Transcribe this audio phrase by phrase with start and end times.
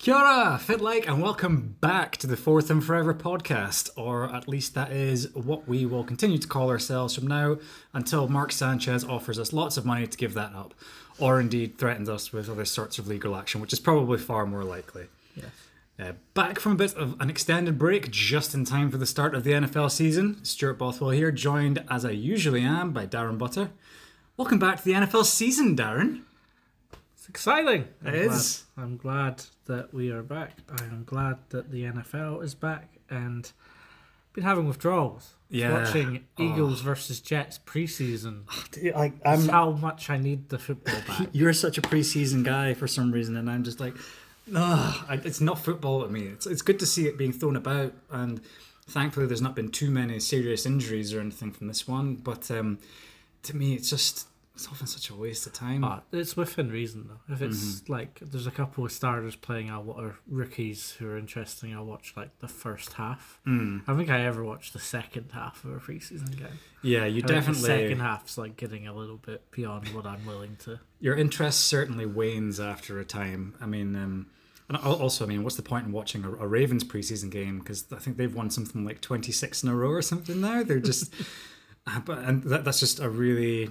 [0.00, 4.48] Kia ora, fit like, and welcome back to the Fourth and Forever podcast, or at
[4.48, 7.58] least that is what we will continue to call ourselves from now
[7.92, 10.72] until Mark Sanchez offers us lots of money to give that up,
[11.18, 14.64] or indeed threatens us with other sorts of legal action, which is probably far more
[14.64, 15.08] likely.
[15.36, 15.50] Yes.
[15.98, 19.34] Uh, back from a bit of an extended break, just in time for the start
[19.34, 20.42] of the NFL season.
[20.42, 23.68] Stuart Bothwell here, joined as I usually am by Darren Butter.
[24.38, 26.22] Welcome back to the NFL season, Darren.
[27.20, 27.82] It's exciting.
[28.02, 28.64] It I'm is.
[28.74, 30.52] Glad, I'm glad that we are back.
[30.70, 33.52] I am glad that the NFL is back and
[34.32, 35.34] been having withdrawals.
[35.50, 35.82] Yeah.
[35.84, 38.44] Watching Eagles versus Jets preseason.
[38.94, 41.28] Like I'm, how much I need the football back.
[41.32, 43.96] you're such a preseason guy for some reason, and I'm just like,
[44.56, 46.22] I- it's not football to me.
[46.22, 48.40] It's it's good to see it being thrown about, and
[48.88, 52.14] thankfully there's not been too many serious injuries or anything from this one.
[52.14, 52.78] But um,
[53.42, 54.26] to me, it's just
[54.60, 55.82] it's often such a waste of time.
[55.84, 57.34] Ah, it's within reason though.
[57.34, 57.92] If it's Mm-hmm.
[57.92, 61.84] like there's a couple of starters playing out what are rookies who are interesting, I'll
[61.86, 63.40] watch like the first half.
[63.46, 63.82] Mm.
[63.88, 66.58] I think I ever watched the second half of a preseason game.
[66.82, 70.24] Yeah, you I definitely the second half's like getting a little bit beyond what I'm
[70.26, 70.78] willing to.
[71.00, 73.54] your interest certainly wanes after a time.
[73.60, 74.26] I mean, um,
[74.68, 77.58] and also, I mean, what's the point in watching a, a Ravens preseason game?
[77.58, 80.62] Because I think they've won something like twenty six in a row or something now.
[80.62, 81.12] They're just,
[81.86, 83.70] uh, but and that, that's just a really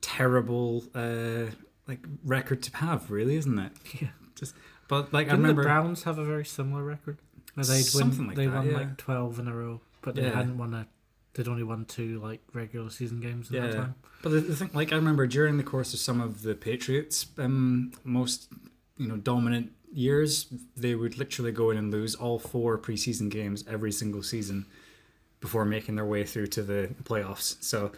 [0.00, 1.50] terrible uh,
[1.86, 3.72] like record to have, really, isn't it?
[4.00, 4.08] Yeah.
[4.34, 4.54] Just,
[4.86, 7.18] but like I Didn't remember, the Browns have a very similar record?
[7.54, 8.76] Where they'd Something win, like they that, won yeah.
[8.76, 10.34] like twelve in a row, but they Yeah.
[10.34, 10.86] hadn't won a.
[11.34, 13.94] They'd only won two like regular season games in that time.
[14.22, 17.26] But the, the thing, like I remember during the course of some of the Patriots'
[17.38, 18.48] um, most,
[18.96, 20.46] you know, dominant years,
[20.76, 24.66] they would literally go in and lose all four preseason games every single season
[25.40, 27.56] before making their way through to the playoffs.
[27.62, 27.92] So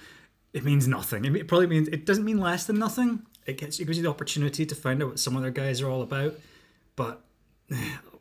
[0.52, 1.24] it means nothing.
[1.24, 3.22] It probably means it doesn't mean less than nothing.
[3.46, 5.88] It gets it gives you the opportunity to find out what some other guys are
[5.88, 6.34] all about,
[6.96, 7.22] but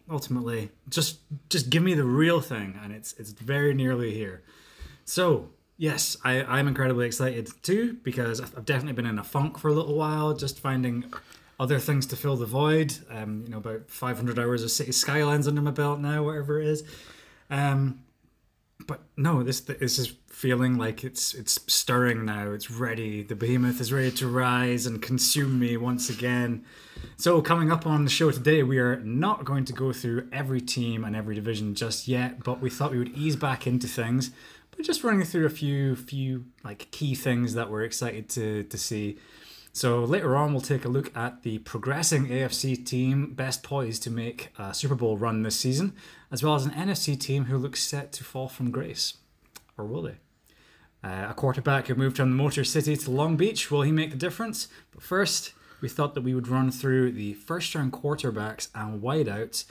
[0.09, 4.43] ultimately, just just give me the real thing, and it's it's very nearly here.
[5.05, 9.69] So, yes, I, I'm incredibly excited too because I've definitely been in a funk for
[9.69, 11.11] a little while, just finding
[11.59, 12.93] other things to fill the void.
[13.09, 16.67] Um, you know, about 500 hours of City Skylines under my belt now, whatever it
[16.67, 16.83] is.
[17.49, 18.01] Um,
[18.87, 22.51] but no, this this is feeling like it's it's stirring now.
[22.51, 23.23] It's ready.
[23.23, 26.65] The behemoth is ready to rise and consume me once again.
[27.17, 30.61] So coming up on the show today, we are not going to go through every
[30.61, 34.31] team and every division just yet, but we thought we would ease back into things
[34.75, 38.77] by just running through a few few like key things that we're excited to to
[38.77, 39.17] see.
[39.73, 44.09] So later on, we'll take a look at the progressing AFC team best poised to
[44.09, 45.95] make a Super Bowl run this season,
[46.31, 49.15] as well as an NFC team who looks set to fall from grace.
[49.77, 50.17] Or will they?
[51.03, 54.11] Uh, a quarterback who moved from the Motor City to Long Beach, will he make
[54.11, 54.67] the difference?
[54.91, 59.65] But first, we thought that we would run through the first round quarterbacks and wideouts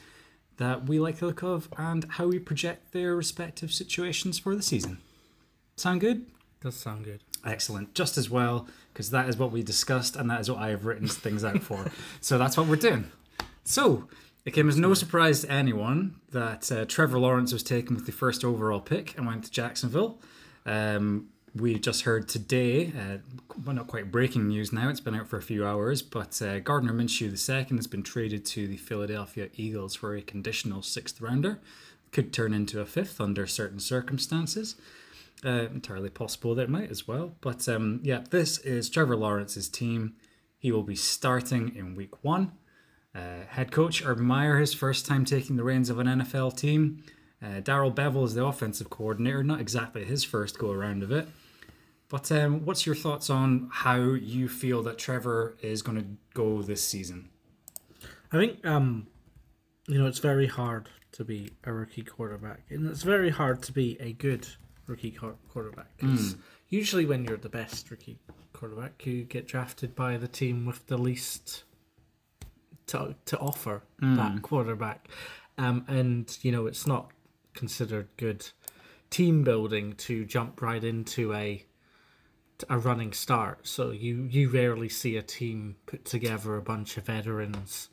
[0.57, 4.63] that we like the look of and how we project their respective situations for the
[4.63, 4.99] season.
[5.77, 6.27] Sound good?
[6.61, 7.21] Does sound good.
[7.45, 7.95] Excellent.
[7.95, 10.85] Just as well, because that is what we discussed and that is what I have
[10.87, 11.91] written things out for.
[12.21, 13.11] so that's what we're doing.
[13.65, 14.09] So
[14.45, 18.13] it came as no surprise to anyone that uh, Trevor Lawrence was taken with the
[18.13, 20.21] first overall pick and went to Jacksonville.
[20.65, 23.19] Um, we just heard today, uh,
[23.65, 26.61] well, not quite breaking news now, it's been out for a few hours, but uh,
[26.61, 31.61] Gardner Minshew II has been traded to the Philadelphia Eagles for a conditional sixth rounder.
[32.13, 34.77] Could turn into a fifth under certain circumstances.
[35.45, 37.37] Uh, entirely possible that it might as well.
[37.41, 40.15] But um, yeah, this is Trevor Lawrence's team.
[40.59, 42.53] He will be starting in week one.
[43.15, 47.03] Uh, head coach Urban Meyer, his first time taking the reins of an NFL team.
[47.43, 51.29] Uh, Darrell Bevell is the offensive coordinator, not exactly his first go around of it.
[52.09, 56.63] But um, what's your thoughts on how you feel that Trevor is going to go
[56.63, 57.29] this season?
[58.33, 59.07] I think um,
[59.87, 63.73] you know it's very hard to be a rookie quarterback, and it's very hard to
[63.73, 64.47] be a good
[64.87, 65.97] rookie quar- quarterback.
[65.99, 66.37] 'cause
[66.69, 68.19] usually, when you're the best rookie
[68.53, 71.65] quarterback, you get drafted by the team with the least
[72.89, 73.83] to to offer
[74.17, 75.09] that quarterback,
[75.57, 77.11] um, and you know it's not
[77.55, 78.49] considered good
[79.11, 81.65] team building to jump right into a
[82.69, 83.67] a running start.
[83.67, 87.89] So you you rarely see a team put together a bunch of veterans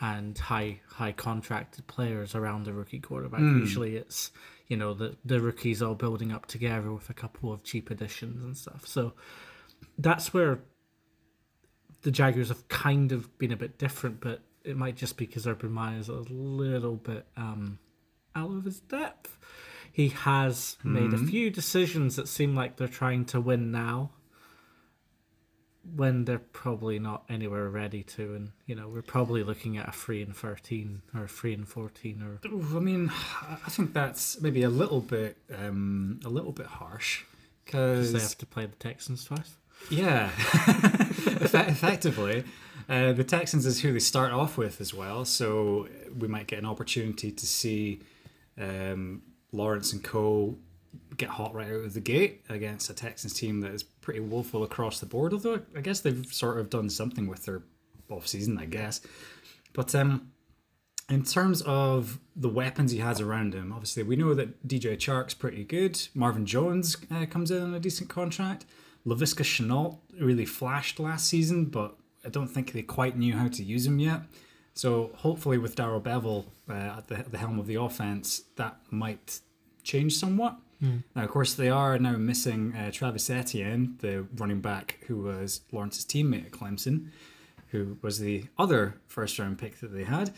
[0.00, 3.40] and high high contracted players around the rookie quarterback.
[3.40, 4.30] Usually it's
[4.68, 8.42] you know the the rookies all building up together with a couple of cheap additions
[8.42, 8.86] and stuff.
[8.86, 9.14] So
[9.98, 10.60] that's where
[12.04, 15.46] the Jaguars have kind of been a bit different, but it might just be because
[15.46, 17.78] Urban Meyer's a little bit um,
[18.34, 19.36] out of his depth.
[19.92, 24.10] He has made a few decisions that seem like they're trying to win now.
[25.94, 29.92] when they're probably not anywhere ready to, and you know we're probably looking at a
[29.92, 33.10] three and thirteen or a three and fourteen or I mean,
[33.66, 37.24] I think that's maybe a little bit, um, a little bit harsh,
[37.64, 39.56] because they have to play the Texans twice.
[39.90, 40.30] yeah,
[41.40, 42.44] effectively,
[42.88, 45.24] uh, the Texans is who they start off with as well.
[45.24, 45.88] So
[46.18, 48.00] we might get an opportunity to see
[48.58, 49.22] um,
[49.52, 50.56] Lawrence and Co.
[51.16, 54.62] get hot right out of the gate against a Texans team that is pretty woeful
[54.64, 55.32] across the board.
[55.32, 57.62] Although I guess they've sort of done something with their
[58.10, 59.00] off season, I guess.
[59.72, 60.32] But um,
[61.08, 65.34] in terms of the weapons he has around him, obviously we know that DJ Chark's
[65.34, 66.00] pretty good.
[66.14, 68.64] Marvin Jones uh, comes in on a decent contract.
[69.06, 73.62] Laviska Shenault really flashed last season, but I don't think they quite knew how to
[73.62, 74.22] use him yet.
[74.74, 79.40] So hopefully, with Darrell Bevell uh, at the, the helm of the offense, that might
[79.82, 80.56] change somewhat.
[81.14, 85.60] Now, of course, they are now missing uh, Travis Etienne, the running back who was
[85.72, 87.10] Lawrence's teammate at Clemson,
[87.68, 90.32] who was the other first round pick that they had,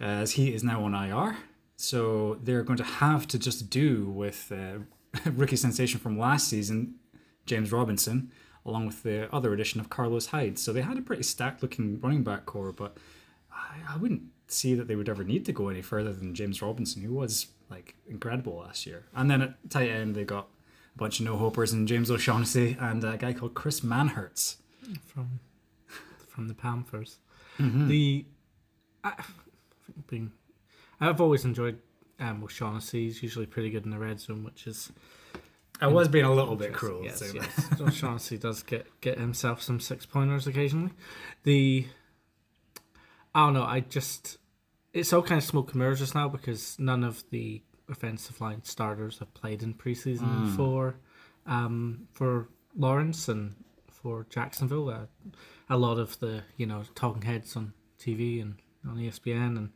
[0.00, 1.36] as he is now on IR.
[1.76, 4.80] So they're going to have to just do with uh,
[5.30, 6.96] rookie sensation from last season,
[7.46, 8.30] James Robinson,
[8.64, 10.58] along with the other addition of Carlos Hyde.
[10.58, 12.96] So they had a pretty stacked looking running back core, but
[13.52, 16.62] I, I wouldn't see that they would ever need to go any further than James
[16.62, 19.06] Robinson, who was like incredible last year.
[19.14, 20.48] And then at tight end, they got
[20.94, 24.56] a bunch of no hopers and James O'Shaughnessy and a guy called Chris Manhertz.
[25.04, 25.40] from
[26.28, 27.18] from the Panthers.
[27.58, 27.88] Mm-hmm.
[27.88, 28.26] The
[29.02, 29.12] I,
[30.08, 30.32] being
[31.00, 31.78] I've always enjoyed
[32.20, 33.04] um, O'Shaughnessy.
[33.04, 34.92] He's usually pretty good in the red zone, which is
[35.80, 37.04] I was being a little bit cruel.
[37.04, 37.80] Yes, so- yes.
[37.80, 40.92] O'Shaughnessy does get get himself some six pointers occasionally.
[41.44, 41.86] The
[43.34, 43.64] I don't know.
[43.64, 44.38] I just
[44.92, 48.62] it's all kind of smoke and mirrors just now because none of the offensive line
[48.64, 50.96] starters have played in preseason for
[51.46, 53.54] um, for Lawrence and
[53.90, 54.88] for Jacksonville.
[54.88, 55.06] Uh,
[55.68, 58.54] a lot of the you know talking heads on TV and
[58.88, 59.70] on ESPN and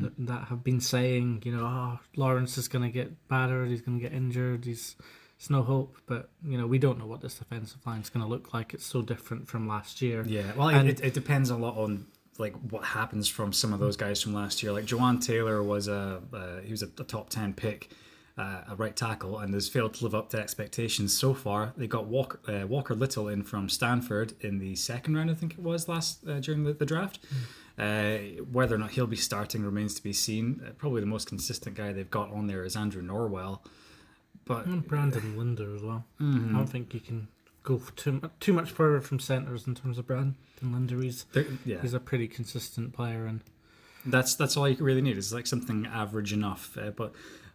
[0.00, 3.80] th- that have been saying you know oh Lawrence is going to get battered, he's
[3.80, 4.96] going to get injured, he's
[5.40, 5.96] it's no hope.
[6.06, 8.74] But you know we don't know what this defensive line is going to look like.
[8.74, 10.22] It's so different from last year.
[10.26, 12.06] Yeah, well, And- it, it depends a lot on
[12.38, 14.70] like what happens from some of those guys from last year.
[14.72, 17.90] Like Jawaan Taylor was a uh, he was a, a top ten pick,
[18.38, 21.72] uh, a right tackle, and has failed to live up to expectations so far.
[21.76, 25.52] They got Walker uh, Walker Little in from Stanford in the second round, I think
[25.54, 27.18] it was last uh, during the, the draft.
[27.78, 28.18] Uh,
[28.52, 30.60] whether or not he'll be starting remains to be seen.
[30.66, 33.60] Uh, probably the most consistent guy they've got on there is Andrew Norwell,
[34.50, 36.04] but And Brandon Linder as well.
[36.20, 36.54] Mm-hmm.
[36.54, 37.28] I don't think you can
[37.62, 41.00] go too too much further from centers in terms of Brandon Linder.
[41.00, 43.40] He's they're- yeah, he's a pretty consistent player, and
[44.04, 46.76] That's that's all you really need is like something average enough.
[46.76, 47.12] Uh, but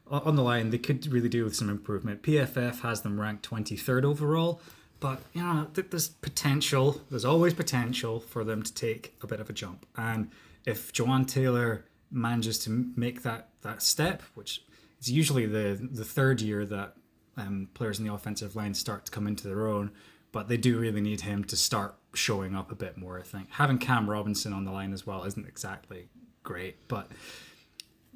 [0.10, 2.22] on the line, they could really do with some improvement.
[2.22, 4.62] PFF has them ranked twenty third overall,
[5.00, 7.02] but you know th- there's potential.
[7.10, 9.86] There's always potential for them to take a bit of a jump.
[9.98, 10.30] And
[10.66, 14.62] if Jawaan Taylor manages to make that that step, which
[15.06, 16.96] is usually the the third year that
[17.38, 19.92] um, players in the offensive line start to come into their own.
[20.32, 23.18] But they do really need him to start showing up a bit more.
[23.18, 26.10] I think having Cam Robinson on the line as well isn't exactly
[26.44, 27.10] great, but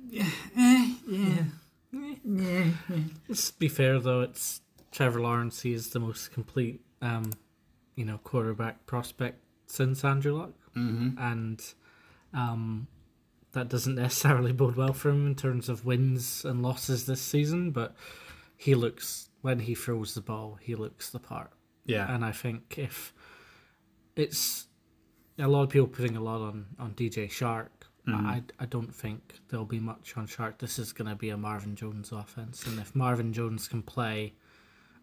[0.10, 1.44] Yeah eh yeah.
[3.28, 5.62] let's be fair though, it's Trevor Lawrence.
[5.62, 7.32] He is the most complete, um,
[7.96, 11.18] you know, quarterback prospect since Andrew Luck, mm-hmm.
[11.20, 11.62] and
[12.34, 12.88] um,
[13.54, 17.72] that doesn't necessarily bode well for him in terms of wins and losses this season.
[17.72, 17.96] But
[18.56, 21.52] he looks when he throws the ball, he looks the part.
[21.86, 23.14] yeah, And I think if
[24.16, 24.68] it's
[25.38, 27.70] a lot of people putting a lot on, on DJ Chark,
[28.06, 28.28] but mm-hmm.
[28.28, 30.58] I, I don't think there'll be much on Chark.
[30.58, 32.66] This is going to be a Marvin Jones offense.
[32.66, 34.34] And if Marvin Jones can play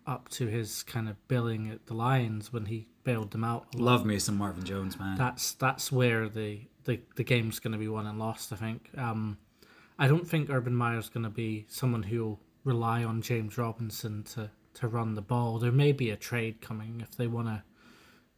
[0.06, 3.78] up to his kind of billing at the Lions when he bailed them out, a
[3.78, 5.16] lot, love me some Marvin Jones, man.
[5.16, 8.90] that's that's where the, the, the game's going to be won and lost, I think.
[8.96, 9.38] Um,
[9.98, 14.50] I don't think Urban Meyer's going to be someone who'll rely on James Robinson to,
[14.74, 15.58] to run the ball.
[15.58, 17.62] There may be a trade coming if they want to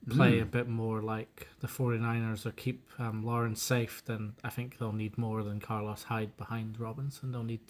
[0.08, 4.78] play a bit more like the 49ers or keep um, Lawrence safe, then I think
[4.78, 7.32] they'll need more than Carlos Hyde behind Robinson.
[7.32, 7.60] They'll need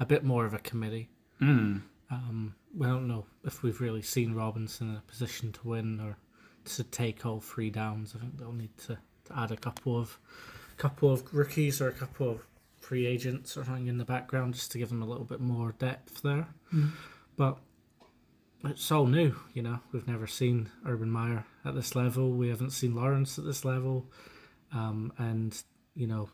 [0.00, 1.08] a bit more of a committee.
[1.40, 1.82] Mm.
[2.10, 6.16] Um, we don't know if we've really seen Robinson in a position to win or
[6.64, 8.14] to take all three downs.
[8.16, 10.18] I think they'll need to, to add a couple of
[10.76, 12.46] couple of rookies or a couple of
[12.80, 15.72] free agents or something in the background just to give them a little bit more
[15.78, 16.46] depth there.
[17.36, 17.58] But
[18.64, 19.80] it's all new, you know.
[19.92, 22.32] We've never seen Urban Meyer at this level.
[22.32, 24.06] We haven't seen Lawrence at this level,
[24.72, 25.56] um, and
[25.94, 26.28] you know,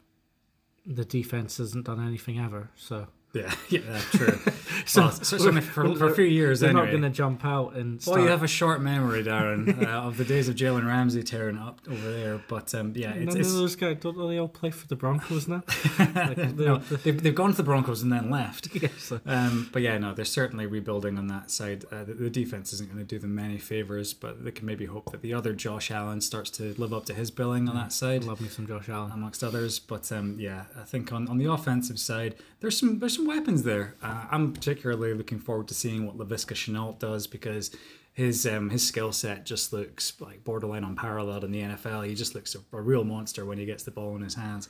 [0.87, 2.71] the defense hasn't done anything ever.
[2.77, 3.07] So
[3.41, 4.39] Yeah, yeah, that's true.
[4.87, 6.87] so, well, certainly for, for a few years, they're anyway.
[6.87, 8.03] not going to jump out and.
[8.03, 8.17] Start.
[8.17, 11.57] Well, you have a short memory, Darren, uh, of the days of Jalen Ramsey tearing
[11.57, 12.43] up over there.
[12.49, 14.97] But um, yeah, it's, None it's of those guys don't they all play for the
[14.97, 15.63] Broncos now?
[15.99, 18.75] like, no, they've, they've gone to the Broncos and then left.
[18.75, 19.13] yes.
[19.25, 21.85] Um, but yeah, no, they're certainly rebuilding on that side.
[21.93, 24.87] Uh, the, the defense isn't going to do them many favors, but they can maybe
[24.87, 27.93] hope that the other Josh Allen starts to live up to his billing on that
[27.93, 28.25] side.
[28.25, 29.13] Love me some Josh Allen.
[29.13, 29.79] amongst others.
[29.79, 33.63] But um, yeah, I think on, on the offensive side, there's some there's some weapons
[33.63, 33.95] there.
[34.03, 37.71] Uh, I'm particularly looking forward to seeing what Laviska Shenault does because
[38.13, 42.07] his um, his skill set just looks like borderline unparalleled in the NFL.
[42.07, 44.69] He just looks a, a, real monster when he gets the ball in his hands.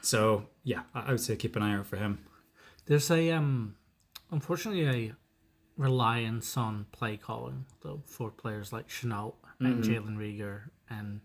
[0.00, 2.24] So yeah, I, I would say keep an eye out for him.
[2.86, 3.76] There's a um,
[4.30, 5.14] unfortunately a
[5.76, 11.20] reliance on play calling though for players like Shenault and Jalen Reagor and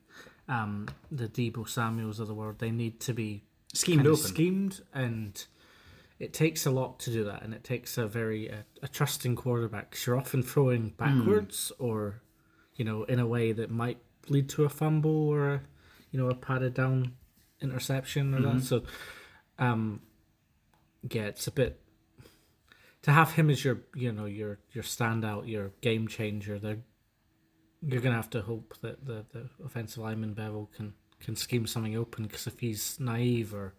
[0.47, 2.59] um, the Deebo Samuels of the world.
[2.59, 4.25] They need to be Schemed kind of open.
[4.25, 5.45] schemed, and
[6.19, 9.35] it takes a lot to do that, and it takes a very uh, a trusting
[9.35, 9.91] quarterback.
[9.91, 12.21] 'cause you're often throwing backwards, or
[12.75, 13.99] you know, in a way that might
[14.29, 15.61] lead to a fumble or a,
[16.11, 17.15] you know a padded down
[17.61, 18.61] interception or that.
[18.61, 18.83] So,
[19.57, 20.01] um,
[21.09, 21.81] yeah, it's a bit
[23.03, 26.59] to have him as your you know your your standout, your game changer.
[26.59, 26.83] They're
[27.81, 31.95] you're gonna have to hope that the, the offensive lineman Bevell can can scheme something
[31.95, 33.73] open because if he's naive or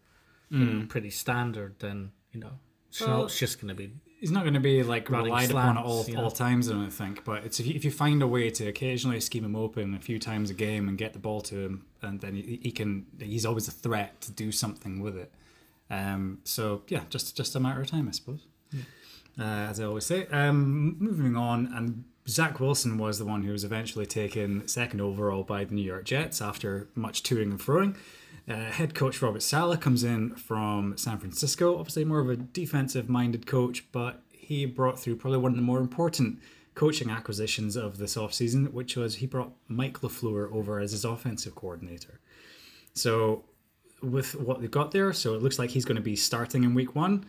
[0.80, 2.52] know, pretty standard, then you know
[3.24, 6.14] it's just gonna be He's not going to be like relied upon at all, you
[6.14, 6.24] know.
[6.24, 7.24] all times, I don't think.
[7.24, 9.98] But it's if you, if you find a way to occasionally scheme him open a
[9.98, 13.06] few times a game and get the ball to him, and then he, he can.
[13.18, 15.32] He's always a threat to do something with it.
[15.88, 18.46] Um, so yeah, just just a matter of time, I suppose.
[19.38, 20.26] Uh, as I always say.
[20.26, 25.44] Um, moving on, and Zach Wilson was the one who was eventually taken second overall
[25.44, 27.96] by the New York Jets after much toing and froing.
[28.50, 33.08] Uh, head coach Robert Saleh comes in from San Francisco, obviously more of a defensive
[33.08, 36.40] minded coach, but he brought through probably one of the more important
[36.74, 41.54] coaching acquisitions of this offseason, which was he brought Mike LaFleur over as his offensive
[41.54, 42.18] coordinator.
[42.92, 43.44] So,
[44.02, 46.74] with what they've got there, so it looks like he's going to be starting in
[46.74, 47.26] week one.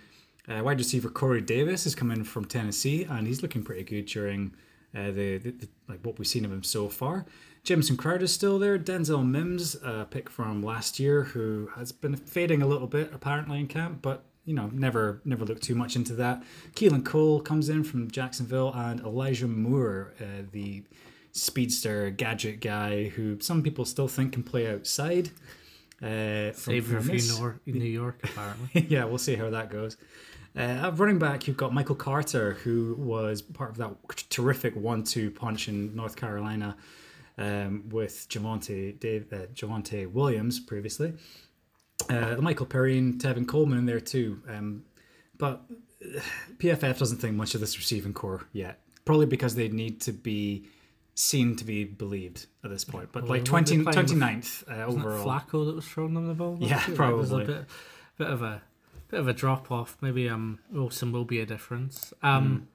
[0.48, 4.08] Uh, wide receiver Corey Davis has come in from Tennessee, and he's looking pretty good
[4.08, 4.56] during
[4.96, 7.28] uh, the, the, the like what we've seen of him so far.
[7.64, 8.80] Jameson Crowder's still there.
[8.80, 13.60] Denzel Mims, a pick from last year, who has been fading a little bit apparently
[13.60, 16.44] in camp, but you know never never looked too much into that.
[16.76, 20.84] Keelan Cole comes in from Jacksonville, and Elijah Moore, uh, the
[21.34, 25.30] speedster gadget guy, who some people still think can play outside.
[26.02, 27.32] Uh, from, from this.
[27.32, 28.88] New York, New York apparently.
[28.90, 29.98] yeah, we'll see how that goes.
[30.56, 33.96] Uh, at running back, you've got Michael Carter, who was part of that
[34.30, 36.76] terrific one-two punch in North Carolina
[37.38, 41.14] um, with Javonte Dave, uh, Javonte Williams previously.
[42.10, 44.42] Uh, Michael Perine, Tevin Coleman in there too.
[44.50, 44.84] Um,
[45.38, 45.62] but
[46.04, 46.20] uh,
[46.58, 50.66] PFF doesn't think much of this receiving core yet, probably because they need to be
[51.14, 53.10] seen to be believed at this point.
[53.12, 55.26] But Well, like weren't 20, playing with- 29th uh, overall.
[55.26, 56.58] Flacco that was throwing them the ball.
[56.60, 56.88] Yeah, last year?
[56.88, 57.44] Like, probably.
[57.44, 57.66] a bit,
[58.18, 58.62] bit of a
[59.10, 59.98] bit of a drop off.
[60.02, 62.14] Maybe um Wilson will be a difference.
[62.24, 62.68] Um,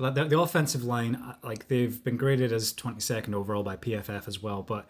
[0.00, 4.42] The, the offensive line, uh, like they've been graded as 22nd overall by PFF as
[4.42, 4.62] well.
[4.62, 4.88] But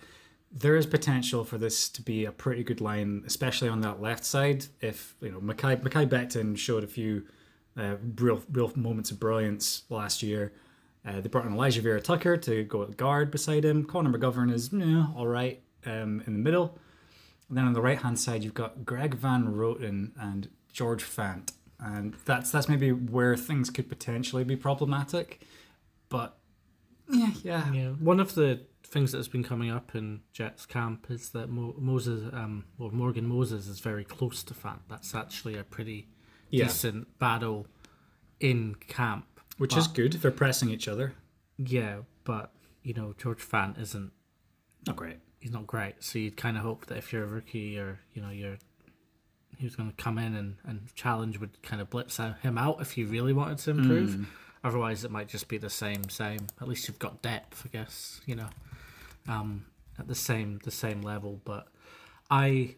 [0.53, 4.25] there is potential for this to be a pretty good line, especially on that left
[4.25, 4.67] side.
[4.81, 7.25] If you know, Mekhi, Mekhi Becton showed a few
[7.77, 10.53] uh, real real moments of brilliance last year.
[11.07, 13.85] Uh, they brought in Alijah Vera Tucker to go at guard beside him.
[13.85, 16.79] Connor McGovern is yeah, all right um, in the middle.
[17.49, 21.53] And then on the right hand side, you've got Greg Van Roten and George Fant,
[21.83, 25.41] and that's that's maybe where things could potentially be problematic.
[26.09, 26.39] But
[27.09, 31.31] yeah, yeah, yeah, one of the things that's been coming up in Jets camp is
[31.31, 34.81] that Mo- Moses, um, well Morgan Moses is very close to Fant.
[34.89, 36.09] That's actually a pretty
[36.51, 36.65] Yeah.
[36.65, 37.67] decent battle
[38.41, 39.27] in camp.
[39.59, 40.15] which is good.
[40.15, 41.13] They're pressing each other.
[41.59, 44.11] Yeah, but you know George Fant isn't
[44.87, 45.19] Not great.
[45.39, 45.97] he's not great.
[46.03, 48.57] So you'd kind of hope that if you're a rookie or you know you're
[49.61, 52.81] he was going to come in and, and challenge would kind of blitz him out
[52.81, 54.11] if you really wanted to improve.
[54.11, 54.27] Mm.
[54.65, 56.47] Otherwise, it might just be the same same.
[56.63, 58.23] At least you've got depth, I guess.
[58.25, 58.49] You know,
[59.29, 59.67] um,
[59.99, 61.43] at the same the same level.
[61.45, 61.69] But
[62.31, 62.77] I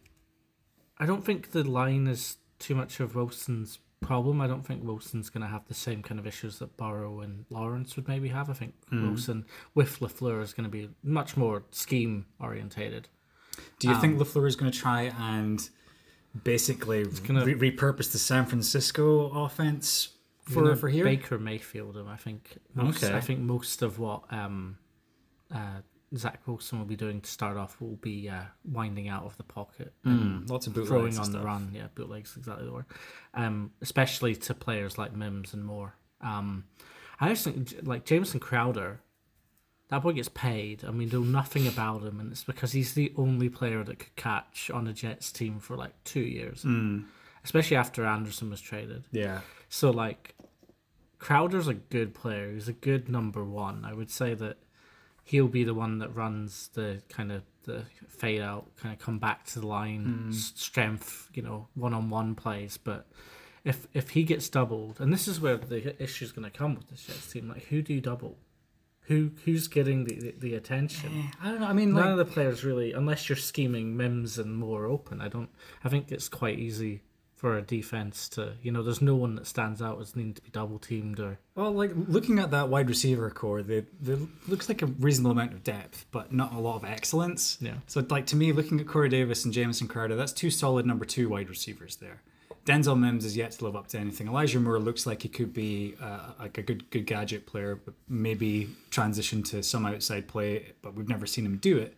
[0.99, 4.41] I don't think the line is too much of Wilson's problem.
[4.41, 7.45] I don't think Wilson's going to have the same kind of issues that Burrow and
[7.49, 8.51] Lawrence would maybe have.
[8.51, 9.03] I think mm.
[9.03, 13.09] Wilson with Lafleur is going to be much more scheme orientated.
[13.79, 15.69] Do you think um, Lafleur is going to try and
[16.45, 20.09] basically re- repurpose the San Francisco offense
[20.45, 21.05] for for here?
[21.05, 21.97] Baker Mayfield.
[22.09, 22.59] I think.
[22.75, 23.15] Most, Okay.
[23.17, 24.79] I think most of what um,
[25.55, 25.81] uh,
[26.17, 29.45] Zach Wilson will be doing to start off will be uh, winding out of the
[29.45, 31.71] pocket, Mm, lots of bootlegs throwing on the run.
[31.75, 32.85] Yeah, bootlegs exactly the word.
[33.35, 35.95] Um, especially to players like Mims and Moore.
[36.21, 36.65] Um,
[37.21, 39.01] I just think like Jameson Crowder,
[39.93, 43.13] that boy gets paid, and we know nothing about him, and it's because he's the
[43.17, 47.05] only player that could catch on a Jets team for like two years, Mm,
[47.45, 49.05] especially after Anderson was traded.
[49.13, 49.41] yeah.
[49.69, 50.35] So like
[51.19, 52.53] Crowder's a good player.
[52.53, 53.85] He's a good number one.
[53.85, 54.57] I would say that
[55.25, 59.19] he'll be the one that runs the kind of the fade out, kind of come
[59.21, 62.77] back to the line, s- strength, you know, one on one plays.
[62.77, 63.07] But
[63.65, 66.75] if if he gets doubled, and this is where the issue is going to come
[66.75, 68.37] with this Jets team, like who do you double?
[69.07, 71.31] Who who's getting the the, the attention?
[71.43, 71.67] I don't know.
[71.67, 75.21] I mean, None like, of the players really, unless you're scheming Mims and Moore open.
[75.21, 75.51] I don't.
[75.85, 77.03] I think it's quite easy
[77.43, 80.41] for a defense to, you know, there's no one that stands out as needing to
[80.41, 81.41] be double teamed or.
[81.57, 84.17] well, like looking at that wide receiver core, they, they
[84.47, 87.59] looks like a reasonable amount of depth, but not a lot of excellence.
[87.61, 87.75] Yeah.
[87.89, 91.05] So, like to me, looking at Corey Davis and Jameson Crowder, that's two solid number
[91.05, 92.23] two wide receivers there.
[92.65, 94.29] Denzel Mims is yet to live up to anything.
[94.29, 97.95] Elijah Moore looks like he could be uh, like a good good gadget player, but
[98.09, 100.73] maybe transition to some outside play.
[100.81, 101.97] But we've never seen him do it.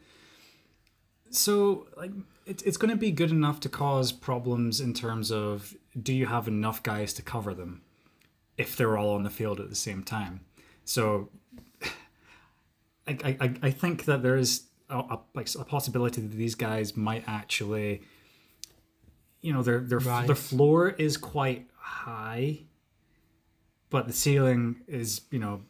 [1.31, 2.13] So, like,
[2.47, 6.27] it's it's going to be good enough to cause problems in terms of do you
[6.27, 7.83] have enough guys to cover them
[8.57, 10.41] if they're all on the field at the same time.
[10.85, 11.29] So,
[13.07, 16.97] I I, I think that there is a, a, like a possibility that these guys
[16.97, 18.03] might actually,
[19.45, 20.27] you know, their their Rise.
[20.27, 22.61] their floor is quite high,
[23.91, 25.63] but the ceiling is you know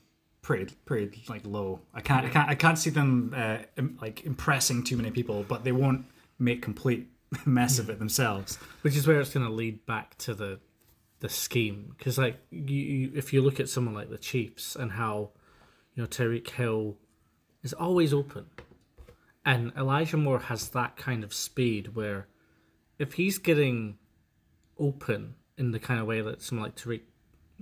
[0.43, 1.81] pretty pretty like low.
[1.93, 3.59] I can't I can't I can't see them uh,
[4.00, 6.07] like impressing too many people, but they won't
[6.38, 7.09] make complete
[7.47, 8.57] mess of it themselves.
[8.83, 10.61] Which is where it's going to lead back to the
[11.25, 11.95] the scheme.
[11.97, 15.31] Because, like, you, you, if you look at someone like the Chiefs and how,
[15.95, 16.99] you know, Tyreek Hill
[17.62, 18.45] is always open.
[19.43, 22.28] And Elijah Moore has that kind of speed where
[22.98, 23.98] if he's getting
[24.78, 27.02] open in the kind of way that someone like Tyreek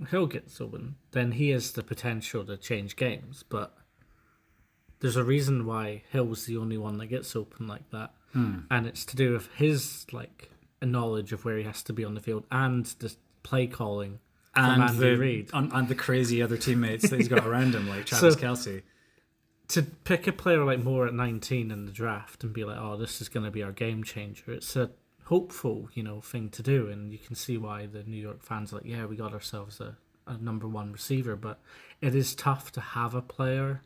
[0.09, 3.43] Hill gets open, then he has the potential to change games.
[3.47, 3.75] But
[4.99, 8.13] there's a reason why Hill's the only one that gets open like that.
[8.31, 8.59] Hmm.
[8.71, 10.49] And it's to do with his like
[10.81, 14.19] knowledge of where he has to be on the field and the play calling
[14.55, 15.49] And Andy the Reid.
[15.53, 18.81] and, and the crazy other teammates that he's got around him, like Travis So- Kelce.
[19.69, 22.97] to pick a player like Moore at 19 in the draft and be like, oh,
[22.97, 24.51] this is going to be our game changer.
[24.51, 24.89] It's a
[25.25, 28.71] hopeful, you know, thing to do, and you can see why the New York fans
[28.71, 31.35] are like, yeah, we got ourselves a, a number one receiver.
[31.35, 31.59] But
[32.01, 33.81] it is tough to have a player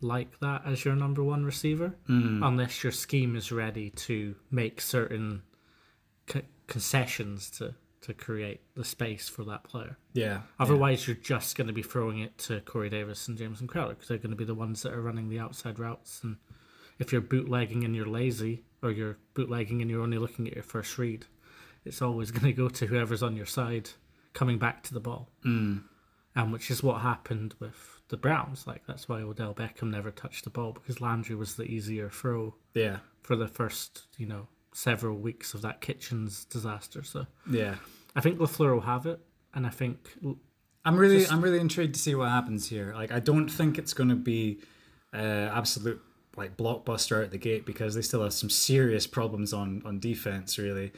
[0.00, 2.44] like that as your number one receiver mm.
[2.44, 5.42] unless your scheme is ready to make certain
[6.26, 9.96] co- concessions to to create the space for that player.
[10.12, 10.40] Yeah.
[10.58, 14.08] Otherwise, you're just going to be throwing it to Corey Davis and Jameson Crowder because
[14.08, 16.20] they're going to be the ones that are running the outside routes.
[16.24, 16.36] And
[16.98, 20.62] if you're bootlegging and you're lazy, or you're bootlegging and you're only looking at your
[20.64, 21.26] first read,
[21.84, 23.90] it's always going to go to whoever's on your side
[24.34, 25.30] coming back to the ball.
[25.44, 25.82] Mm.
[26.34, 28.66] And which is what happened with the Browns.
[28.66, 32.54] Like that's why Odell Beckham never touched the ball because Landry was the easier throw
[32.74, 32.98] Yeah.
[33.22, 37.02] for the first, you know, several weeks of that Kitchens disaster.
[37.02, 37.74] So Yeah.
[38.16, 39.20] I think Lafleur will have it,
[39.54, 40.16] and I think
[40.84, 42.92] I'm really Just- I'm really intrigued to see what happens here.
[42.94, 44.60] Like I don't think it's going to be
[45.14, 45.16] uh,
[45.52, 46.00] absolute
[46.36, 50.58] like blockbuster out the gate because they still have some serious problems on on defense.
[50.58, 50.92] Really,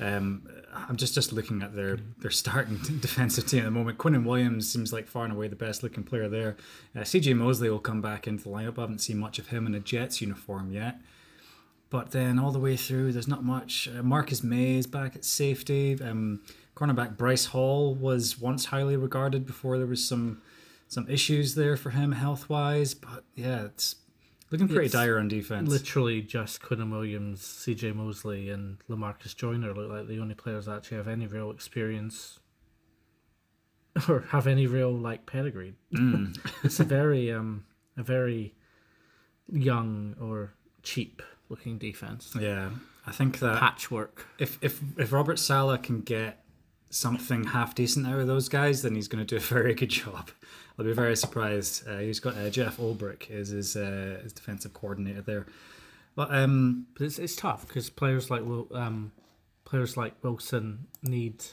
[0.00, 3.98] um, I'm just just looking at their their starting defensive team at the moment.
[3.98, 6.56] Quinnen Williams seems like far and away the best looking player there.
[6.96, 7.34] Uh, C.J.
[7.34, 8.78] Mosley will come back into the lineup.
[8.78, 11.00] I haven't seen much of him in a Jets uniform yet.
[11.90, 13.88] But then all the way through, there's not much.
[13.88, 15.98] Uh, Marcus Maye is back at safety.
[16.00, 16.40] Um,
[16.76, 20.40] cornerback Bryce Hall was once highly regarded before there was some
[20.86, 22.94] some issues there for him health wise.
[22.94, 23.96] But yeah, it's
[24.50, 25.68] looking pretty dire on defense.
[25.68, 27.92] literally just Quinnen Williams, C.J.
[27.92, 32.40] Mosley, and Lamarcus Joyner look like the only players that actually have any real experience
[34.08, 35.74] or have any real like pedigree.
[35.94, 36.36] Mm.
[36.64, 37.64] it's a very um
[37.96, 38.54] a very
[39.50, 42.34] young or cheap looking defense.
[42.38, 42.70] yeah,
[43.06, 44.26] I think that Patchwork.
[44.38, 46.44] if if if Robert Saleh can get
[46.90, 49.90] something half decent out of those guys, then he's going to do a very good
[49.90, 50.30] job.
[50.78, 51.86] I'll be very surprised.
[51.88, 55.46] Uh, he's got uh, Jeff Ulbrich is his uh, his defensive coordinator there.
[56.14, 59.12] But um, But it's it's tough because players like um
[59.64, 61.44] players like Wilson need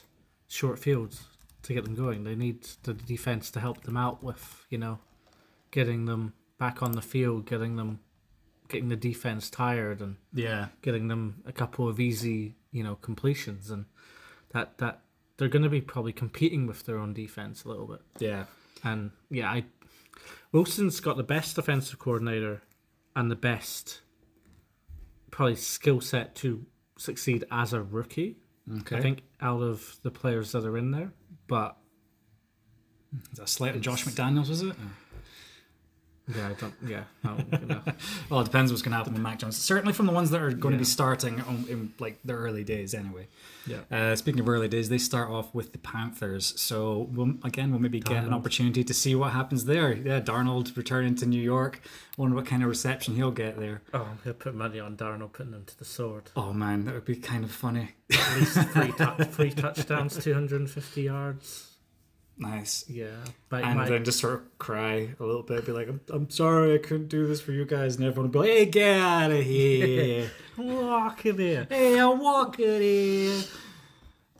[0.48, 1.24] short fields
[1.62, 2.24] to get them going.
[2.24, 4.98] They need the defense to help them out with you know
[5.70, 8.00] getting them back on the field, getting them
[8.68, 13.70] getting the defense tired, and yeah, getting them a couple of easy you know completions,
[13.70, 13.84] and
[14.52, 15.02] that that
[15.38, 18.00] they're going to be probably competing with their own defense a little bit.
[18.18, 18.44] yeah,
[18.84, 19.64] And yeah, I
[20.52, 22.62] Wilson's got the best defensive coordinator
[23.16, 24.00] and the best
[25.30, 26.66] probably skill set to
[26.98, 28.36] succeed as a rookie.
[28.80, 28.96] Okay.
[28.96, 31.12] I think out of the players that are in there,
[31.46, 31.76] but
[33.32, 34.66] Is that a slight on Josh McDaniels, was it?
[34.68, 34.74] yeah,
[36.36, 36.74] I don't.
[36.86, 37.80] Yeah, I don't, you know.
[38.28, 39.56] Well, it depends what's going to happen with Mac Jones.
[39.56, 42.64] Certainly from the ones that are going to be starting on, in like the early
[42.64, 43.28] days, anyway.
[43.66, 43.78] yeah.
[43.90, 46.58] Uh, speaking of early days, they start off with the Panthers.
[46.60, 49.92] So we'll, again, we'll maybe get an opportunity to see what happens there.
[49.94, 51.80] Yeah, Darnold returning to New York.
[52.16, 53.80] Wonder what kind of reception he'll get there.
[53.94, 56.30] Oh, gonna put money on Darnold putting them to the sword.
[56.36, 57.92] Oh man, that would be kind of funny.
[58.12, 58.92] At least three,
[59.24, 61.67] three touchdowns, 250 yards.
[62.38, 62.84] Nice.
[62.88, 63.16] Yeah,
[63.48, 66.30] but And my, then just sort of cry a little bit, be like, I'm, I'm
[66.30, 67.96] sorry I couldn't do this for you guys.
[67.96, 70.30] And everyone would be like, hey, get out of here.
[70.56, 71.66] walk in there.
[71.68, 73.42] hey, I'm walking here.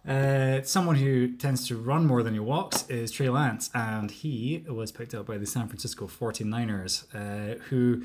[0.07, 4.65] Uh, someone who tends to run more than he walks is Trey Lance, and he
[4.67, 8.03] was picked up by the San Francisco 49ers, uh, who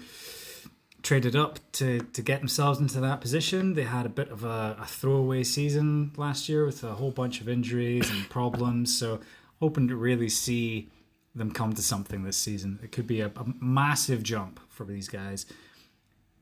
[1.01, 3.73] traded up to, to get themselves into that position.
[3.73, 7.39] They had a bit of a, a throwaway season last year with a whole bunch
[7.39, 9.21] of injuries and problems, so
[9.63, 10.89] hoping to really see
[11.33, 12.79] them come to something this season.
[12.83, 15.45] It could be a, a massive jump for these guys.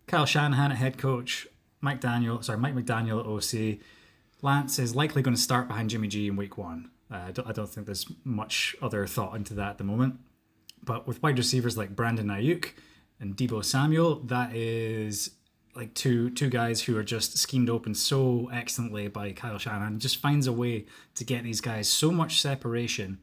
[0.07, 1.47] Kyle Shanahan at head coach,
[1.81, 3.77] Mike Daniel, sorry, Mike McDaniel at OC.
[4.41, 6.89] Lance is likely going to start behind Jimmy G in week one.
[7.11, 10.15] Uh, I, don't, I don't think there's much other thought into that at the moment.
[10.83, 12.71] But with wide receivers like Brandon Aiyuk
[13.19, 15.29] and Deebo Samuel, that is
[15.75, 19.99] like two two guys who are just schemed open so excellently by Kyle Shanahan.
[19.99, 23.19] Just finds a way to get these guys so much separation,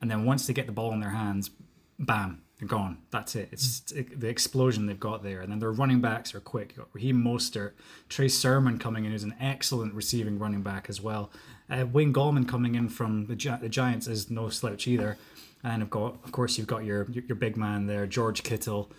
[0.00, 1.50] and then once they get the ball in their hands,
[1.98, 2.98] bam, they're gone.
[3.10, 3.48] That's it.
[3.50, 5.40] It's it, the explosion they've got there.
[5.40, 6.72] And then their running backs are quick.
[6.72, 7.72] You got Raheem Mostert,
[8.08, 11.30] Trey Sermon coming in, who's an excellent receiving running back as well.
[11.68, 15.16] Uh, Wayne Gallman coming in from the, Gi- the Giants is no slouch either.
[15.64, 18.90] And of got, of course, you've got your your, your big man there, George Kittle,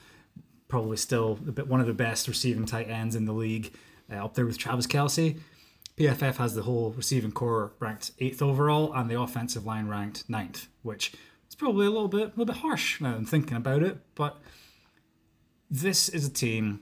[0.73, 3.71] probably still a bit, one of the best receiving tight ends in the league,
[4.11, 5.39] uh, up there with Travis Kelce.
[5.97, 10.65] PFF has the whole receiving core ranked eighth overall, and the offensive line ranked ninth,
[10.81, 11.13] which
[11.47, 13.99] is probably a little bit, a little bit harsh now I'm thinking about it.
[14.15, 14.41] But
[15.69, 16.81] this is a team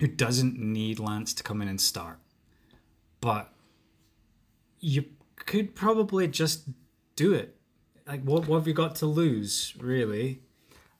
[0.00, 2.18] who doesn't need Lance to come in and start,
[3.22, 3.54] but
[4.80, 5.06] you
[5.46, 6.68] could probably just
[7.16, 7.56] do it.
[8.06, 10.42] Like, what, what have you got to lose, really?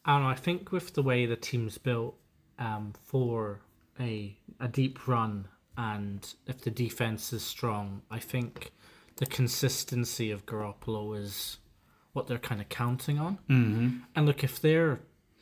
[0.09, 0.31] I don't know.
[0.31, 2.17] I think with the way the team's built
[2.59, 3.61] um, for
[4.01, 8.73] a a deep run, and if the defense is strong, I think
[9.17, 11.59] the consistency of Garoppolo is
[12.15, 13.39] what they're kind of counting on.
[13.51, 13.99] Mm-hmm.
[14.17, 15.01] And look, if they're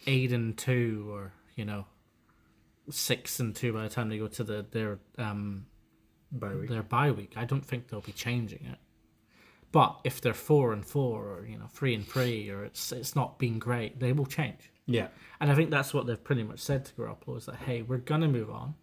[0.08, 1.86] eight and two, or you know,
[2.90, 5.66] six and two by the time they go to the their um,
[6.32, 6.70] Bye week.
[6.70, 8.78] their bye week, I don't think they'll be changing it.
[9.76, 13.14] But if they're four and four, or you know, three and three, or it's it's
[13.14, 14.70] not been great, they will change.
[14.86, 15.08] Yeah.
[15.38, 17.98] And I think that's what they've pretty much said to Garoppolo is that hey, we're
[17.98, 18.74] gonna move on,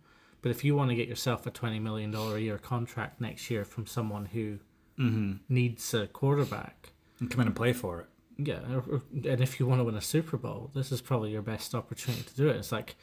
[0.43, 3.49] but if you want to get yourself a twenty million dollar a year contract next
[3.49, 4.59] year from someone who
[4.99, 5.37] mm-hmm.
[5.49, 8.07] needs a quarterback, And come in and play for it.
[8.37, 11.73] yeah, and if you want to win a Super Bowl, this is probably your best
[11.73, 12.57] opportunity to do it.
[12.57, 12.97] It's like,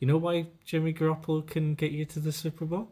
[0.00, 2.90] you know why Jimmy Garoppolo can get you to the Super Bowl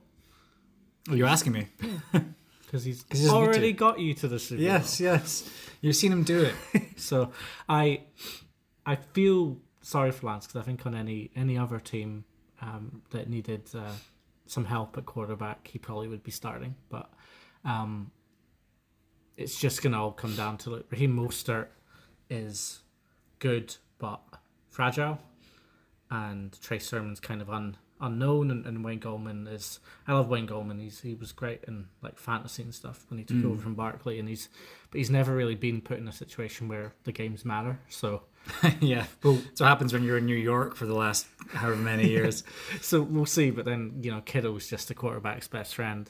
[1.08, 1.66] Oh, you're asking me?
[2.66, 4.64] because he's, he already got you to the Super Bowl.
[4.64, 5.50] Yes, yes.
[5.80, 6.82] You've seen him do it.
[6.98, 7.30] So
[7.68, 8.00] I
[8.86, 12.24] I feel sorry for Lance because I think on any any other team
[12.62, 13.92] um, that needed uh,
[14.46, 16.74] some help at quarterback, he probably would be starting.
[16.88, 17.10] But
[17.64, 18.10] um,
[19.36, 21.68] it's just gonna all come down to like Raheem Mostert
[22.30, 22.80] is
[23.38, 24.22] good but
[24.70, 25.18] fragile,
[26.10, 29.80] and Trey Sermon's kind of un, unknown, and, and Wayne Gallman is.
[30.06, 30.80] I love Wayne Gallman.
[30.80, 34.18] He's he was great in like fantasy and stuff when he took over from Barkley,
[34.18, 34.48] and he's
[34.90, 37.78] but he's never really been put in a situation where the games matter.
[37.88, 38.22] So
[38.80, 39.06] yeah.
[39.22, 42.44] Well, that's what happens when you're in New York for the last however many years.
[42.80, 43.50] so we'll see.
[43.50, 46.08] But then you know, Kittle's just the quarterback's best friend.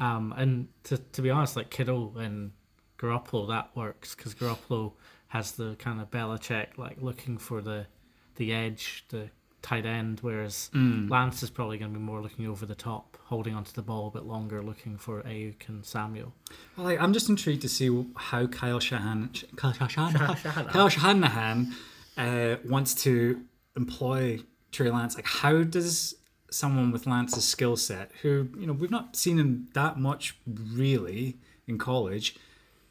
[0.00, 2.52] Um, and to to be honest, like Kittle and
[2.98, 4.92] Garoppolo, that works because Garoppolo
[5.28, 7.86] has the kind of Belichick like looking for the
[8.36, 9.30] the edge, the
[9.62, 13.54] tight end, whereas Lance is probably going to be more looking over the top, holding
[13.54, 16.34] onto the ball a bit longer, looking for Aiyuk and Samuel.
[16.76, 21.74] Well, like, I'm just intrigued to see how Kyle Shanahan, Kyle Shanahan, Kyle Shanahan
[22.16, 23.42] uh, wants to
[23.76, 24.40] employ
[24.72, 25.14] Trey Lance.
[25.14, 26.16] Like, how does
[26.50, 31.36] someone with Lance's skill set, who you know we've not seen him that much really
[31.66, 32.36] in college,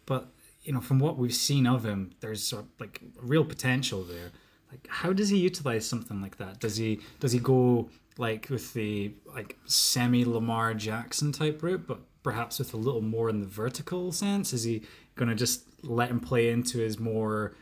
[0.06, 0.28] but
[0.64, 4.32] you know from what we've seen of him, there's sort of, like real potential there.
[4.72, 6.60] Like, how does he utilize something like that?
[6.60, 12.00] Does he does he go like with the like semi Lamar Jackson type route, but
[12.24, 14.54] perhaps with a little more in the vertical sense?
[14.54, 14.84] Is he
[15.18, 17.56] to just let him play into his more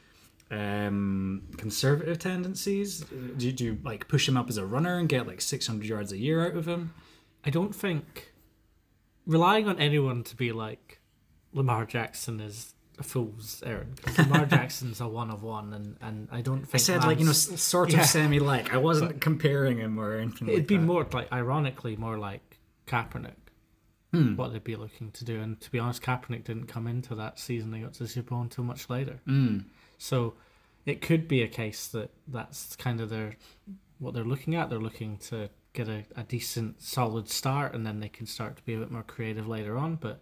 [0.51, 3.01] um, conservative tendencies?
[3.37, 5.85] Do you, do you like push him up as a runner and get like 600
[5.85, 6.93] yards a year out of him?
[7.45, 8.33] I don't think
[9.25, 10.99] relying on anyone to be like
[11.53, 13.99] Lamar Jackson is a fool's errand.
[14.17, 17.25] Lamar Jackson's a one of one, and, and I don't think I said like you
[17.25, 18.03] know Lance- sort of Yeah.
[18.05, 18.73] semi like.
[18.73, 20.47] I wasn't comparing him or anything.
[20.49, 20.83] it'd like be that.
[20.83, 23.33] more like ironically more like Kaepernick.
[24.13, 24.35] Hmm.
[24.35, 27.37] What they'd be looking to do, and to be honest, Kaepernick didn't come into that
[27.39, 27.69] season.
[27.71, 29.19] They got to the Super Bowl until much later.
[29.27, 29.65] Mm.
[29.99, 30.33] So
[30.87, 33.35] it could be a case that that's kind of their
[33.99, 34.69] what they're looking at.
[34.69, 38.63] They're looking to get a, a decent, solid start, and then they can start to
[38.63, 39.95] be a bit more creative later on.
[39.97, 40.21] But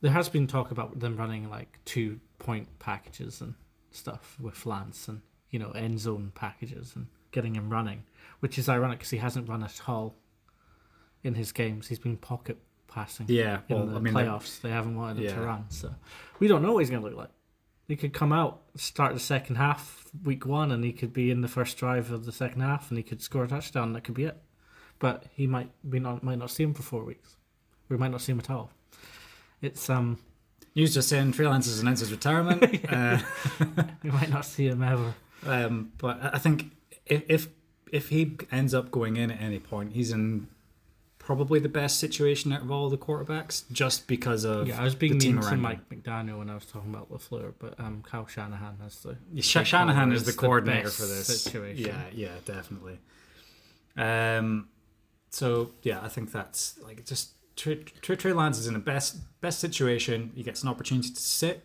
[0.00, 3.54] there has been talk about them running like two point packages and
[3.90, 8.04] stuff with Lance, and you know end zone packages and getting him running,
[8.40, 10.14] which is ironic because he hasn't run at all
[11.24, 11.88] in his games.
[11.88, 14.60] He's been pocket passing Yeah, in the I mean, playoffs.
[14.62, 15.34] they haven't wanted him Yeah.
[15.34, 15.94] to run, so
[16.38, 17.30] we don't know what he's going to look like.
[17.86, 21.40] He could come out, start the second half, week one, and he could be in
[21.40, 23.92] the first drive of the second half, and he could score a touchdown.
[23.94, 24.40] That could be it.
[24.98, 27.36] But he might we not might not see him for four weeks.
[27.88, 28.70] We might not see him at all.
[29.60, 30.18] It's um
[30.82, 32.62] was just saying freelance has announced his retirement.
[32.92, 33.18] uh,
[34.02, 35.14] we might not see him ever.
[35.46, 36.72] Um, but I think
[37.06, 37.48] if, if
[37.90, 40.48] if he ends up going in at any point, he's in
[41.18, 44.94] probably the best situation out of all the quarterbacks, just because of Yeah, I was
[44.94, 45.56] being the team mean to.
[45.56, 49.58] Mike McDaniel when I was talking about Lafleur, but um, Kyle Shanahan has the Sh-
[49.64, 51.86] Shanahan is the the coordinator best for this situation.
[51.86, 52.98] Yeah, yeah, definitely.
[53.96, 54.68] Um,
[55.30, 59.58] so yeah, I think that's like just Trey, Trey, Lance is in the best best
[59.58, 60.30] situation.
[60.34, 61.64] He gets an opportunity to sit.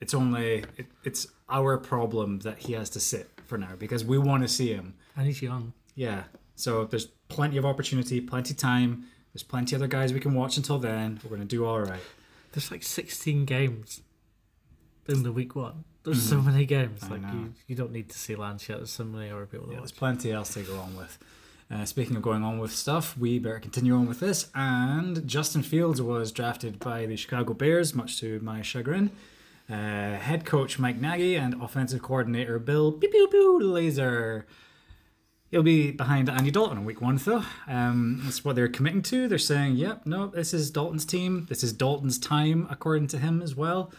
[0.00, 4.16] It's only it, it's our problem that he has to sit for now because we
[4.18, 4.94] want to see him.
[5.16, 5.72] and he's young.
[5.94, 6.24] Yeah.
[6.56, 9.04] So there's plenty of opportunity, plenty time.
[9.32, 11.20] There's plenty other guys we can watch until then.
[11.22, 12.00] We're gonna do all right.
[12.52, 14.00] There's like 16 games
[15.06, 15.84] in the week one.
[16.02, 17.00] There's so many games.
[17.02, 17.12] Mm-hmm.
[17.12, 17.40] I Like know.
[17.40, 18.78] you, you don't need to see Lance yet.
[18.78, 21.18] There's so many other people Yeah, there's plenty else to go on with.
[21.72, 24.50] Uh, speaking of going on with stuff, we better continue on with this.
[24.54, 29.10] And Justin Fields was drafted by the Chicago Bears, much to my chagrin.
[29.70, 34.42] Uh, head coach Mike Nagy and offensive coordinator Bill Pew Pew Pew Lazor.
[35.50, 37.44] He'll be behind Andy Dalton in week one, though.
[37.68, 39.28] Um, that's what they're committing to.
[39.28, 41.46] They're saying, yep, no, this is Dalton's team.
[41.48, 43.92] This is Dalton's time, according to him as well.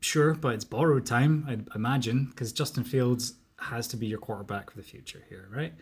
[0.00, 4.70] Sure, but it's borrowed time, I'd imagine, because Justin Fields has to be your quarterback
[4.70, 5.72] for the future here, right?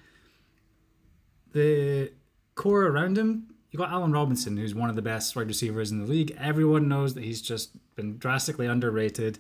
[1.53, 2.13] The
[2.55, 6.01] core around him, you got Allen Robinson, who's one of the best wide receivers in
[6.01, 6.37] the league.
[6.39, 9.39] Everyone knows that he's just been drastically underrated.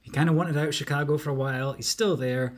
[0.00, 1.72] He kind of wanted out of Chicago for a while.
[1.72, 2.54] He's still there.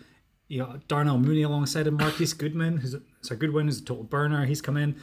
[0.48, 4.04] You got Darnell Mooney alongside him, Marquise Goodman, who's a, so Goodwin, who's a total
[4.04, 4.46] burner.
[4.46, 4.96] He's come in.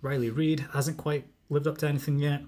[0.00, 2.42] Riley Reed hasn't quite lived up to anything yet.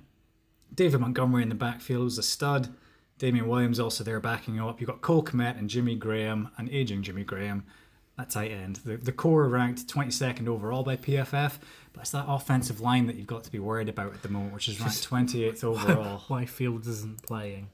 [0.75, 2.75] David Montgomery in the backfield was a stud.
[3.19, 4.81] Damien Williams also there backing up.
[4.81, 7.65] You've got Cole Kmet and Jimmy Graham, and aging Jimmy Graham
[8.19, 8.77] at tight end.
[8.85, 11.59] The, the core ranked 22nd overall by PFF,
[11.93, 14.55] but it's that offensive line that you've got to be worried about at the moment,
[14.55, 16.23] which is ranked 28th overall.
[16.29, 17.69] Why Fields isn't playing?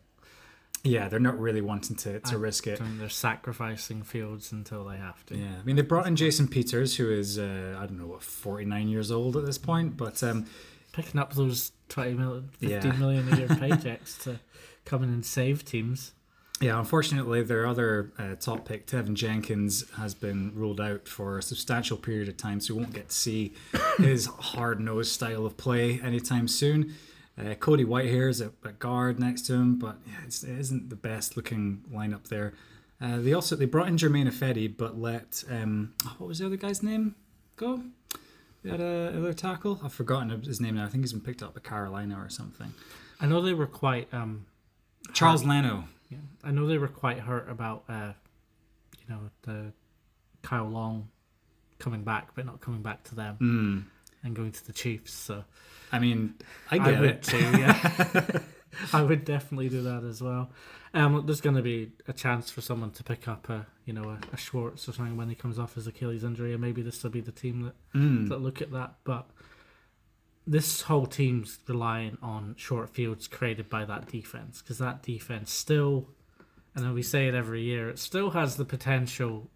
[0.82, 2.80] yeah, they're not really wanting to, to I risk it.
[2.98, 5.36] They're sacrificing Fields until they have to.
[5.36, 8.22] Yeah, I mean they brought in Jason Peters, who is uh, I don't know what
[8.22, 10.46] 49 years old at this point, but um,
[10.92, 12.92] Picking up those 20 million, 15 Yeah.
[12.98, 14.40] million a year paychecks to
[14.86, 16.12] come in and save teams.
[16.60, 21.42] Yeah, unfortunately, their other uh, top pick, Teven Jenkins, has been ruled out for a
[21.42, 23.54] substantial period of time, so we won't get to see
[23.96, 26.94] his hard nosed style of play anytime soon.
[27.38, 30.90] Uh, Cody Whitehair is at, at guard next to him, but yeah, it's, it isn't
[30.90, 32.52] the best looking lineup there.
[33.00, 36.56] Uh, they also they brought in Germain Ifedi, but let um, what was the other
[36.56, 37.14] guy's name
[37.56, 37.82] go?
[38.62, 39.80] They had a other tackle.
[39.82, 40.84] I've forgotten his name now.
[40.84, 42.74] I think he's been picked up by Carolina or something.
[43.18, 44.44] I know they were quite um,
[45.14, 45.84] Charles Leno.
[46.10, 48.12] Yeah, I know they were quite hurt about, uh,
[48.98, 49.72] you know, the
[50.42, 51.08] Kyle Long
[51.78, 53.84] coming back, but not coming back to them Mm.
[54.26, 55.12] and going to the Chiefs.
[55.14, 55.44] So
[55.92, 56.34] I mean,
[56.70, 57.22] I I, get would it.
[57.22, 57.38] too.
[57.38, 58.40] Yeah,
[58.92, 60.50] I would definitely do that as well.
[60.94, 64.10] Um, there's going to be a chance for someone to pick up a, you know,
[64.10, 67.02] a, a Schwartz or something when he comes off his Achilles injury, and maybe this
[67.04, 68.28] will be the team that Mm.
[68.28, 68.94] that look at that.
[69.04, 69.28] But
[70.50, 76.08] this whole team's relying on short fields created by that defense because that defense still,
[76.74, 79.48] and we say it every year, it still has the potential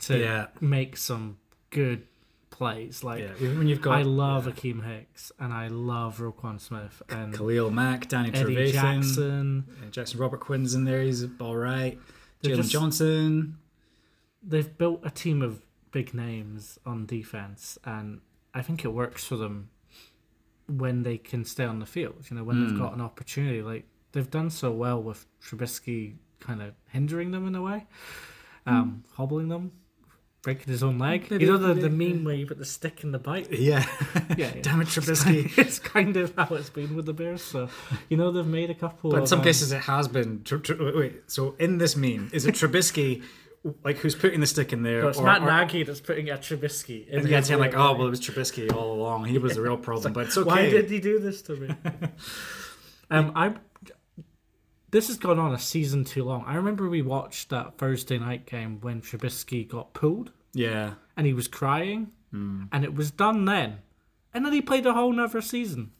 [0.00, 0.46] to Yeah.
[0.60, 1.38] make some
[1.70, 2.06] good
[2.50, 3.02] plays.
[3.02, 6.60] Like Yeah, even when you've got I love yeah, Akiem Hicks and I love Roquan
[6.60, 9.64] Smith and Khalil Mack, Danny Eddie Trevathan, Jackson.
[9.90, 11.02] Jackson Robert Quinn's in there.
[11.02, 11.98] He's all right.
[12.42, 13.56] Jaylon just- Johnson.
[14.42, 15.62] They've built a team of
[15.92, 18.20] big names on defense, and
[18.52, 19.70] I think it works for them
[20.78, 22.24] when they can stay on the field.
[22.30, 22.68] You know, when Mm.
[22.70, 23.62] they've got an opportunity.
[23.62, 27.86] Like they've done so well with Trubisky kind of hindering them in a way,
[28.66, 29.72] um, hobbling them,
[30.42, 31.30] breaking his own leg.
[31.30, 33.48] Maybe- you know the, the maybe- meme where you put the stick in the bite.
[33.52, 33.84] Yeah.
[34.36, 35.44] Yeah, Damn it, It's Trubisky.
[35.54, 37.42] kind, it's kind of how it's been with the Bears.
[37.42, 37.68] So
[38.08, 39.10] you know they've made a couple.
[39.10, 40.42] But in of, some um, cases, it has been.
[40.44, 43.22] Tr- tr- wait, wait, so in this meme, is it Trubisky,
[43.84, 45.02] like who's putting the stick in there?
[45.02, 47.06] no, it's or- Matt or- Nagy that's putting a Trubisky.
[47.08, 49.26] in And again, his saying like, oh well, it was Trubisky all along.
[49.26, 50.46] He was the real problem, but it's okay.
[50.48, 51.68] Why did he do this to me?
[53.10, 53.54] um, I.
[54.90, 56.44] This has gone on a season too long.
[56.46, 61.32] I remember we watched that Thursday night game when Trubisky got pulled Yeah, and he
[61.32, 62.64] was crying, Hmm.
[62.72, 63.78] and it was done then,
[64.34, 65.92] and then he played a whole nother season.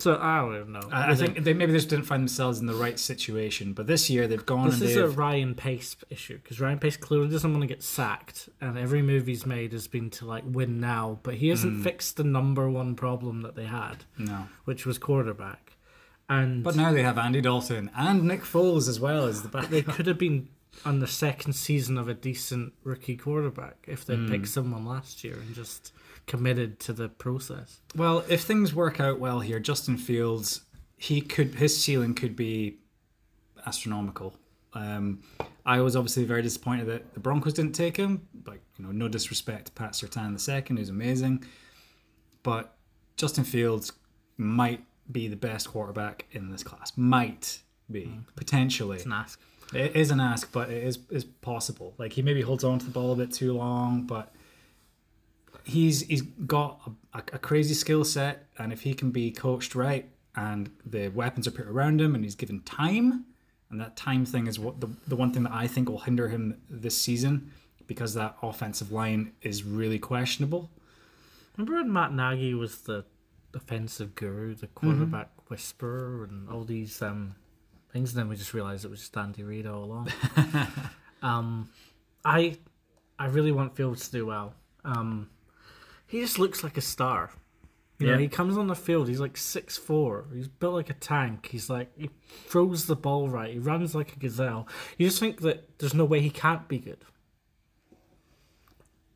[0.00, 0.88] So I don't know.
[0.90, 3.72] I, I think they maybe just didn't find themselves in the right situation.
[3.74, 6.78] But this year they've gone this and is they've a Ryan Pace issue because Ryan
[6.78, 10.24] Pace clearly doesn't want to get sacked, and every move he's made has been to
[10.24, 11.82] like win now, but he hasn't Hmm.
[11.82, 14.48] fixed the number one problem that they had, no.
[14.64, 15.76] which was quarterback.
[16.28, 19.68] And But now they have Andy Dalton and Nick Foles as well as the back.
[19.68, 20.48] they could have been
[20.84, 24.30] on the second season of a decent rookie quarterback if they Hmm.
[24.30, 25.92] picked someone last year and just
[26.30, 27.80] committed to the process.
[27.96, 30.60] Well, if things work out well here, Justin Fields,
[30.96, 32.78] he could his ceiling could be
[33.66, 34.36] astronomical.
[34.72, 35.24] Um,
[35.66, 38.28] I was obviously very disappointed that the Broncos didn't take him.
[38.46, 41.44] Like you know, no disrespect to Pat Surtain the second, who's amazing,
[42.44, 42.76] but
[43.16, 43.92] Justin Fields
[44.36, 46.92] might be the best quarterback in this class.
[46.96, 47.58] Might
[47.90, 48.98] be potentially.
[48.98, 49.40] It's an ask.
[49.74, 51.94] It is an ask, but it is is possible.
[51.98, 54.32] Like he maybe holds on to the ball a bit too long, but
[55.70, 60.08] he's he's got a, a, crazy skill set, and if he can be coached right,
[60.34, 63.24] and the weapons are put around him, and he's given time,
[63.70, 66.28] and that time thing is what the the one thing that I think will hinder
[66.28, 67.52] him this season,
[67.86, 70.70] because that offensive line is really questionable.
[71.56, 73.04] Remember when Matt Nagy was the
[73.54, 77.34] offensive guru, the quarterback whisperer, and all these um,
[77.92, 78.12] things?
[78.12, 80.08] And then we just realized it was just Andy Reid all along.
[81.22, 81.68] um,
[82.24, 82.56] I,
[83.18, 84.54] I really want Fields to do well.
[84.84, 85.28] Um,
[86.10, 87.30] he just looks like a star.
[87.98, 89.08] You know, he comes on the field.
[89.08, 90.24] He's like six four.
[90.32, 91.48] He's built like a tank.
[91.50, 92.08] He's like he
[92.46, 93.52] throws the ball right.
[93.52, 94.66] He runs like a gazelle.
[94.96, 97.04] You just think that there's no way he can't be good.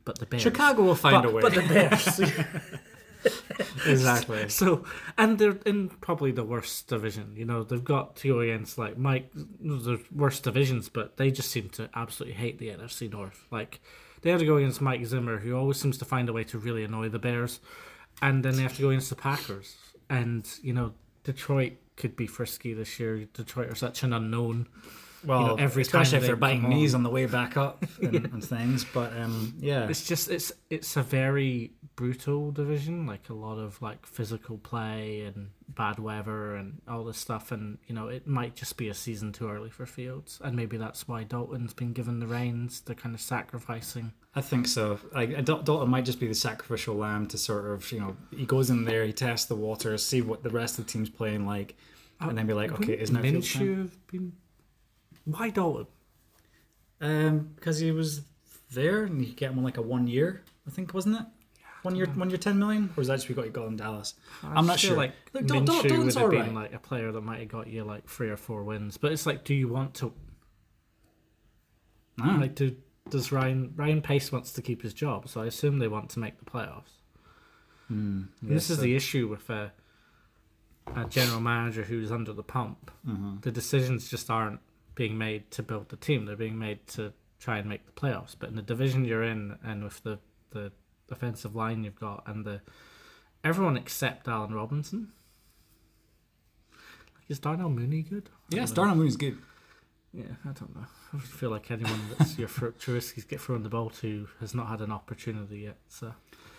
[0.05, 1.41] But the Bears, Chicago will find but, a way.
[1.41, 2.21] But the Bears.
[3.87, 4.51] exactly.
[4.51, 4.85] So,
[5.17, 7.33] and they're in probably the worst division.
[7.37, 11.51] You know, they've got to go against like Mike, the worst divisions, but they just
[11.51, 13.47] seem to absolutely hate the NFC North.
[13.51, 13.81] Like,
[14.25, 16.59] they have to go against Mike Zimmer, who always seems to find a way to
[16.59, 17.61] really annoy the Bears,
[18.23, 19.77] and then they have to go against the Packers.
[20.09, 23.27] And you know, Detroit could be frisky this year.
[23.27, 24.67] Detroit are such an unknown.
[25.25, 27.01] Well, you know, every especially if they they're biting knees on.
[27.01, 28.85] on the way back up and, and things.
[28.85, 33.81] But um, yeah, It's just it's it's a very brutal division, like a lot of
[33.81, 38.57] like physical play and bad weather and all this stuff, and you know it might
[38.57, 42.19] just be a season too early for Fields, and maybe that's why Dalton's been given
[42.21, 42.81] the reins.
[42.81, 44.13] They're kind of sacrificing.
[44.37, 44.99] I think so.
[45.15, 48.45] Like Dal- Dalton might just be the sacrificial lamb to sort of, you know, he
[48.45, 51.47] goes in there, he tests the waters, see what the rest of the team's playing
[51.47, 51.77] like,
[52.21, 53.63] and then be like, okay, is now Fields time?
[53.63, 54.33] Minshew been
[55.25, 55.87] why Dalton?
[57.01, 58.23] Um, because he was
[58.73, 61.27] there and you get him on like a one year, I think, wasn't it?
[61.83, 63.77] One year, one year, ten million, or is that just we got you got in
[63.77, 64.15] Dallas?
[64.43, 64.97] I I'm not feel sure.
[64.97, 67.41] Like Look, Dal- Dal- Minshew Dalton's would have all been like a player that might
[67.41, 70.13] have got you like three or four wins, but it's like, do you want to
[72.21, 72.77] Ah, Like, do,
[73.11, 75.29] does Ryan Ryan Pace wants to keep his job?
[75.29, 76.93] So I assume they want to make the playoffs.
[77.91, 79.71] And this is the issue with a,
[80.97, 82.91] a general manager who's under the pump.
[83.07, 83.41] Mm-hmm.
[83.43, 84.61] The decisions just aren't
[84.95, 88.35] being made to build the team; they're being made to try and make the playoffs.
[88.39, 90.19] But in the division you're in, and with the
[90.51, 90.73] the
[91.11, 92.61] offensive line you've got, and the
[93.43, 95.13] everyone except Allen Robinson.
[96.73, 98.31] Like, is Darnell Mooney good?
[98.53, 98.77] I Yes, know.
[98.77, 99.39] Darnell Mooney's good.
[100.13, 100.87] Yeah, I don't know.
[101.13, 104.81] I feel like anyone that's your Trubisky's get thrown the ball to has not had
[104.81, 105.77] an opportunity yet.
[105.89, 106.09] So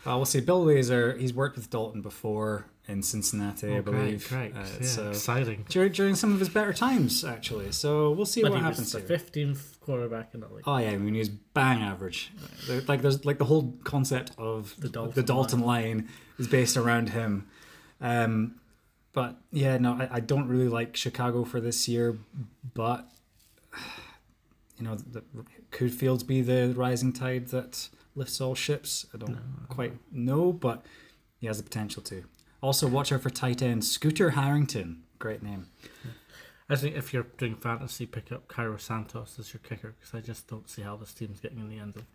[0.06, 0.42] Uh, we'll see.
[0.42, 4.28] Bill Lazor, he's worked with Dalton before in Cincinnati, I Oh, believe.
[4.30, 5.66] great, great, Uh, yeah, so exciting.
[5.70, 7.72] during, during some of his better times, actually.
[7.72, 10.64] So we'll see But what happens the fifteenth quarterback in the league.
[10.68, 12.32] Oh yeah, I mean he's bang average.
[12.88, 17.10] Like there's like the whole concept of The Dalton the Dalton line is based around
[17.10, 17.48] him.
[18.02, 18.56] Um,
[19.14, 22.18] but yeah, no, I, I don't really like Chicago for this year.
[22.74, 23.10] But
[24.78, 25.24] you know, the,
[25.72, 29.06] could Fields be the rising tide that lifts all ships?
[29.14, 30.86] I don't quite know, but
[31.40, 32.24] he has the potential to.
[32.66, 35.04] Also, watch out for tight end Scooter Harrington.
[35.20, 35.68] Great name.
[36.68, 40.20] I think if you're doing fantasy, pick up Cairo Santos as your kicker because I
[40.20, 42.08] just don't see how this team's getting in the end zone.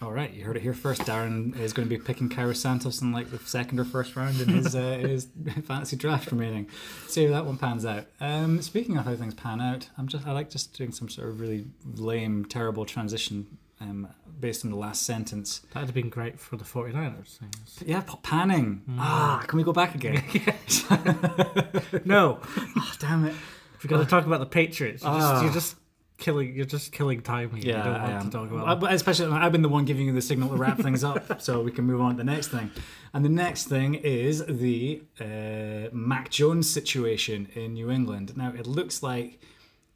[0.00, 1.00] All right, you heard it here first.
[1.00, 4.40] Darren is going to be picking Cairo Santos in like the second or first round
[4.40, 5.26] in his uh, his
[5.64, 6.70] fantasy draft remaining.
[7.08, 8.06] See how that one pans out.
[8.20, 11.30] Um, speaking of how things pan out, I'm just I like just doing some sort
[11.30, 14.06] of really lame, terrible transition um,
[14.40, 15.60] based on the last sentence.
[15.72, 17.38] That'd have been great for the 49ers.
[17.38, 17.82] things.
[17.86, 18.82] Yeah, panning.
[18.98, 20.22] Ah, can we go back again?
[22.04, 22.40] No,
[22.76, 23.34] oh, damn it.
[23.82, 25.02] we've got to talk about the Patriots.
[25.02, 25.30] You're, Ah.
[25.32, 25.76] just, you're just
[26.18, 26.54] killing.
[26.54, 27.72] You're just killing time here.
[27.74, 28.30] Yeah, you don't I want am.
[28.30, 28.68] to talk about.
[28.68, 31.40] Uh, but especially, I've been the one giving you the signal to wrap things up,
[31.40, 32.70] so we can move on to the next thing.
[33.12, 38.36] And the next thing is the uh, Mac Jones situation in New England.
[38.36, 39.40] Now, it looks like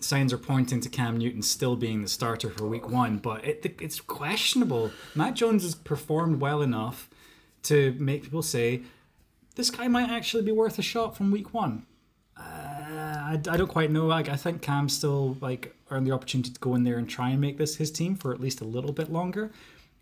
[0.01, 3.77] signs are pointing to Cam Newton still being the starter for Week One, but it,
[3.81, 4.93] it's questionable.
[5.15, 7.11] Mac Jones has performed well enough
[7.65, 8.83] to make people say
[9.57, 11.85] this guy might actually be worth a shot from Week One.
[12.37, 14.07] Uh, I, I don't quite know.
[14.07, 17.31] Like, I think Cam still like earned the opportunity to go in there and try
[17.31, 19.51] and make this his team for at least a little bit longer.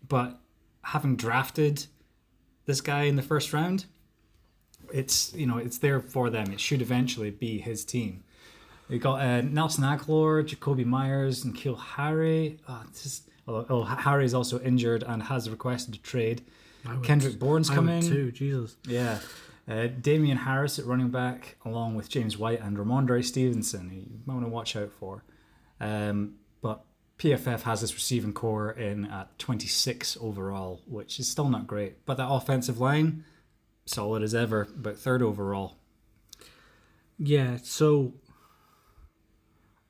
[0.07, 0.39] But
[0.83, 1.87] having drafted
[2.65, 3.85] this guy in the first round,
[4.93, 6.51] it's you know it's there for them.
[6.51, 8.23] It should eventually be his team.
[8.89, 12.57] We got uh, Nelson Agholor, Jakobi Meyers, and Keel Harry.
[12.69, 16.43] Oh, this is, oh, oh, Harry is also injured and has requested a trade.
[16.87, 17.97] Would- Kendrick Bourne's coming.
[17.97, 18.25] I come would in.
[18.27, 18.31] too.
[18.31, 18.77] Jesus.
[18.87, 19.19] Yeah.
[19.67, 24.19] Uh, Damien Harris at running back, along with James White and Rhamondre Stevenson, who you
[24.25, 25.25] might want to watch out for.
[25.81, 26.85] Um, but
[27.19, 32.05] PFF has this receiving corps in at 26 overall, which is still not great.
[32.05, 33.25] But that offensive line,
[33.85, 35.75] solid as ever, but third overall.
[37.19, 37.57] Yeah.
[37.61, 38.13] So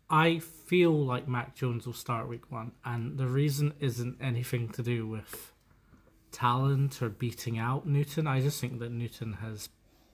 [0.10, 4.82] I feel like Mac Jones will start Week One, and the reason isn't anything to
[4.84, 5.52] do with
[6.32, 8.28] talent or beating out Newton.
[8.28, 9.70] I just think that Newton has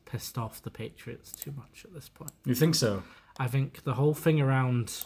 [0.06, 2.32] pissed off the Patriots too much at this point.
[2.46, 3.04] You think so?
[3.38, 5.06] I think the whole thing around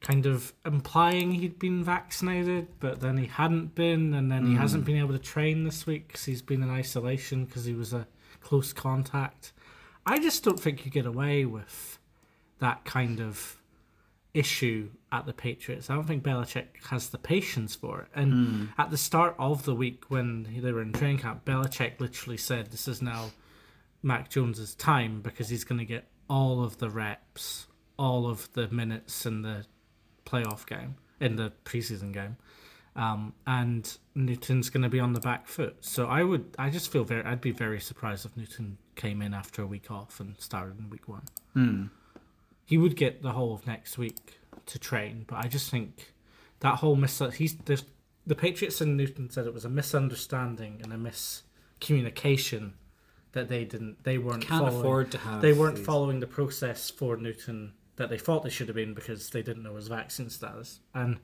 [0.00, 4.58] kind of implying he'd been vaccinated, but then he hadn't been, and then he hmm.
[4.58, 7.92] hasn't been able to train this week because he's been in isolation because he was
[7.92, 8.06] a
[8.40, 9.52] close contact.
[10.06, 11.98] I just don't think you get away with
[12.58, 13.62] that kind of
[14.34, 15.88] issue at the Patriots.
[15.88, 18.08] I don't think Belichick has the patience for it.
[18.14, 22.36] And at the start of the week when they were in training camp, Belichick literally
[22.36, 23.30] said, "This is now
[24.02, 28.68] Mac Jones's time because he's going to get all of the reps, all of the
[28.68, 29.64] minutes in the
[30.26, 32.36] playoff game, in the preseason game."
[32.96, 35.76] Um, and Newton's going to be on the back foot.
[35.80, 39.34] So I would, I just feel very, I'd be very surprised if Newton came in
[39.34, 41.22] after a week off and started in week one.
[41.54, 41.86] Hmm.
[42.64, 46.12] He would get the whole of next week to train, but I just think
[46.60, 47.82] that whole mis he's the
[48.26, 50.96] the Patriots and Newton said it was a misunderstanding and a
[51.80, 52.72] miscommunication
[53.32, 55.42] that they didn't they weren't Can't following, afford to have.
[55.42, 58.94] they weren't these- following the process for Newton that they thought they should have been
[58.94, 60.80] because they didn't know his vaccine status.
[60.94, 61.18] And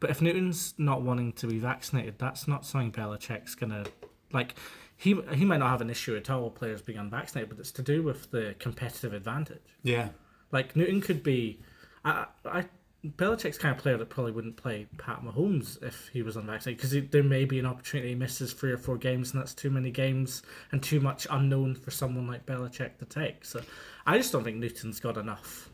[0.00, 3.84] but if Newton's not wanting to be vaccinated, that's not something Belichick's gonna
[4.32, 4.54] like.
[4.96, 7.72] He he might not have an issue at all with players being unvaccinated, but it's
[7.72, 9.62] to do with the competitive advantage.
[9.82, 10.08] Yeah.
[10.52, 11.60] Like Newton could be,
[12.04, 12.64] I, I
[13.04, 17.10] Belichick's kind of player that probably wouldn't play Pat Mahomes if he was unvaccinated because
[17.10, 19.90] there may be an opportunity he misses three or four games and that's too many
[19.90, 23.44] games and too much unknown for someone like Belichick to take.
[23.44, 23.60] So
[24.06, 25.70] I just don't think Newton's got enough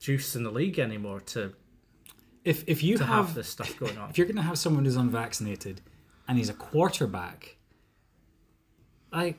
[0.00, 1.54] juice in the league anymore to
[2.44, 4.10] If if you to have, have this stuff going on.
[4.10, 5.82] if you're going to have someone who's unvaccinated
[6.26, 7.58] and he's a quarterback,
[9.12, 9.38] like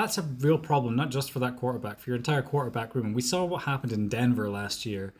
[0.00, 3.06] that's a real problem, not just for that quarterback, for your entire quarterback room.
[3.06, 5.14] And we saw what happened in Denver last year,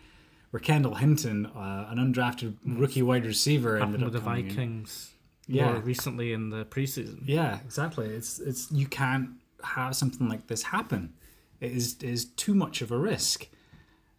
[0.50, 4.44] where Kendall Hinton, uh, an undrafted rookie wide receiver, ended Happened up with the coming
[4.46, 4.50] in.
[4.50, 5.12] Vikings
[5.46, 5.72] Yeah.
[5.72, 7.22] more recently in the preseason.
[7.24, 8.06] Yeah, exactly.
[8.08, 9.30] It's it's you can't
[9.62, 11.14] have something like this happen.
[11.60, 13.48] It is it is too much of a risk.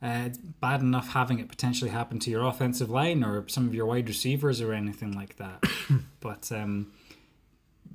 [0.01, 3.73] Uh, it's bad enough having it potentially happen to your offensive line or some of
[3.73, 5.63] your wide receivers or anything like that.
[6.19, 6.91] but um,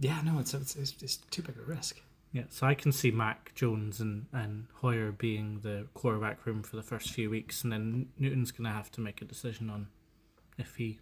[0.00, 2.00] yeah, no, it's, it's it's it's too big a risk.
[2.32, 6.76] Yeah, so I can see Mac Jones and, and Hoyer being the quarterback room for
[6.76, 9.88] the first few weeks, and then Newton's going to have to make a decision on
[10.56, 10.98] if he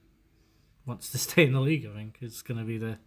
[0.86, 1.86] wants to stay in the league.
[1.86, 2.98] I think is going to be the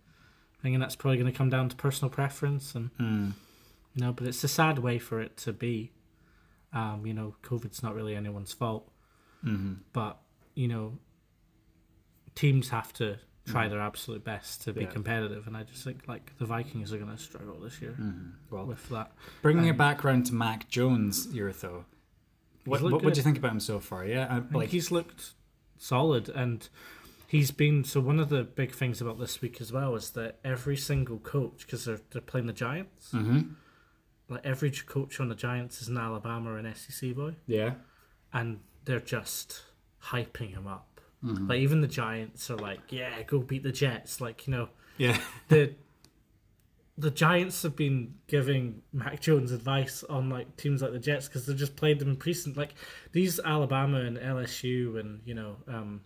[0.61, 3.33] thing, and that's probably going to come down to personal preference, and Mm.
[3.93, 4.13] you know.
[4.13, 5.91] But it's a sad way for it to be.
[6.71, 8.89] Um, you know, COVID's not really anyone's fault,
[9.43, 10.19] hmm but
[10.55, 10.97] you know,
[12.35, 14.87] teams have to try their absolute best to be Yeah.
[14.91, 18.29] competitive, and I just think like the Vikings are going to struggle this year hmm
[18.49, 19.11] Well, with that.
[19.41, 21.83] bringing it um, back around to Mac Jones, Eartho.
[22.65, 24.05] What what, what do you think about him so far?
[24.05, 25.33] Yeah, I, I think he's looked
[25.77, 26.69] solid and
[27.27, 30.39] he's been so one of the big things about this week as well is that
[30.45, 33.55] every single coach because they're, they're playing the giants Mhm.
[34.29, 37.73] like every coach on the giants is an alabama or an sec boy yeah,
[38.31, 39.63] and they're just
[40.11, 40.92] hyping him up
[41.23, 44.19] Like even the Giants are like, yeah, go beat the Jets.
[44.19, 45.17] Like you know, Yeah.
[45.47, 45.73] the
[46.97, 51.45] the Giants have been giving Mac Jones advice on like teams like the Jets because
[51.45, 52.55] they've just played them in preseason.
[52.57, 52.75] Like
[53.13, 56.01] these Alabama and LSU and you know um,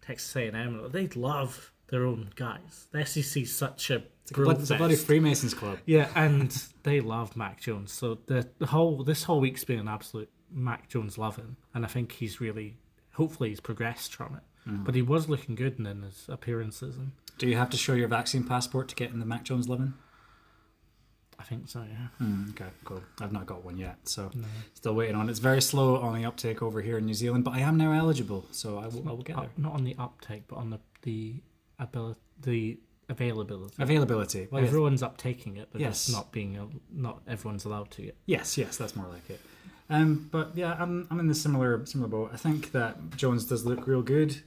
[0.00, 2.88] Texas A and M, they love their own guys.
[2.92, 4.96] The SEC is such a It's a, blood, it's a bloody.
[4.96, 5.78] Freemasons club.
[5.84, 6.50] Yeah, and
[6.82, 7.92] they love Mac Jones.
[7.92, 11.88] So the, the whole this whole week's been an absolute Mac Jones loving, and I
[11.88, 12.78] think he's really,
[13.12, 14.42] hopefully, he's progressed from it.
[14.64, 18.06] But he was looking good in, his appearances, and Do you have to show your
[18.08, 19.94] vaccine passport to get in the Mac Jones living?
[21.38, 21.82] I think so.
[21.82, 22.24] Yeah.
[22.24, 23.02] Mm, okay, cool.
[23.20, 24.30] I've not got one yet, so
[24.74, 25.32] still waiting on it.
[25.32, 27.90] It's very slow on the uptake over here in New Zealand, but I am now
[27.92, 29.48] eligible, so I will, I will get there.
[29.56, 31.34] Not on the uptake, but on the the
[31.80, 33.74] ability, the availability.
[33.82, 34.46] Availability.
[34.52, 34.68] Well, yes.
[34.68, 36.06] Everyone's uptaking it, but Yes.
[36.08, 38.14] it's not being not everyone's allowed to yet.
[38.26, 39.40] yes, yes, that's more like it.
[39.90, 42.30] Um, but yeah, I'm I'm in the similar similar boat.
[42.32, 44.42] I think that Jones does look real good.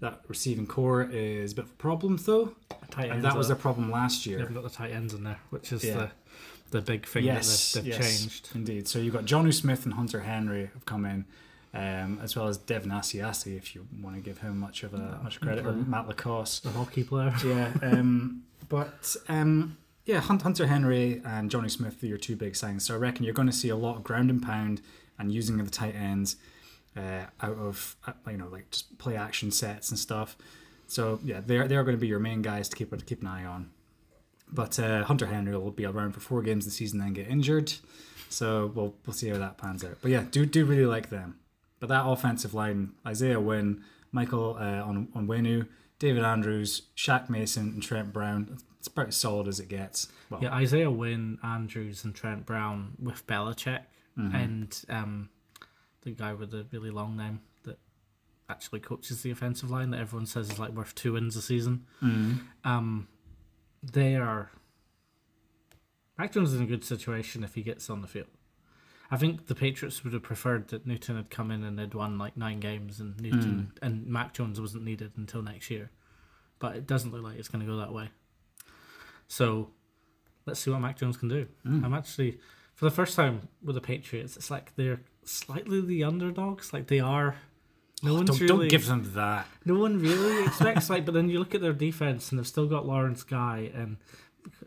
[0.00, 2.54] That receiving corps is a bit of a problem though,
[2.90, 4.38] Tight and that was are- a problem last year.
[4.38, 5.94] They haven't got the tight ends in there, which is Yeah.
[5.94, 6.10] the
[6.70, 8.48] the big thing yes, that they've, they've yes, changed.
[8.54, 8.86] indeed.
[8.88, 11.24] So you've got Jonnu Smith and Hunter Henry have come in,
[11.74, 15.20] um, as well as Devin Asiasi, if you want to give him much of a
[15.22, 15.72] much credit, or.
[15.72, 16.60] Matt LaCosse.
[16.60, 17.34] The hockey player.
[17.44, 19.76] Yeah, um, but um,
[20.06, 22.86] yeah, Hunter Henry and Jonnu Smith are your two big signs.
[22.86, 24.80] So I reckon you're going to see a lot of ground and pound
[25.18, 26.36] and using of the tight ends
[26.96, 30.36] uh, out of uh, you know like just play action sets and stuff.
[30.86, 33.28] So yeah, they're they're going to be your main guys to keep to keep an
[33.28, 33.70] eye on.
[34.52, 37.72] But uh, Hunter Henry will be around for four games this season, then get injured.
[38.28, 39.98] So we'll we'll see how that pans out.
[40.02, 41.38] But yeah, do do really like them.
[41.78, 43.82] But that offensive line: Isaiah Wynn,
[44.12, 45.68] Michael uh, on Onwenu,
[45.98, 48.58] David Andrews, Shaq Mason, and Trent Brown.
[48.78, 50.08] It's about as solid as it gets.
[50.30, 53.82] Well, Yeah, Isaiah Wynn, Andrews, and Trent Brown with Belichick,
[54.16, 55.28] and um,
[56.02, 57.78] the guy with the really long name that
[58.48, 61.86] actually coaches the offensive line that everyone says is like worth two wins a season.
[62.02, 62.38] Mm-hmm.
[62.68, 63.08] Um,
[63.82, 64.50] they are.
[66.18, 68.26] Mac Jones is in a good situation if he gets on the field.
[69.10, 72.16] I think the Patriots would have preferred that Newton had come in and they'd won
[72.16, 73.78] like nine games and Newton mm.
[73.82, 75.90] and Mac Jones wasn't needed until next year.
[76.60, 78.10] But it doesn't look like it's going to go that way.
[79.26, 79.70] So
[80.46, 81.48] let's see what Mac Jones can do.
[81.66, 81.84] Mm.
[81.84, 82.38] I'm actually,
[82.74, 86.72] for the first time with the Patriots, it's like they're slightly the underdogs.
[86.72, 87.36] Like they are.
[88.02, 88.48] No oh, one's don't, really.
[88.48, 89.46] don't give them that.
[89.64, 92.66] No one really expects like, but then you look at their defense and they've still
[92.66, 93.98] got Lawrence Guy and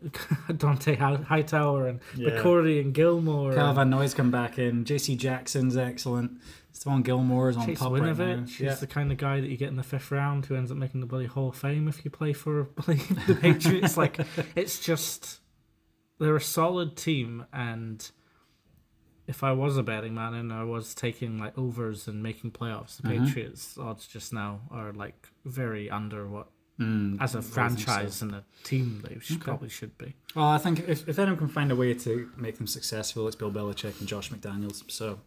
[0.48, 2.30] Dont'a Hightower and Yeah.
[2.30, 3.54] McCourty and Gilmore.
[3.54, 4.84] Cal and Van Noy's come back in.
[4.84, 5.16] J.C.
[5.16, 6.40] Jackson's excellent.
[6.72, 8.12] Stephon Gilmore is on Chase top right now.
[8.14, 8.72] Winovich Yeah.
[8.72, 10.76] is the kind of guy that you get in the fifth round who ends up
[10.76, 13.96] making the bloody Hall of Fame if you play for bloody the Patriots.
[13.96, 14.18] like
[14.54, 15.40] it's just
[16.18, 18.08] they're a solid team, and
[19.26, 22.96] if I was a betting man and I was taking like overs and making playoffs,
[22.96, 23.26] the Mm-hmm.
[23.26, 26.48] Patriots odds just now are like very under what
[26.80, 27.54] Mm, as a think so.
[27.54, 30.16] franchise and a team they should, probably should be.
[30.34, 33.36] Well, I think if, if anyone can find a way to make them successful, it's
[33.36, 34.82] Bill Belichick and Josh McDaniels.
[34.90, 35.20] So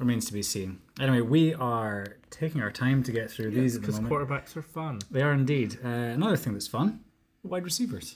[0.00, 0.80] remains to be seen.
[0.98, 4.62] Anyway, we are taking our time to get through these at the Because quarterbacks are
[4.62, 4.98] fun.
[5.08, 5.78] They are indeed.
[5.84, 6.98] Uh, another thing that's fun:
[7.42, 8.14] wide receivers.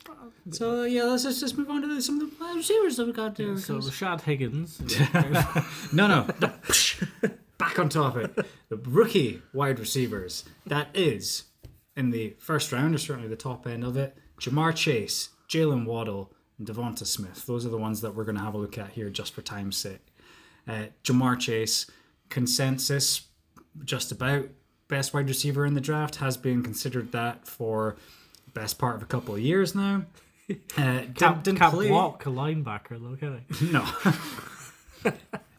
[0.51, 3.07] So yeah, let's just, just move on to the, some of the wide receivers that
[3.07, 3.57] we got there.
[3.57, 4.81] So Rashad Higgins,
[5.93, 6.53] no, no, no.
[7.59, 8.35] back on topic.
[8.69, 10.45] The rookie wide receivers.
[10.67, 11.45] That is
[11.97, 14.17] in the first round, or certainly the top end of it.
[14.41, 17.47] Ja'Marr Chase, Jalen Waddle, and DeVonta Smith.
[17.47, 19.43] Those are the ones that we're going to have a look at here, just for
[19.43, 20.07] time's sake.
[20.69, 21.91] Uh, Ja'Marr Chase,
[22.29, 23.29] consensus,
[23.85, 24.49] just about
[24.89, 27.97] best wide receiver in the draft, has been considered that for
[28.61, 30.05] best part of a couple of years now.
[30.79, 33.73] Uh, can't, didn't, can't play- block a linebacker though, can he?
[33.73, 33.85] no.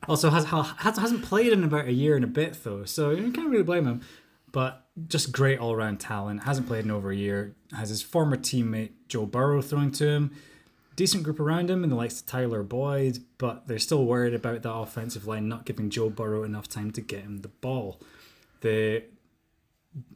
[0.07, 3.31] also has, has hasn't played in about a year and a bit though, so you
[3.33, 3.99] can't really blame him.
[4.53, 6.43] But just great all round talent.
[6.43, 7.53] Hasn't played in over a year.
[7.75, 10.31] Has his former teammate Joe Burrow throwing to him.
[10.95, 14.63] Decent group around him, and the likes of Tyler Boyd, but they're still worried about
[14.63, 17.99] that offensive line not giving Joe Burrow enough time to get him the ball.
[18.61, 19.03] The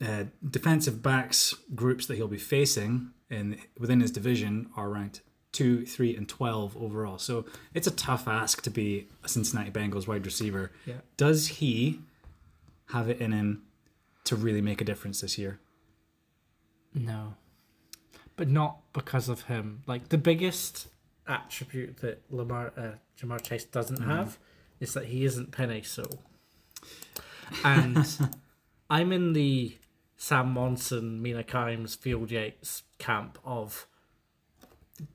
[0.05, 5.21] uh, defensive backs groups that he'll be facing in within his division are ranked
[5.51, 7.17] two, three, and twelve overall.
[7.17, 10.71] So it's a tough ask to be a Cincinnati Bengals wide receiver.
[10.85, 10.95] Yeah.
[11.17, 11.99] Does he
[12.89, 13.63] have it in him
[14.25, 15.59] to really make a difference this year?
[16.93, 17.35] No.
[18.35, 19.83] But not because of him.
[19.87, 20.87] Like the biggest
[21.27, 24.09] attribute that Lamar uh, Ja'Marr Chase doesn't Mm-hmm.
[24.09, 24.37] have
[24.79, 26.21] is that he isn't Penei Sewell.
[27.63, 28.07] And
[28.91, 29.77] I'm in the
[30.17, 33.87] Sam Monson, Mina Kimes, Field Yates camp of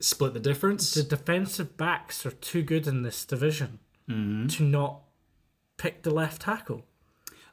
[0.01, 0.93] Split the difference.
[0.93, 4.47] the defensive backs are too good in this division Mm-hmm.
[4.47, 5.01] to not
[5.77, 6.85] pick the left tackle.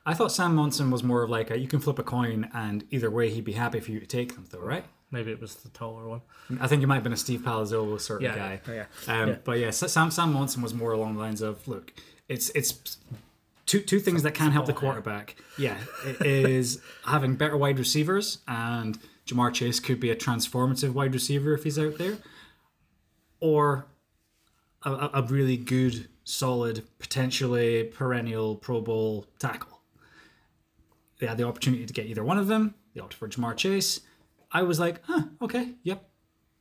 [0.07, 2.85] I thought Sam Monson was more of like a, you can flip a coin and
[2.93, 4.85] either way he'd be happy for you to take them, though, right?
[5.11, 6.20] Maybe it was the taller one.
[6.61, 8.61] I think you might have been a Steve Palazzolo sort of guy.
[8.68, 8.85] yeah.
[9.09, 9.37] Um, Yeah.
[9.43, 11.93] But yeah, Sam Sam Monson was more along the lines of look,
[12.29, 12.99] it's it's
[13.67, 15.37] two two things that can help the quarterback.
[15.59, 15.77] Yeah,
[16.21, 21.65] is having better wide receivers, and Ja'Marr Chase could be a transformative wide receiver if
[21.65, 22.19] he's out there,
[23.41, 23.87] or
[24.83, 29.81] a, a really good, solid, potentially perennial Pro Bowl tackle.
[31.19, 32.75] They had the opportunity to get either one of them.
[32.95, 34.01] They opted for Ja'Marr Chase.
[34.53, 36.09] I was like, huh, okay, yep,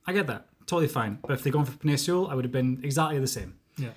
[0.08, 0.48] I get that.
[0.66, 1.20] Totally fine.
[1.22, 3.56] But if they'd gone for Penei I would have been exactly the same.
[3.78, 3.90] Yeah.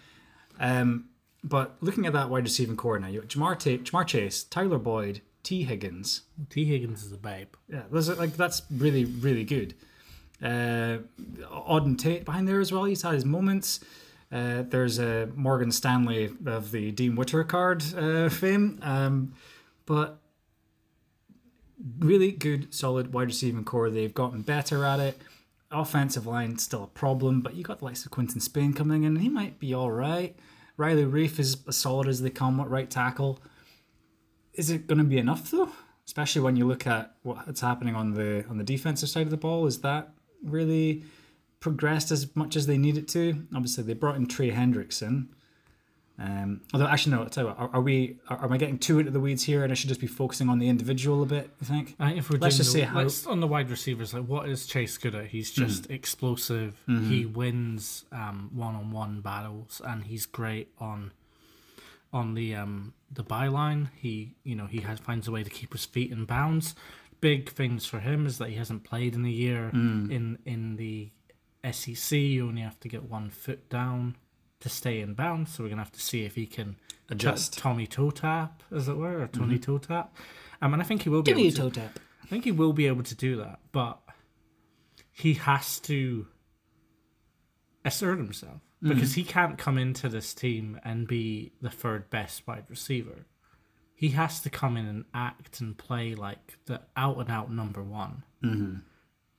[0.58, 1.10] Um,
[1.48, 4.78] but looking at that wide receiving corps now, you got Ja'Marr, Ta- Ja'Marr Chase, Tyler
[4.78, 6.22] Boyd, Tee Higgins.
[6.50, 7.48] Tee Higgins is a babe.
[7.68, 9.74] Yeah, those are, like that's really really good.
[10.42, 10.98] Uh,
[11.50, 12.84] Auden Tate behind there as well.
[12.84, 13.80] He's had his moments.
[14.30, 19.34] Uh, there's a Morgan Stanley of the Dean Witter card uh, fame, um,
[19.86, 20.18] but
[22.00, 23.88] really good, solid wide receiving corps.
[23.88, 25.18] They've gotten better at it.
[25.70, 29.14] Offensive line still a problem, but you got the likes of Quinton Spain coming in,
[29.14, 30.36] and he might be all right.
[30.76, 33.40] Riley Reiff is as solid as they come at right tackle.
[34.54, 35.70] Is it going to be enough though?
[36.06, 39.36] Especially when you look at what's happening on the on the defensive side of the
[39.36, 40.10] ball, is that
[40.42, 41.02] really
[41.60, 43.46] progressed as much as they need it to?
[43.54, 45.28] Obviously, they brought in Trey Hendrickson.
[46.18, 47.22] Um, although, actually, no.
[47.24, 47.58] I'll tell you what.
[47.58, 48.16] Are, are we?
[48.28, 49.62] Are, am I getting too into the weeds here?
[49.64, 51.50] And I should just be focusing on the individual a bit.
[51.60, 51.94] You think?
[51.98, 54.24] I think if we're Let's just the, say how- let's, on the wide receivers, like
[54.24, 55.26] what is Chase good at?
[55.26, 56.80] He's just explosive.
[56.86, 61.12] He wins um, one-on-one battles, and he's great on
[62.12, 63.90] on the um, the byline.
[63.94, 66.74] He you know he has finds a way to keep his feet in bounds.
[67.20, 69.68] Big things for him is that he hasn't played in a year.
[69.68, 71.10] In in the
[71.70, 74.16] SEC, you only have to get one foot down
[74.60, 75.54] to stay in bounds.
[75.54, 76.76] So we're gonna have to see if he can
[77.08, 77.58] Adjust.
[77.58, 80.14] Tommy toe tap, as it were, or Tony toe tap.
[80.60, 81.80] Um, and I think he will be able to.
[81.80, 81.98] tap.
[82.22, 84.00] I think he will be able to do that, but
[85.12, 86.26] he has to
[87.84, 92.64] assert himself because he can't come into this team and be the third best wide
[92.68, 93.26] receiver.
[93.94, 97.82] He has to come in and act and play like the out and out number
[97.82, 98.24] one.
[98.42, 98.76] Mm-hmm.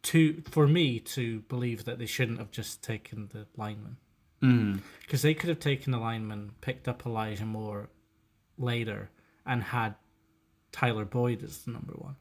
[0.04, 3.98] To for me to believe that they shouldn't have just taken the lineman
[4.40, 7.90] because they could have taken the lineman, picked up Elijah Moore
[8.58, 9.10] later,
[9.46, 9.96] and had
[10.72, 12.16] Tyler Boyd as the number one.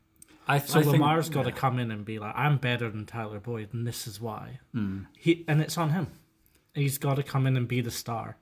[0.48, 1.56] I, So I think- Lamar's got to yeah.
[1.56, 5.00] come in and be like, "I'm better than Tyler Boyd, and this is why." Hmm.
[5.18, 6.06] He and it's on him.
[6.74, 8.36] He's got to come in and be the star.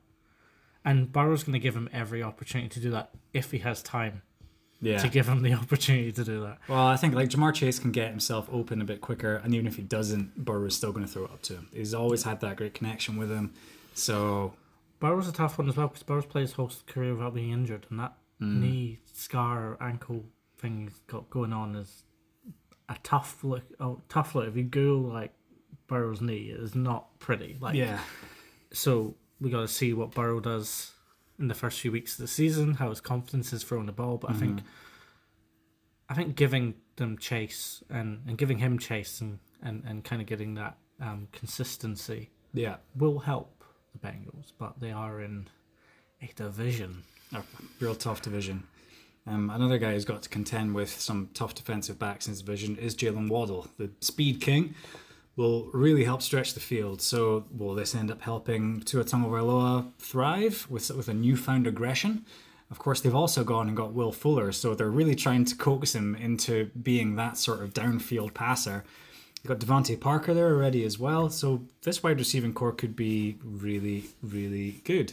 [0.85, 4.21] And Burrow's going to give him every opportunity to do that if he has time
[4.85, 4.99] Yeah.
[4.99, 6.59] to give him the opportunity to do that.
[6.69, 9.67] Well, I think like Ja'Marr Chase can get himself open a bit quicker, and even
[9.67, 11.69] if he doesn't, Burrow's still going to throw it up to him.
[11.73, 13.53] He's always had that great connection with him.
[13.95, 14.55] So
[15.01, 17.87] Burrow's a tough one as well because Burrow's played his whole career without being injured,
[17.91, 18.61] and that Hmm.
[18.61, 20.25] knee scar ankle
[20.59, 22.03] thing he's got going on is
[22.89, 23.63] a tough look.
[23.79, 24.49] Oh, tough look.
[24.49, 25.33] If you Google like
[25.87, 27.57] Burrow's knee, it is not pretty.
[27.61, 28.01] Like yeah,
[28.73, 30.91] so we got to see what Burrow does
[31.39, 34.19] in the first few weeks of the season, how his confidence is throwing the ball.
[34.19, 34.61] But I think,
[36.09, 40.29] I think giving them chase and, and giving him chase and, and, and kind of
[40.29, 44.53] getting that um, consistency yeah, will help the Bengals.
[44.59, 45.49] But they are in
[46.23, 47.03] a division.
[47.33, 47.43] a
[47.81, 48.65] real tough division.
[49.27, 52.77] Um, another guy who's got to contend with some tough defensive backs in his division
[52.77, 54.75] is Jalen Waddle, the speed king.
[55.37, 57.03] Will really help stretch the field.
[57.03, 62.25] So will this end up helping Tua Tagovailoa thrive with with a newfound aggression?
[62.71, 65.95] Of course, they've also gone and got Will Fuller, so they're really trying to coax
[65.95, 68.85] him into being that sort of downfield passer.
[69.43, 73.37] You've got DeVante Parker there already as well, so this wide receiving corps could be
[73.45, 75.13] really, really good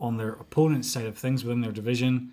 [0.00, 2.32] on their opponent's side of things within their division.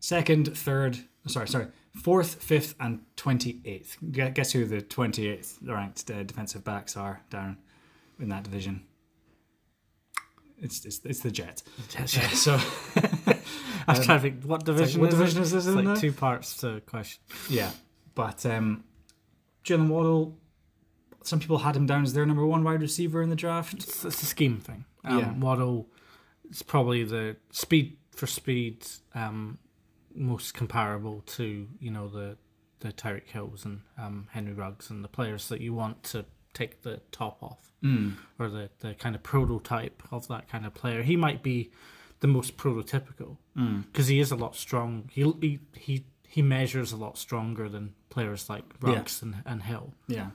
[0.00, 3.96] Second, third, sorry, sorry, fourth, fifth, and twenty-eighth.
[4.10, 7.56] Guess who the twenty-eighth ranked uh, defensive backs are, Darren,
[8.18, 8.84] in that division?
[10.60, 11.62] It's it's, it's the Jets.
[12.34, 12.54] So
[12.96, 15.00] I was trying to think what division.
[15.00, 15.42] what is division it?
[15.42, 17.20] is this It's in like two parts to the question.
[17.48, 17.70] yeah,
[18.14, 18.84] but um,
[19.64, 20.36] Jalen Waddle.
[21.24, 23.74] Some people had him down as their number one wide receiver in the draft.
[23.74, 24.84] It's, it's a scheme thing.
[25.04, 25.32] Um, Yeah.
[25.34, 25.88] Waddle
[26.48, 29.58] is probably the speed for speed um,
[30.18, 32.36] most comparable to you know the
[32.80, 36.82] the Tyreek Hills and um, Henry Ruggs and the players that you want to take
[36.82, 37.72] the top off
[38.38, 41.02] or the, the kind of prototype of that kind of player.
[41.02, 41.70] He might be
[42.20, 43.36] the most prototypical
[43.92, 45.08] because he is a lot strong.
[45.12, 49.94] He, he he he measures a lot stronger than players like Ruggs and, and Hill
[50.06, 50.30] Yeah,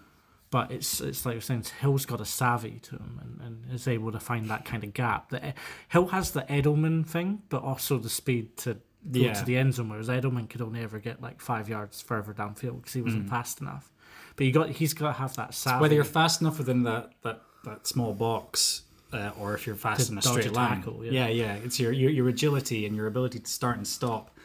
[0.49, 3.87] but it's it's like you're saying Hill's got a savvy to him and, and is
[3.87, 5.29] able to find that kind of gap.
[5.29, 5.55] That
[5.89, 8.77] Hill has the Edelman thing, but also the speed to
[9.11, 9.33] Yeah.
[9.33, 12.77] to the end zone, whereas Edelman could only ever get like five yards further downfield
[12.77, 13.05] because he Mm.
[13.05, 13.91] wasn't fast enough.
[14.35, 15.81] But you got he's got to have that savvy.
[15.81, 20.09] Whether you're fast enough within that that, that small box, uh, or if you're fast
[20.09, 21.11] in a straight a line, yeah.
[21.11, 21.27] yeah.
[21.27, 24.35] yeah, it's your, your your agility and your ability to start and stop,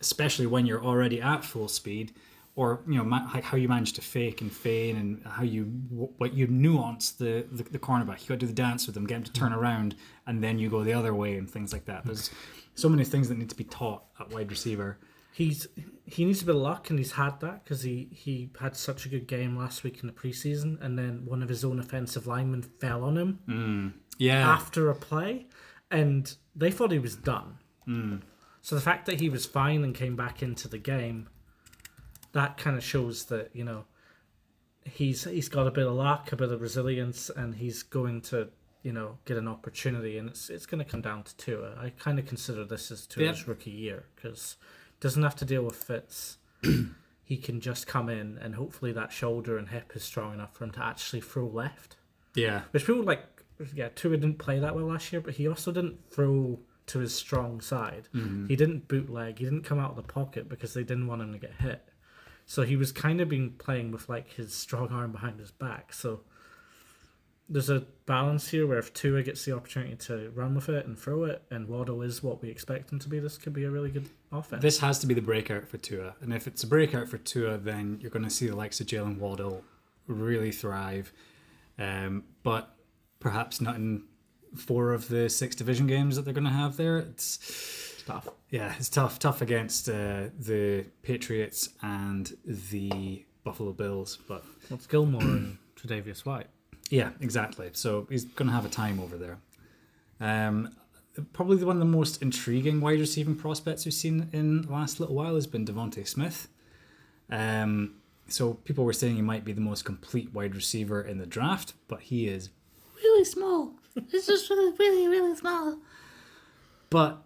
[0.00, 2.12] especially when you're already at full speed,
[2.54, 5.64] or you know ma- how you manage to fake and feign and how you
[6.18, 8.20] what you nuance the, the the cornerback.
[8.22, 9.44] You got to do the dance with them, get him to mm-hmm.
[9.44, 9.94] turn around,
[10.26, 12.00] and then you go the other way and things like that.
[12.00, 12.08] Mm-hmm.
[12.08, 12.30] There's
[12.74, 14.98] so many things that need to be taught at wide receiver.
[15.32, 15.66] he's
[16.04, 19.06] he needs a bit of luck, and he's had that because he he had such
[19.06, 22.26] a good game last week in the preseason, and then one of his own offensive
[22.26, 23.92] linemen fell on him mm.
[24.18, 25.46] Yeah, after a play,
[25.90, 27.58] and they thought he was done.
[27.88, 28.22] Mm.
[28.60, 31.28] So the fact that he was fine and came back into the game,
[32.32, 33.84] that kind of shows that you know
[34.84, 38.48] he's he's got a bit of luck, a bit of resilience, and he's going to
[38.82, 41.76] you know get an opportunity, and it's it's going to come down to Tua.
[41.80, 44.56] I kind of consider this as Tua's rookie year because
[45.00, 46.38] doesn't have to deal with fits.
[47.24, 50.64] he can just come in, and hopefully that shoulder and hip is strong enough for
[50.64, 51.96] him to actually throw left.
[52.34, 53.24] yeah, Which people like,
[53.74, 57.14] yeah, Tua didn't play that well last year, but he also didn't throw to his
[57.14, 58.08] strong side.
[58.14, 58.46] Mm-hmm.
[58.48, 59.38] He didn't bootleg.
[59.38, 61.88] He didn't come out of the pocket because they didn't want him to get hit.
[62.46, 65.92] So he was kind of been playing with like his strong arm behind his back.
[65.92, 66.20] So
[67.48, 70.98] there's a balance here where if Tua gets the opportunity to run with it and
[70.98, 73.70] throw it, and Waddle is what we expect him to be, this could be a
[73.70, 74.62] really good offense.
[74.62, 77.58] This has to be the breakout for Tua, and if it's a breakout for Tua,
[77.58, 79.64] then you're going to see the likes of Jalen Waddle
[80.06, 81.12] really thrive,
[81.78, 82.74] um, but
[83.20, 84.04] perhaps not in
[84.56, 86.98] four of the six division games that they're going to have there.
[86.98, 88.28] It's Tough.
[88.50, 94.86] yeah, it's tough, tough against uh, the Patriots and the Buffalo Bills, but Well, it's
[94.86, 96.46] Gilmore and Tre'Davious White.
[96.90, 97.70] yeah, exactly.
[97.72, 99.38] So he's going to have a time over there.
[100.20, 100.74] Um,
[101.32, 105.14] probably one of the most intriguing wide receiving prospects we've seen in the last little
[105.14, 106.48] while has been DeVonta Smith.
[107.30, 107.96] Um,
[108.28, 111.74] so people were saying he might be the most complete wide receiver in the draft,
[111.88, 112.50] but he is
[112.96, 113.72] really small.
[114.10, 115.78] He's just really, really, really small.
[116.88, 117.22] But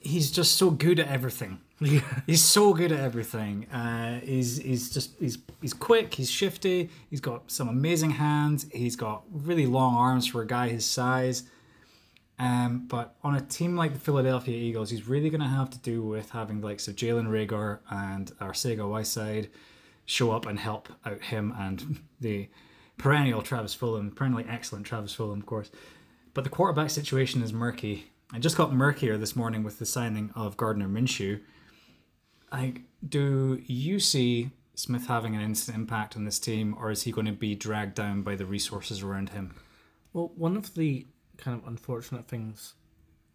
[0.00, 1.60] he's just so good at everything.
[1.80, 2.00] Yeah.
[2.26, 3.66] He's so good at everything.
[3.70, 6.12] Uh, he's he's just he's he's quick.
[6.14, 6.90] He's shifty.
[7.08, 8.66] He's got some amazing hands.
[8.72, 11.44] He's got really long arms for a guy his size.
[12.38, 15.78] Um, but on a team like the Philadelphia Eagles, he's really going to have to
[15.78, 19.48] do with having likes of Jalen Reagor and Arcega Whiteside
[20.06, 22.48] show up and help out him and the
[22.96, 25.70] perennial Travis Fulgham, perennially excellent Travis Fulgham, of course.
[26.32, 28.09] But the quarterback situation is murky.
[28.34, 31.40] It just got murkier this morning with the signing of Gardner Minshew.
[32.52, 37.10] Like, do you see Smith having an instant impact on this team, or is he
[37.12, 39.56] going to be dragged down by the resources around him?
[40.12, 41.06] Well, one of the
[41.38, 42.74] kind of unfortunate things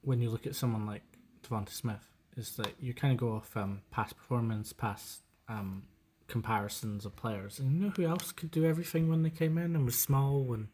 [0.02, 1.04] when you look at someone like
[1.44, 5.84] DeVonta Smith is that you kind of go off um, past performance, past um,
[6.28, 7.60] comparisons of players.
[7.60, 10.54] And you know who else could do everything when they came in and was small
[10.54, 10.68] and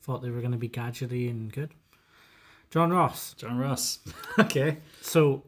[0.00, 1.74] thought they were going to be gadgety and good?
[2.72, 3.34] John Ross.
[3.34, 3.98] John Ross.
[4.38, 4.78] okay.
[5.02, 5.44] So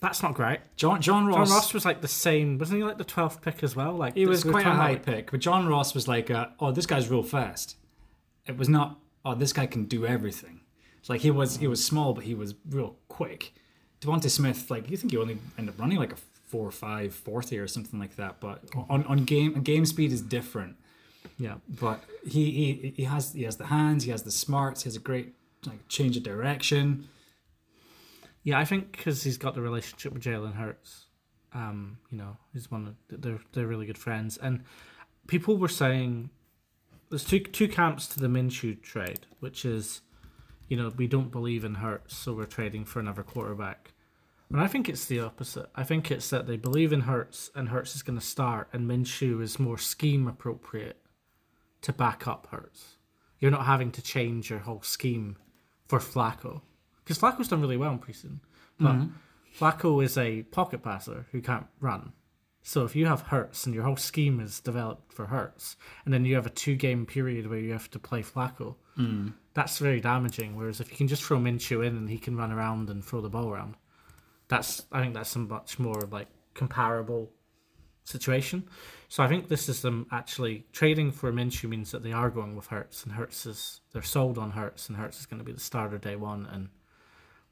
[0.00, 0.60] that's not great.
[0.76, 1.48] John John Ross.
[1.48, 1.74] John Ross.
[1.74, 2.84] Was like the same, wasn't he?
[2.84, 3.92] Like the twelfth pick as well.
[3.92, 6.86] Like he was quite a high pick, but John Ross was like, uh, "Oh, this
[6.86, 7.76] guy's real fast."
[8.46, 10.60] It was not, "Oh, this guy can do everything."
[11.00, 13.52] It's like he was he was small, but he was real quick.
[14.00, 16.16] DeVonta Smith, like you think he only ended up running like a
[16.46, 20.22] four or five forty or something like that, but on on game game speed is
[20.22, 20.76] different.
[21.36, 21.54] Yeah.
[21.68, 24.94] But he he he has he has the hands, he has the smarts, he has
[24.94, 25.34] a great
[25.66, 27.08] like change of direction.
[28.42, 31.06] Yeah, I think because he's got the relationship with Jalen Hurts.
[31.52, 34.64] Um, you know, he's one of they're they're really good friends, and
[35.26, 36.30] people were saying
[37.10, 40.02] there's two two camps to the Minshew trade, which is,
[40.68, 43.92] you know, we don't believe in Hurts, so we're trading for another quarterback.
[44.50, 45.68] And I think it's the opposite.
[45.74, 48.88] I think it's that they believe in Hurts, and Hurts is going to start, and
[48.88, 51.02] Minshew is more scheme appropriate
[51.82, 52.96] to back up Hurts.
[53.38, 55.36] You're not having to change your whole scheme
[55.88, 56.60] for Flacco
[57.08, 58.40] because Flacco's done really well in preseason,
[58.78, 59.12] but mm-hmm.
[59.58, 62.12] Flacco is a pocket passer who can't run.
[62.62, 66.26] So if you have Hurts and your whole scheme is developed for Hurts, and then
[66.26, 69.32] you have a two-game period where you have to play Flacco, mm.
[69.54, 70.54] that's very damaging.
[70.54, 73.22] Whereas if you can just throw Minshew in and he can run around and throw
[73.22, 73.76] the ball around,
[74.48, 77.30] that's I think that's a much more like comparable
[78.04, 78.68] situation.
[79.10, 82.54] So I think this is them actually trading for Minshew means that they are going
[82.54, 85.52] with Hurts, and Hurts is they're sold on Hurts, and Hurts is going to be
[85.52, 86.68] the starter day one, and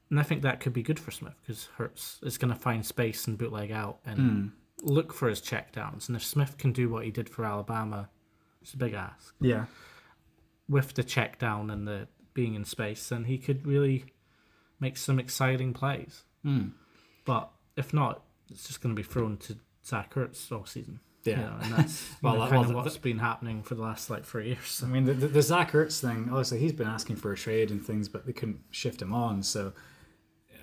[0.09, 2.85] and I think that could be good for Smith because Hurts is going to find
[2.85, 4.51] space and bootleg out and
[4.83, 8.09] look for his checkdowns, and if Smith can do what he did for Alabama,
[8.61, 9.65] it's a big ask Yeah.
[10.69, 14.05] with the check down and the being in space, then he could really
[14.79, 16.23] make some exciting plays.
[16.45, 16.73] Mm.
[17.25, 20.99] But if not, it's just going to be thrown to Zach Ertz all season.
[21.27, 21.35] Yeah.
[21.37, 24.25] You know, and that's Well, that- kind of what's been happening for the last like
[24.25, 24.81] three years.
[24.83, 27.71] I mean, the, the, the Zach Ertz thing, obviously, he's been asking for a trade
[27.71, 29.43] and things, but they couldn't shift him on.
[29.43, 29.73] So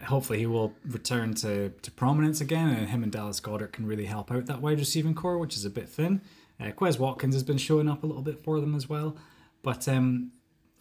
[0.07, 4.07] hopefully he will return to, to prominence again, and him and Dallas Goedert can really
[4.07, 6.21] help out that wide receiving corps, which is a bit thin.
[6.61, 9.17] Uh, Quez Watkins has been showing up a little bit for them as well.
[9.63, 10.33] But um,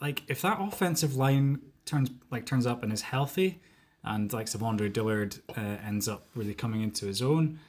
[0.02, 3.62] like, if that offensive line turns like turns up and is healthy,
[4.04, 7.60] and like Savondre Dillard uh, ends up really coming into his own,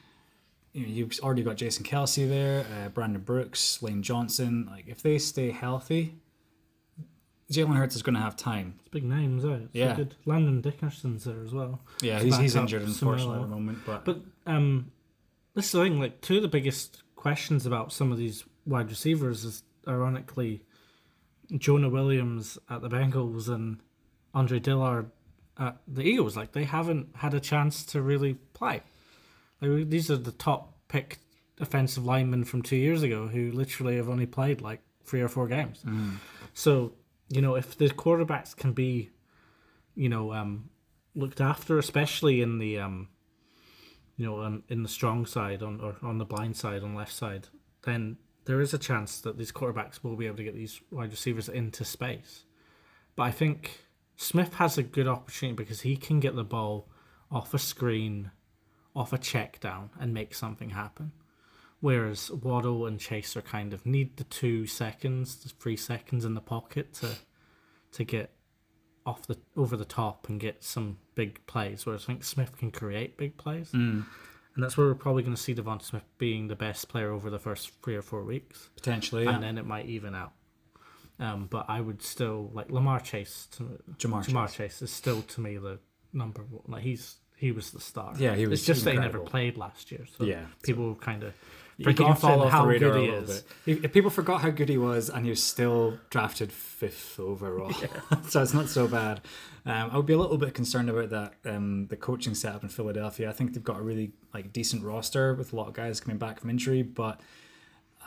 [0.75, 4.67] you know, you've already got Jason Kelce there, uh, Brandon Brooks, Lane Johnson.
[4.69, 6.15] Like, if they stay healthy,
[7.51, 8.75] Jalen Hurts is going to have time.
[8.79, 9.61] It's big names out.
[9.61, 9.95] It's Yeah.
[9.95, 10.15] good.
[10.25, 11.79] Landon Dickerson's there as well.
[12.01, 14.91] Yeah, he's, he's injured unfortunately at the moment, but, But um,
[15.53, 15.99] this is the thing.
[15.99, 20.63] Like two of the biggest questions about some of these wide receivers is ironically
[21.57, 23.79] Jonah Williams at the Bengals and
[24.33, 25.09] Andre Dillard
[25.57, 26.35] at the Eagles.
[26.35, 28.81] Like they haven't had a chance to really play.
[29.61, 31.19] Like these are the top picked
[31.59, 35.47] offensive linemen from two years ago who literally have only played like three or four
[35.47, 35.83] games.
[36.53, 36.93] So
[37.29, 39.09] you know if the quarterbacks can be,
[39.95, 40.69] you know, um,
[41.15, 43.09] looked after, especially in the um,
[44.17, 47.13] you know, on, in the strong side on or on the blind side on left
[47.13, 47.47] side,
[47.83, 51.11] then there is a chance that these quarterbacks will be able to get these wide
[51.11, 52.45] receivers into space.
[53.15, 53.81] But I think
[54.15, 56.87] Smith has a good opportunity because he can get the ball
[57.31, 58.31] off a screen,
[58.95, 61.11] off a check down, and make something happen.
[61.81, 66.41] Whereas Waddle and Chaser kind of need the two seconds, the three seconds in the
[66.41, 67.09] pocket to
[67.91, 68.31] to get
[69.05, 71.85] off the over the top and get some big plays.
[71.85, 74.05] Whereas I think Smith can create big plays, Mm.
[74.55, 77.29] and that's where we're probably going to see DeVonta Smith being the best player over
[77.29, 79.35] the first three or four weeks, potentially, yeah.
[79.35, 80.33] and then it might even out.
[81.19, 83.47] Um, but I would still like Lamar Chase.
[83.57, 84.55] To, Ja'Marr, Ja'Marr Chase.
[84.55, 85.79] Chase is still to me the
[86.13, 86.63] number one.
[86.67, 88.13] Like he's he was the star.
[88.17, 91.23] Yeah, he was It's just that he never played last year, so Yeah, people kind
[91.23, 91.33] of
[91.77, 92.11] He got forgetting
[92.41, 93.41] off how the good he is.
[93.41, 93.77] bit.
[93.77, 97.71] If- If people forgot how good he was, and he was still drafted fifth overall,
[98.29, 99.21] so it's not so bad.
[99.65, 101.33] Um, I would be a little bit concerned about that.
[101.43, 103.29] Um, the coaching setup in Philadelphia.
[103.29, 106.17] I think they've got a really like decent roster with a lot of guys coming
[106.19, 107.19] back from injury, but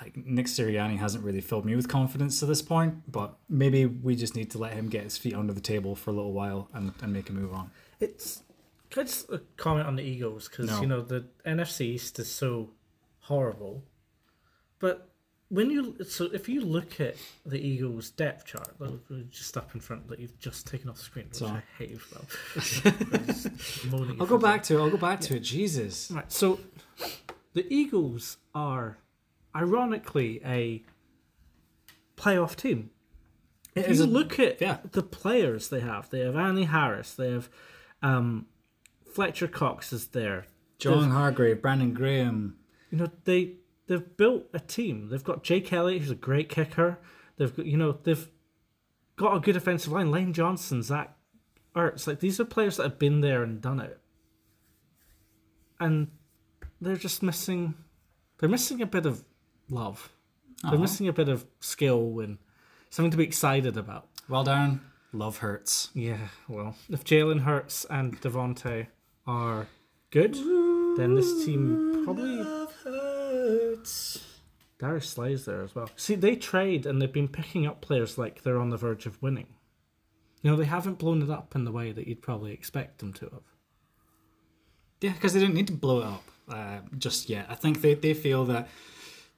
[0.01, 3.11] like Nick Sirianni hasn't really filled me with confidence to this point.
[3.11, 6.11] But maybe we just need to let him get his feet under the table for
[6.11, 7.71] a little while and, and make a move on.
[7.99, 8.45] It's
[8.91, 10.81] can I just uh, comment on the Eagles because No.
[10.81, 12.71] you know the NFC East is so
[13.21, 13.83] horrible,
[14.79, 15.11] but
[15.51, 17.17] when you so if you look at
[17.47, 18.75] the Eagles depth chart,
[19.31, 21.53] just up in front that you've just taken off the screen, which Sorry.
[21.53, 22.85] I hate as
[23.93, 24.07] well.
[24.21, 24.81] I'll go back to it.
[24.83, 25.41] I'll go back to it.
[25.41, 26.11] Jesus.
[26.11, 26.61] Right, so
[27.55, 28.99] the Eagles are
[29.57, 30.83] ironically a
[32.17, 32.91] playoff team.
[33.75, 34.79] If you a- look at yeah.
[34.93, 37.49] the players they have, they have Annie Harris, they have
[38.03, 38.47] um,
[39.13, 40.47] Fletcher Cox is there.
[40.79, 42.57] John Hargrave, Brandon Graham.
[42.91, 43.55] You know they
[43.87, 45.09] they've built a team.
[45.09, 46.99] They've got Jake Elliott, who's a great kicker.
[47.37, 48.29] They've got you know they've
[49.17, 50.11] got a good offensive line.
[50.11, 51.17] Lane Johnson, Zach
[51.75, 54.01] Ertz, like these are players that have been there and done it,
[55.81, 56.09] and
[56.81, 57.75] they're just missing.
[58.39, 59.25] They're missing a bit of
[59.69, 60.11] love.
[60.63, 60.79] They're Aw.
[60.79, 62.39] missing a bit of skill and
[62.91, 64.09] something to be excited about.
[64.29, 64.81] Well done.
[65.13, 65.91] Love hurts.
[65.95, 68.89] Yeah, well, if Jalen Hurts and DeVonta
[69.29, 69.69] are
[70.11, 70.35] good,
[70.97, 72.43] then this team probably
[74.79, 75.91] Darius Slay's there as well.
[75.97, 79.21] See, they trade and they've been picking up players like they're on the verge of
[79.23, 79.49] winning.
[80.43, 83.13] You know, they haven't blown it up in the way that you'd probably expect them
[83.15, 83.43] to have.
[85.01, 87.47] Yeah, because they didn't need to blow it up uh, just yet.
[87.49, 88.69] I think they, they feel that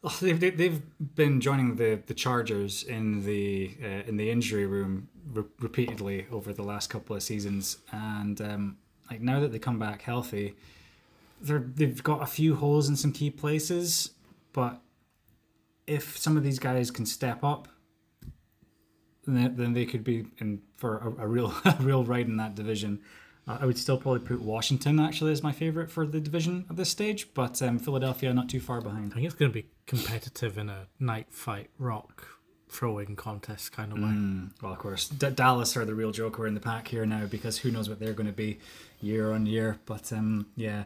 [0.04, 0.82] oh, they've, they- they've
[1.14, 6.52] been joining the, the Chargers in the uh, in the injury room re- repeatedly over
[6.52, 8.76] the last couple of seasons, and um,
[9.10, 10.54] like now that they come back healthy,
[11.40, 14.10] they're they've got a few holes in some key places,
[14.52, 14.80] but
[15.86, 17.68] if some of these guys can step up,
[19.26, 22.54] then, then they could be in for a, a real a real ride in that
[22.54, 23.00] division.
[23.48, 26.76] Uh, I would still probably put Washington actually as my favorite for the division at
[26.76, 29.12] this stage, but um, Philadelphia not too far behind.
[29.12, 32.39] I think it's going to be competitive in a night fight rock
[32.70, 34.04] throwing contest kind of way.
[34.04, 37.26] Mm, well, of course, D- Dallas are the real joker in the pack here now
[37.26, 38.58] because who knows what they're going to be
[39.00, 39.78] year on year.
[39.86, 40.84] But um, yeah.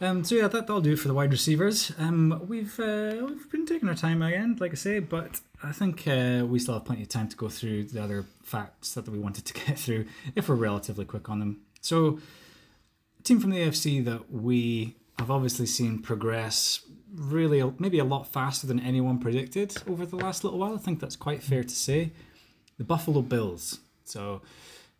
[0.00, 1.92] Um, so yeah, that, that'll do for the wide receivers.
[1.98, 6.06] Um, we've uh, we've been taking our time again, like I say, but I think
[6.08, 9.18] uh, we still have plenty of time to go through the other facts that we
[9.18, 11.60] wanted to get through if we're relatively quick on them.
[11.80, 12.18] So,
[13.22, 16.80] team from the AFC that we have obviously seen progress
[17.14, 20.74] really maybe a lot faster than anyone predicted over the last little while.
[20.74, 22.12] I think that's quite fair to say.
[22.78, 23.80] The Buffalo Bills.
[24.04, 24.42] So,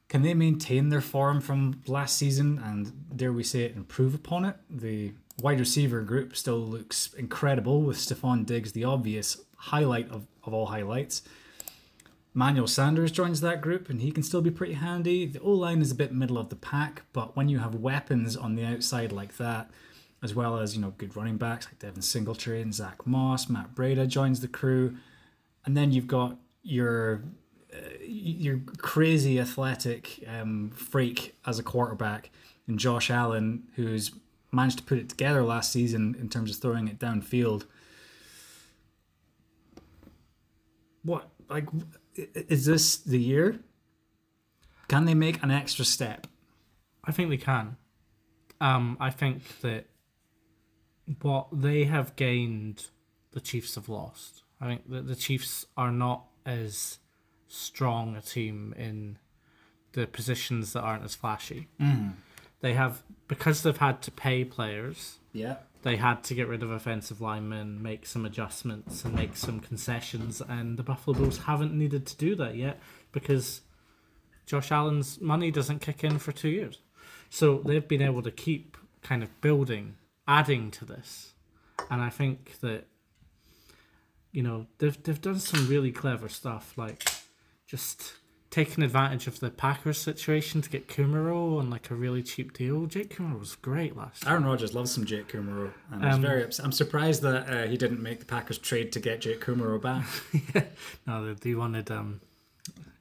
[0.08, 4.44] can they maintain their form from last season and dare we say it, improve upon
[4.44, 4.56] it?
[4.70, 10.54] The wide receiver group still looks incredible with Stefon Diggs, the obvious highlight of, of
[10.54, 11.22] all highlights.
[12.32, 15.26] Manuel Sanders joins that group and he can still be pretty handy.
[15.26, 18.36] The O line is a bit middle of the pack, but when you have weapons
[18.36, 19.70] on the outside like that,
[20.24, 23.74] as well as you know good running backs like Devin Singletary and Zach Moss, Matt
[23.74, 24.96] Breida joins the crew,
[25.66, 27.22] and then you've got your
[27.72, 32.30] uh, your crazy athletic um, freak as a quarterback
[32.66, 34.12] and Josh Allen, who's
[34.50, 37.66] managed to put it together last season in terms of throwing it downfield.
[41.02, 41.68] What like
[42.16, 43.60] is this the year?
[44.88, 46.26] Can they make an extra step?
[47.04, 47.76] I think they can.
[48.62, 49.86] Um, I think that
[51.22, 52.86] what they have gained,
[53.32, 54.42] the Chiefs have lost.
[54.60, 56.98] I think that the Chiefs are not as
[57.48, 59.18] strong a team in
[59.92, 61.68] the positions that aren't as flashy.
[61.80, 62.14] Mm.
[62.60, 65.18] They have because they've had to pay players.
[65.32, 65.56] Yeah.
[65.82, 70.40] They had to get rid of offensive linemen, make some adjustments, and make some concessions.
[70.40, 72.80] And the Buffalo Bills haven't needed to do that yet
[73.12, 73.60] because
[74.46, 76.78] Josh Allen's money doesn't kick in for two years.
[77.28, 79.96] So they've been able to keep kind of building,
[80.26, 81.34] adding to this.
[81.90, 82.86] And I think that,
[84.32, 87.08] you know, they've, they've done some really clever stuff, like
[87.66, 88.14] just
[88.54, 92.86] taking advantage of the Packers situation to get Kumerow on like a really cheap deal.
[92.86, 94.30] Jake Kumerow was great last year.
[94.30, 96.64] Aaron Rodgers loves some Jake Kumerow, and um, very upset.
[96.64, 100.06] I'm surprised that uh, he didn't make the Packers trade to get Jake Kumerow back.
[101.06, 102.20] no, they, they wanted um,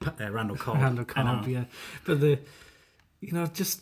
[0.04, 0.78] uh, Randall Cobb.
[0.78, 1.66] Randall Cobb, yeah.
[2.04, 2.40] But the,
[3.22, 3.82] you know, just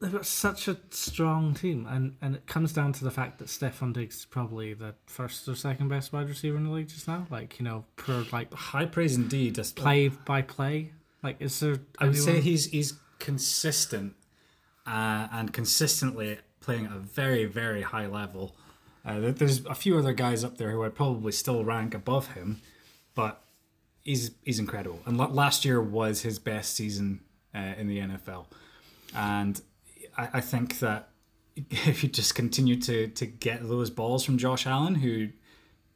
[0.00, 3.48] they've got such a strong team, and and it comes down to the fact that
[3.48, 7.06] Stefon Diggs is probably the first or second best wide receiver in the league just
[7.06, 7.26] now.
[7.30, 9.54] Like you know, per like high praise indeed.
[9.54, 10.92] Just play by play.
[11.22, 11.80] Like, is there?
[11.98, 14.14] I would say he's he's consistent,
[14.86, 18.56] uh, and consistently playing at a very very high level.
[19.04, 22.60] Uh, there's a few other guys up there who I'd probably still rank above him,
[23.14, 23.42] but
[24.02, 25.00] he's he's incredible.
[25.04, 27.20] And last year was his best season
[27.54, 28.46] uh, in the NFL,
[29.14, 29.60] and
[30.16, 31.10] I, I think that
[31.56, 35.28] if you just continue to to get those balls from Josh Allen, who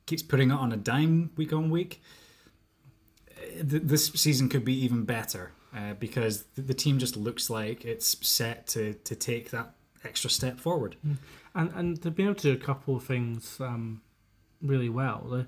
[0.07, 2.03] keeps putting it on a dime week on week,
[3.37, 8.17] th- this season could be even better uh, because the team just looks like it's
[8.27, 10.97] set to to take that extra step forward.
[11.07, 11.17] Mm.
[11.55, 14.03] And and they've been able to do a couple of things um,
[14.63, 15.47] really well.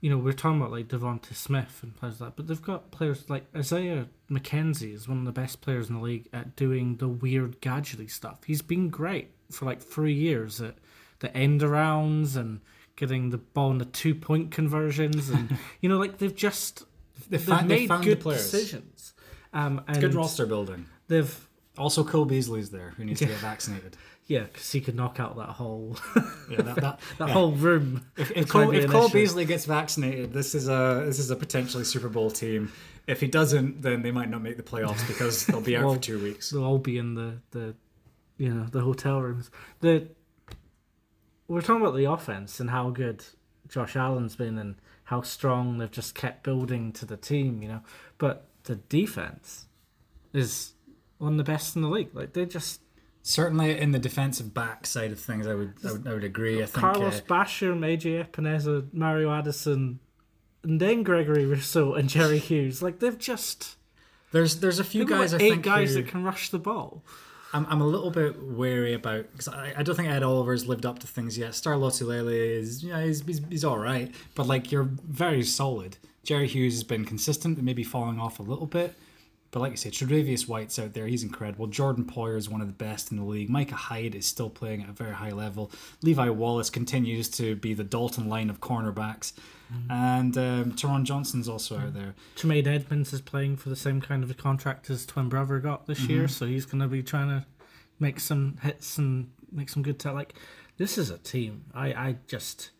[0.00, 2.90] You know, we're talking about like DeVonta Smith and players like that, but they've got
[2.90, 6.96] players like Isaiah McKenzie is one of the best players in the league at doing
[6.96, 8.44] the weird gadgety stuff.
[8.44, 10.76] He's been great for like three years at
[11.20, 12.60] the end arounds and
[12.96, 16.84] getting the ball in the two point conversions and you know, like they've just
[17.28, 19.14] they have made they good decisions.
[19.52, 20.86] Um, and good roster building.
[21.06, 23.28] They've also Cole Beasley's there who needs yeah.
[23.28, 23.96] to get vaccinated.
[24.26, 25.98] Yeah, because he could knock out that whole
[26.50, 27.34] yeah, that, that, that yeah.
[27.34, 28.06] whole room.
[28.16, 31.84] If, if, Cole, if Cole, Beasley gets vaccinated, this is a this is a potentially
[31.84, 32.72] Super Bowl team.
[33.06, 35.94] If he doesn't, then they might not make the playoffs because they'll be out well,
[35.94, 36.50] for two weeks.
[36.50, 37.74] They'll all be in the the
[38.38, 39.50] you know the hotel rooms.
[39.80, 40.08] The
[41.48, 43.24] we're talking about the offense and how good
[43.68, 47.80] Josh Allen's been and how strong they've just kept building to the team, you know.
[48.16, 49.66] But the defense
[50.32, 50.72] is
[51.18, 52.14] one of the best in the league.
[52.14, 52.80] Like they just
[53.22, 56.62] certainly in the defensive back side of things, I would I would, I would agree.
[56.62, 60.00] I think Carlos uh, Basham, AJ Epenesa, Mario Addison,
[60.64, 62.82] and then Gregory Rousseau and Jerry Hughes.
[62.82, 63.76] Like they've just
[64.32, 66.58] there's there's a few guys like I eight think guys who, that can rush the
[66.58, 67.02] ball.
[67.52, 70.84] I'm, I'm a little bit wary about because I, I don't think Ed Oliver's lived
[70.84, 71.54] up to things yet.
[71.54, 75.96] Star Lotulelei is yeah he's, he's, he's all right, but like you're very solid.
[76.24, 78.94] Jerry Hughes has been consistent, but maybe falling off a little bit.
[79.54, 81.06] But like I said, Tre'Davious White's out there.
[81.06, 81.68] He's incredible.
[81.68, 83.48] Jordan Poyer is one of the best in the league.
[83.48, 85.70] Micah Hyde is still playing at a very high level.
[86.02, 89.32] Levi Wallace continues to be the Dalton line of cornerbacks.
[89.72, 89.92] Mm-hmm.
[89.92, 92.16] And um, Taron Johnson's also out there.
[92.34, 95.86] Tremaine Edmunds is playing for the same kind of a contract as twin brother got
[95.86, 96.10] this mm-hmm.
[96.10, 97.46] year, so he's going to be trying to
[98.00, 100.00] make some hits and make some good.
[100.00, 100.34] T- like
[100.78, 101.66] this is a team.
[101.72, 102.72] I I just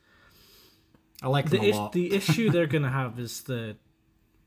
[1.23, 1.93] I like the lot.
[1.93, 3.77] the issue they're going to have is the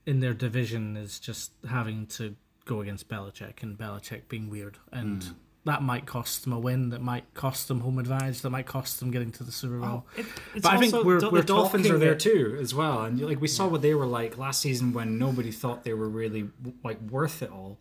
[0.08, 2.36] in their division is just having to
[2.66, 5.22] go against Belichick and Belichick being weird and.
[5.22, 5.34] Mm
[5.68, 6.90] that might cost them a win.
[6.90, 8.42] That might cost them home advantage.
[8.42, 10.06] That might cost them getting to the Super Bowl.
[10.08, 13.04] Oh, it, but I think we're, the, we're the Dolphins are there too as well,
[13.04, 13.72] and like we saw yeah.
[13.72, 16.50] what they were like last season when nobody thought they were really
[16.86, 17.78] like worth it all,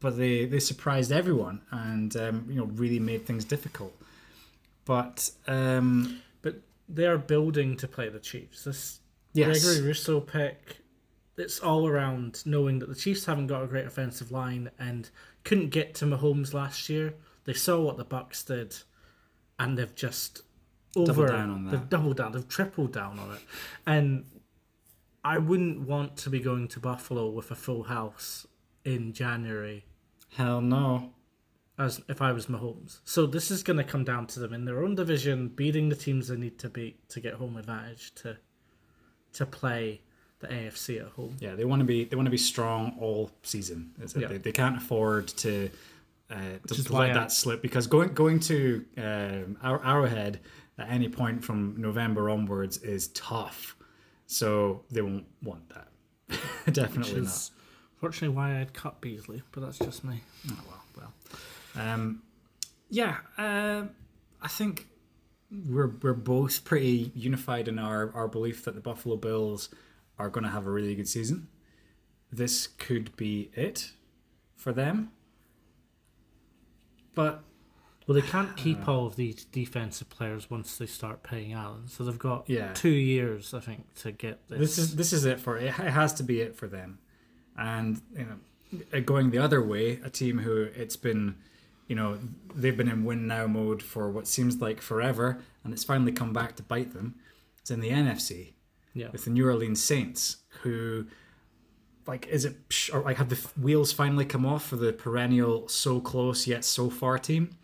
[0.00, 3.94] but they they surprised everyone and um, you know really made things difficult.
[4.84, 6.56] But um, but
[6.88, 8.64] they are building to play the Chiefs.
[8.64, 8.98] This
[9.32, 9.64] yes.
[9.64, 10.81] Gregory Rousseau pick
[11.36, 15.10] it's all around knowing that the Chiefs haven't got a great offensive line and
[15.44, 17.14] couldn't get to Mahomes last year.
[17.44, 18.76] They saw what the Bucks did,
[19.58, 20.42] and they've just
[20.94, 21.70] over Doubled down on that.
[21.70, 23.40] they've doubled down, they've tripled down on it,
[23.86, 24.24] and
[25.24, 28.46] I wouldn't want to be going to Buffalo with a full house
[28.84, 29.86] in January
[30.36, 31.12] Hell no.
[31.78, 33.00] as if I was Mahomes.
[33.04, 35.96] So this is going to come down to them in their own division, beating the
[35.96, 38.36] teams they need to beat to get home advantage to
[39.34, 40.02] to play
[40.42, 41.36] the AFC at home.
[41.40, 43.92] Yeah, they want to be they want to be strong all season.
[44.02, 44.20] Is it?
[44.22, 44.28] Yeah.
[44.28, 45.70] They, they can't afford to
[46.30, 46.34] uh,
[46.66, 50.40] to, is to why let I- that slip because going going to um, Ar- Arrowhead
[50.78, 53.76] at any point from November onwards is tough.
[54.26, 55.88] So they won't want that.
[56.64, 57.26] Which Definitely not.
[57.28, 57.50] is
[57.96, 60.20] fortunately why I'd cut Beasley, but that's just me.
[60.50, 60.82] Oh, well,
[61.76, 61.88] well.
[61.88, 62.22] Um,
[62.88, 63.82] yeah, uh,
[64.40, 64.86] I think
[65.68, 69.68] we're we're both pretty unified in our, our belief that the Buffalo Bills
[70.22, 71.48] are going to have a really good season.
[72.30, 73.90] This could be it
[74.56, 75.10] for them.
[77.14, 77.42] But
[78.06, 78.92] Well, they can't keep uh.
[78.92, 82.72] all of these defensive players once they start paying Allen, so they've got Yeah.
[82.72, 84.58] two years, I think, to get this.
[84.58, 85.64] this is this is it for it.
[85.64, 86.98] It has to be it for them.
[87.56, 91.36] And you know, uh, going the other way, a team who it's been,
[91.86, 92.18] you know,
[92.54, 96.32] they've been in win now mode for what seems like forever, and it's finally come
[96.32, 97.16] back to bite them.
[97.58, 98.54] It's in the NFC
[98.94, 99.08] yeah.
[99.10, 101.06] with the New Orleans Saints, who,
[102.06, 102.56] like, is it
[102.92, 106.90] or like have the wheels finally come off for the perennial so close yet so
[106.90, 107.56] far team?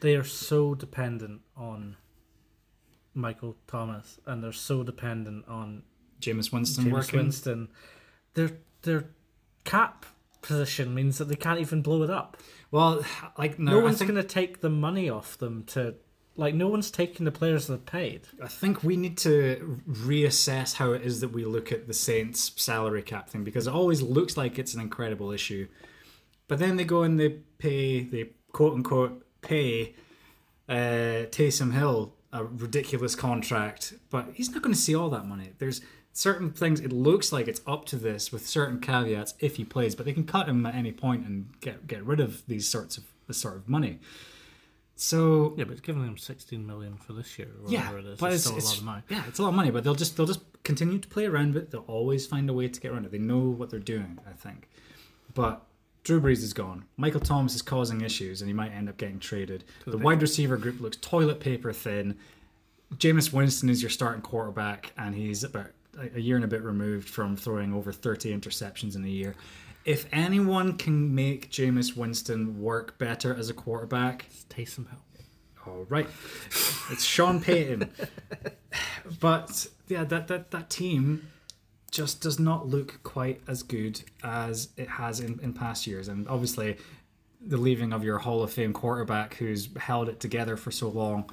[0.00, 1.96] They are so dependent on
[3.14, 5.82] Michael Thomas, and they're so dependent on
[6.20, 7.18] Jameis Winston James working.
[7.18, 7.68] Winston.
[8.34, 8.50] Their
[8.82, 9.04] their
[9.64, 10.06] cap
[10.42, 12.36] position means that they can't even blow it up.
[12.70, 13.04] Well,
[13.36, 15.96] like no, No, one's think going to take the money off them to
[16.40, 16.54] like.
[16.54, 18.22] No one's taking the players they've paid.
[18.42, 22.52] I think we need to reassess how it is that we look at the Saints
[22.56, 25.68] salary cap thing because it always looks like it's an incredible issue.
[26.48, 27.28] But then they go and they
[27.58, 29.94] pay, they quote unquote pay
[30.68, 35.50] uh, Taysom Hill a ridiculous contract, but he's not going to see all that money.
[35.58, 35.80] There's
[36.12, 39.94] certain things, it looks like it's up to this with certain caveats if he plays,
[39.94, 42.96] but they can cut him at any point and get, get rid of these sorts
[42.98, 43.98] of this sort of money.
[45.00, 48.12] So Yeah, but it's giving them sixteen million for this year or yeah, whatever it
[48.12, 48.20] is.
[48.20, 49.02] but it's, it's, still it's a lot of money.
[49.08, 49.70] yeah, it's a lot of money.
[49.70, 51.70] But they'll just they'll just continue to play around with it.
[51.70, 53.10] They'll always find a way to get around it.
[53.10, 54.68] They know what they're doing, I think.
[55.32, 55.62] But
[56.04, 56.84] Drew Brees is gone.
[56.98, 59.64] Michael Thomas is causing issues, and he might end up getting traded.
[59.86, 62.18] The wide receiver group looks toilet paper thin.
[62.96, 66.62] Jameis Winston is your starting quarterback, and he's about a a year and a bit
[66.62, 69.34] removed from throwing over 30 interceptions in a year.
[69.84, 74.98] If anyone can make Jameis Winston work better as a quarterback, It's Taysom Hill.
[75.66, 76.06] all right,
[76.90, 77.90] it's Sean Payton.
[79.20, 81.30] but yeah, that, that that team
[81.90, 86.28] just does not look quite as good as it has in, in past years, and
[86.28, 86.76] obviously
[87.40, 91.28] the leaving of your Hall of Fame quarterback who's held it together for so long,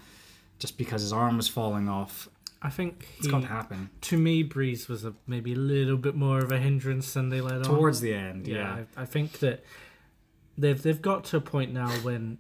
[0.58, 2.30] just because his arm was falling off,
[2.62, 6.16] I think it's going to happen to me, Brees was a, maybe a little bit
[6.16, 7.64] more of a hindrance than they let on.
[7.64, 8.48] towards the end.
[8.48, 9.64] Yeah, yeah, I, I think that
[10.58, 12.40] they've they've got to a point now when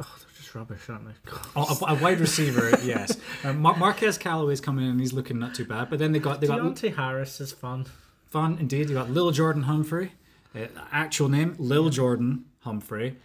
[0.00, 1.30] oh they're just rubbish, aren't they?
[1.56, 3.16] Oh, a, a wide receiver, yes.
[3.44, 6.18] Uh, Mar- Marquez Callaway's coming in and he's looking not too bad, but then they
[6.18, 7.86] got they got Deonte Harris is fun.
[8.26, 8.88] Fun indeed.
[8.88, 10.12] You got Lil Jordan Humphrey,
[10.54, 13.16] uh, actual name Lil Jordan Humphrey.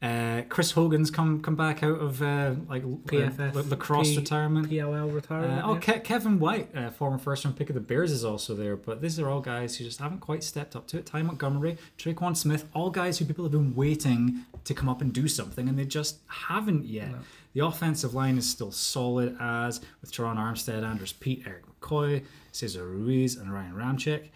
[0.00, 4.70] Uh, Chris Hogan's come come back out of uh, like PFF, uh, lacrosse P- retirement.
[4.70, 5.62] PLL Uh, retirement.
[5.64, 5.80] oh, yeah.
[5.98, 8.76] Ke- Kevin White, uh, former first round pick of the Bears, is also there.
[8.76, 11.06] But these are all guys who just haven't quite stepped up to it.
[11.06, 15.12] Ty Montgomery, Tre'Quan Smith, all guys who people have been waiting to come up and
[15.12, 17.10] do something, and they just haven't yet.
[17.54, 22.22] The offensive line is still solid as with Terron Armstead, Andrus Peat, Erik McCoy,
[22.52, 24.28] Cesar Ruiz, and Ryan Ramczyk.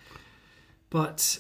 [0.90, 1.38] But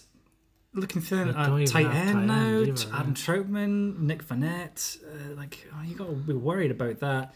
[0.74, 5.82] looking thin They at tight end now, either, Adam Trautman, Nick Vannett, uh, like oh,
[5.84, 7.34] you got to be worried about that.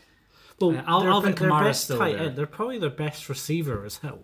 [0.60, 2.28] Well, Uh, Al- Alvin their Kamara's still tight there.
[2.28, 2.36] end.
[2.36, 4.22] They're probably their best receiver as hell.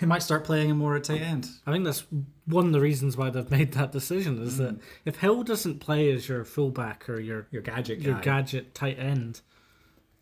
[0.00, 1.48] He might start playing him more at tight end.
[1.66, 2.04] I think that's
[2.46, 4.58] one of the reasons why they've made that decision is Mm.
[4.58, 8.06] that if Hill doesn't play as your fullback or your Your gadget guy.
[8.10, 9.42] your gadget tight end,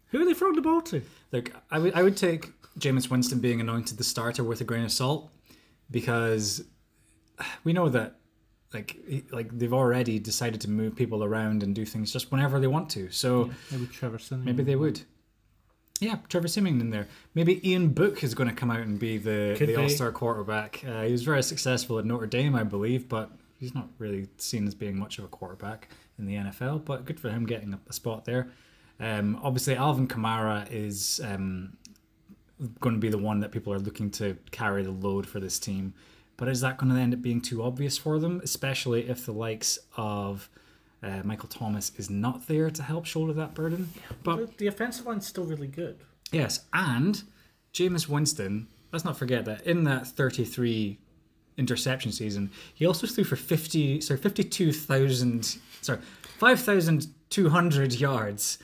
[0.08, 1.02] who are they throwing the ball to?
[1.32, 4.84] Look, I would I would take Jameis Winston being anointed the starter with a grain
[4.84, 5.30] of salt
[5.90, 6.64] because
[7.64, 8.16] we know that
[8.72, 8.96] like
[9.32, 12.88] like they've already decided to move people around and do things just whenever they want
[12.90, 13.10] to.
[13.10, 14.44] So Maybe Trevor Siemian.
[14.44, 15.00] maybe they would.
[16.00, 17.08] Yeah, Trevor Siemian in there.
[17.34, 19.76] Maybe Ian Book is going to come out and be the, Could the.
[19.76, 20.82] All Star quarterback.
[20.86, 24.66] Uh, he was very successful at Notre Dame, I believe, but he's not really seen
[24.66, 25.88] as being much of a quarterback
[26.18, 26.86] in the NFL.
[26.86, 28.48] But good for him getting a, a spot there.
[28.98, 31.76] Um, obviously, Alvin Kamara is um,
[32.80, 35.58] going to be the one that people are looking to carry the load for this
[35.58, 35.92] team.
[36.40, 39.32] But is that going to end up being too obvious for them, especially if the
[39.32, 40.48] likes of
[41.02, 43.90] uh, Michael Thomas is not there to help shoulder that burden?
[44.24, 45.98] But The, the offensive line's still really good.
[46.32, 47.22] yes, and
[47.74, 48.66] Jameis Winston.
[48.90, 50.98] Let's not forget that in that 33
[51.58, 56.00] interception season, he also threw for 50, sorry, 52,000, sorry,
[56.38, 58.58] 5,200 yards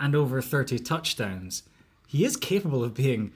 [0.00, 1.62] and over 30 touchdowns.
[2.08, 3.32] He is capable of being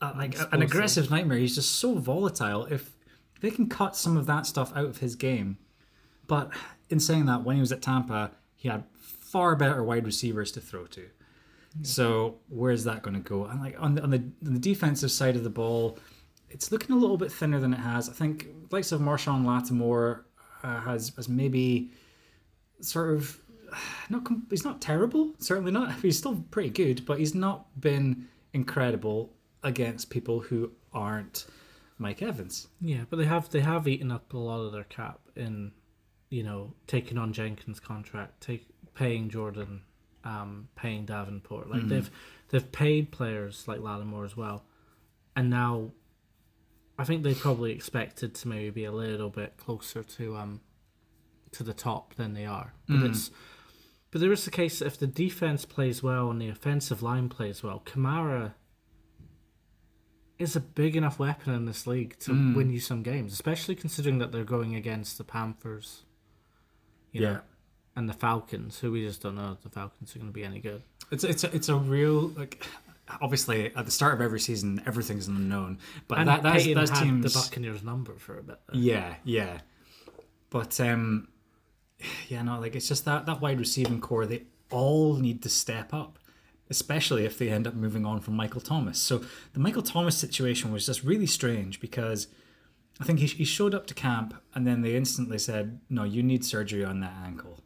[0.00, 1.38] uh, like an aggressive nightmare.
[1.38, 2.66] He's just so volatile.
[2.66, 2.93] If
[3.44, 5.58] they can cut some of that stuff out of his game,
[6.26, 6.50] but
[6.88, 10.60] in saying that, when he was at Tampa, he had far better wide receivers to
[10.60, 11.08] throw to.
[11.82, 13.44] So where's that going to go?
[13.46, 15.98] And like on the, on the on the defensive side of the ball,
[16.48, 18.08] it's looking a little bit thinner than it has.
[18.08, 20.24] I think likes of Marshon Lattimore
[20.62, 21.90] uh, has has maybe
[22.80, 23.38] sort of
[24.08, 25.92] not he's not terrible, certainly not.
[26.00, 29.32] He's still pretty good, but he's not been incredible
[29.64, 31.46] against people who aren't
[31.98, 32.68] Mike Evans.
[32.80, 35.72] Yeah, but they have they have eaten up a lot of their cap in,
[36.30, 39.82] you know, taking on Jenkins' contract, take paying Jordan,
[40.24, 41.70] um, paying Davenport.
[41.70, 42.10] Like they've
[42.48, 44.64] they've paid players like Lattimore as well,
[45.36, 45.92] and now,
[46.98, 50.60] I think they probably expected to maybe be a little bit closer to um,
[51.52, 52.74] to the top than they are.
[52.88, 53.30] But it's
[54.10, 57.28] but there is the case that if the defense plays well and the offensive line
[57.28, 58.52] plays well, Kamara
[60.38, 62.54] is a big enough weapon in this league to Mm.
[62.56, 66.02] win you some games, especially considering that they're going against the Panthers,
[67.12, 67.40] you know,
[67.96, 70.44] and the Falcons, who we just don't know if the Falcons are going to be
[70.44, 70.82] any good.
[71.10, 72.66] It's it's a, it's a real like
[73.20, 75.78] obviously at the start of every season everything's unknown,
[76.08, 78.58] but And that that's, had teams the Buccaneers number for a bit.
[78.66, 78.80] There.
[78.80, 79.58] Yeah, yeah.
[80.50, 81.28] But um
[82.28, 85.94] yeah, no, like it's just that that wide receiving core, they all need to step
[85.94, 86.18] up,
[86.74, 88.98] especially if they end up moving on from Michael Thomas.
[88.98, 89.22] So
[89.52, 92.26] the Michael Thomas situation was just really strange because
[93.00, 96.22] I think he, he showed up to camp and then they instantly said, "No, you
[96.22, 97.60] need surgery on that ankle."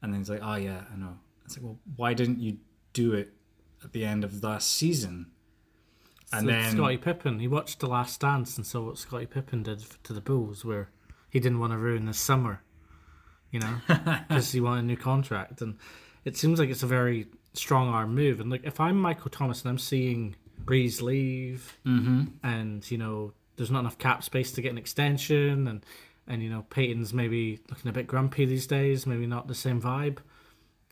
[0.00, 2.58] And then he's like, "Oh yeah, I know." It's like, "Well, why didn't you
[2.94, 3.34] do it
[3.84, 5.26] at the end of last season?"
[6.32, 9.64] And So then Scottie Pippen, he watched The Last Dance and saw what Scottie Pippen
[9.64, 10.90] did to the Bulls, where
[11.28, 12.62] he didn't want to ruin his summer,
[13.50, 13.80] you know,
[14.28, 15.60] because he wanted a new contract.
[15.60, 15.76] And
[16.24, 18.40] it seems like it's a very strong arm move.
[18.40, 22.24] And like, if I'm Michael Thomas and I'm seeing Brees leave, mm-hmm.
[22.42, 25.84] and you know, there's not enough cap space to get an extension, and
[26.26, 29.80] and you know, Payton's maybe looking a bit grumpy these days, maybe not the same
[29.80, 30.18] vibe.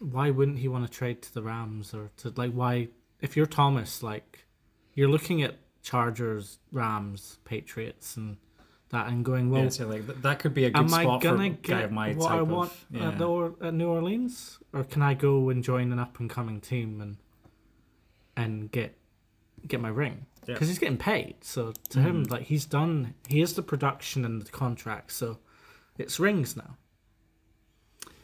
[0.00, 2.88] Why wouldn't he want to trade to the Rams or to like why?
[3.20, 4.46] If you're Thomas, like
[4.94, 8.36] you're looking at Chargers, Rams, Patriots, and
[8.90, 11.22] that, and going, well, yeah, so like that could be a good am I spot
[11.22, 13.08] for gonna a guy of my what type I want of yeah.
[13.08, 16.60] at, or, at New Orleans, or can I go and join an up and coming
[16.60, 17.16] team and
[18.36, 18.96] and get
[19.66, 20.26] get my ring?
[20.46, 20.54] Yeah.
[20.54, 24.40] Because he's getting paid, so to him, like he's done, he has the production and
[24.40, 25.38] the contract, so
[25.98, 26.76] it's rings now.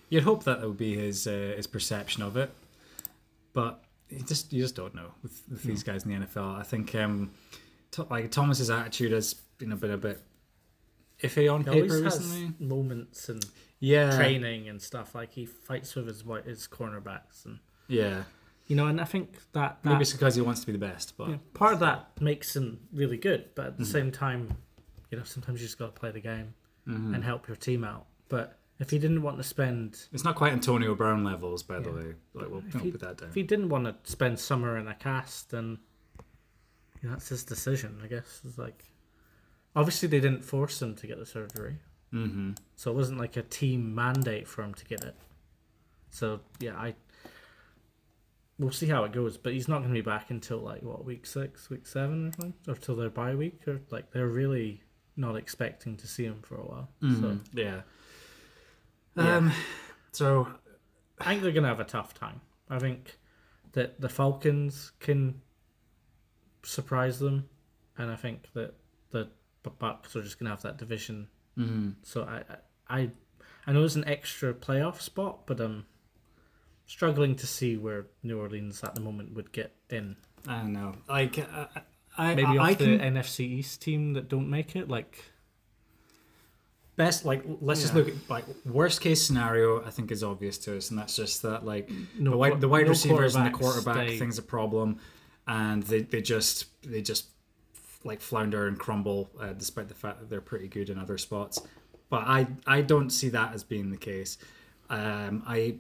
[0.09, 2.51] You'd hope that that would be his uh, his perception of it,
[3.53, 6.59] but you just you just don't know with, with these guys in the NFL.
[6.59, 7.32] I think um,
[7.93, 10.23] to, like Thomas's attitude has been a bit a bit
[11.25, 12.53] iffy on He paper recently.
[12.59, 13.45] moments and
[13.81, 15.15] Yeah, training and stuff.
[15.15, 18.25] Like he fights with his his cornerbacks, and yeah.
[18.67, 20.79] you know, and I think that, that Maybe it's because he wants to be the
[20.79, 23.73] best, but Yeah, part of that makes him really good, but Mm-hmm.
[23.73, 24.57] at the same time,
[25.11, 26.55] you know, sometimes you just got to play the game
[26.89, 27.15] Mm-hmm.
[27.15, 28.07] and help your team out.
[28.29, 31.89] But if he didn't want to spend, it's not quite Antonio Brown levels, by the
[31.91, 31.97] Yeah.
[31.97, 32.15] way.
[32.35, 33.29] Like, well, don't he, put that down.
[33.31, 35.79] if he didn't want to spend summer in a cast, then
[37.01, 38.41] you know, that's his decision, I guess.
[38.47, 38.85] It's like,
[39.75, 41.77] obviously they didn't force him to get the surgery,
[42.13, 42.53] mm-hmm.
[42.77, 45.15] so it wasn't like a team mandate for him to get it.
[46.11, 46.95] So yeah, I.
[48.57, 51.05] We'll see how it goes, but he's not going to be back until like what
[51.05, 54.81] week six, week seven, or something, or till their bye week, or like they're really
[55.17, 56.89] not expecting to see him for a while.
[57.21, 57.81] So Yeah.
[59.17, 59.37] Yeah.
[59.37, 59.53] Um.
[60.13, 60.47] So
[61.21, 62.41] I think they're going to have a tough time.
[62.71, 63.19] I think
[63.73, 65.41] that the Falcons can
[66.63, 67.49] surprise them,
[67.99, 68.75] and I think that
[69.11, 69.29] the
[69.65, 71.27] Bu- Bucks are just going to have that division.
[71.59, 71.91] mm-hmm.
[72.05, 72.43] So I,
[72.89, 73.11] I,
[73.66, 75.86] I- know it's an extra playoff spot, but I'm
[76.86, 80.16] struggling to see where New Orleans at the moment would get in.
[80.47, 80.95] I don't know.
[81.09, 81.66] Like uh,
[82.16, 84.89] I Maybe I, off I the can NFC East team that don't make it.
[84.89, 85.19] Like
[86.97, 90.77] best like let's just look at like worst case scenario i think is obvious to
[90.77, 93.51] us and that's just that like No the wide, the wide no receivers and the
[93.51, 95.01] quarterback they- thing's a problem
[95.49, 97.27] and they, they just they just
[98.05, 101.60] like flounder and crumble uh, despite the fact that they're pretty good in other spots
[102.10, 104.39] but i i don't see that as being the case
[104.90, 105.74] um i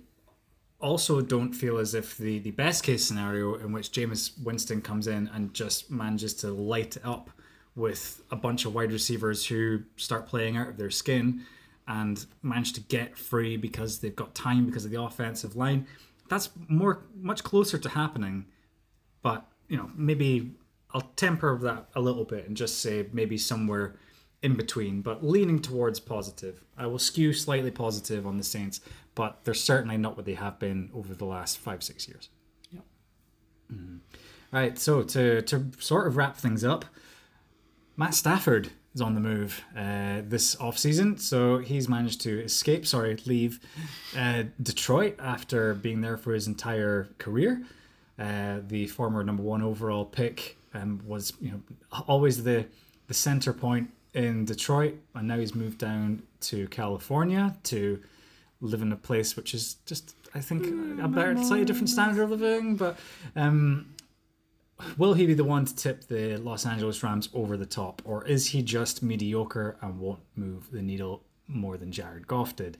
[0.84, 5.06] also don't feel as if the, the best case scenario in which Jameis Winston comes
[5.06, 7.30] in and just manages to light it up
[7.74, 11.42] with a bunch of wide receivers who start playing out of their skin
[11.88, 15.86] and manage to get free because they've got time because of the offensive line.
[16.28, 18.46] That's more much closer to happening.
[19.22, 20.52] But, you know, maybe
[20.94, 23.96] I'll temper that a little bit and just say maybe somewhere
[24.42, 26.62] in between, but leaning towards positive.
[26.78, 28.80] I will skew slightly positive on the Saints,
[29.14, 32.28] but they're certainly not what they have been over the last five, six years.
[32.70, 32.84] Yep.
[33.72, 33.96] Mm-hmm.
[34.52, 36.84] Right, so to, to sort of wrap things up,
[37.96, 41.18] Matt Stafford is on the move uh, this offseason.
[41.18, 43.58] So he's managed to escape, sorry, leave
[44.16, 47.64] uh, Detroit after being there for his entire career.
[48.16, 51.60] Uh, the former number one overall pick um, was you know
[52.06, 52.66] always the
[53.06, 58.00] the center point in Detroit, and now he's moved down to California to
[58.60, 60.66] live in a place which is just I think
[61.00, 62.98] a better, slightly different standard of living, but.
[63.36, 63.94] Um,
[64.98, 68.26] will he be the one to tip the Los Angeles Rams over the top, or
[68.26, 72.76] is he just mediocre and won't move the needle more than Jared Goff did?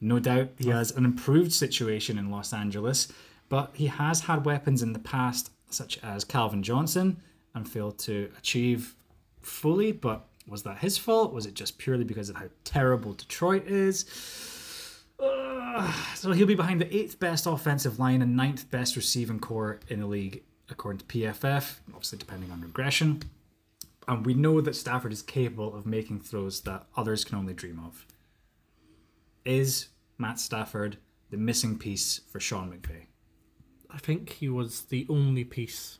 [0.00, 3.12] No doubt he has an improved situation in Los Angeles,
[3.48, 7.18] but he has had weapons in the past, such as Calvin Johnson,
[7.54, 8.94] and failed to achieve
[9.42, 9.92] fully.
[9.92, 11.32] But was that his fault?
[11.32, 14.04] Was it just purely because of how terrible Detroit is?
[15.20, 19.80] Uh, so he'll be behind the eighth best offensive line and ninth best receiving core
[19.88, 23.22] in the league according to PFF, obviously depending on regression.
[24.06, 27.80] And we know that Stafford is capable of making throws that others can only dream
[27.84, 28.06] of.
[29.44, 30.96] Is Matt Stafford
[31.30, 33.07] the missing piece for Sean McVay?
[33.90, 35.98] I think he was the only piece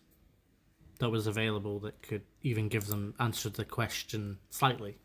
[0.98, 4.98] that was available that could even give them answer the question slightly,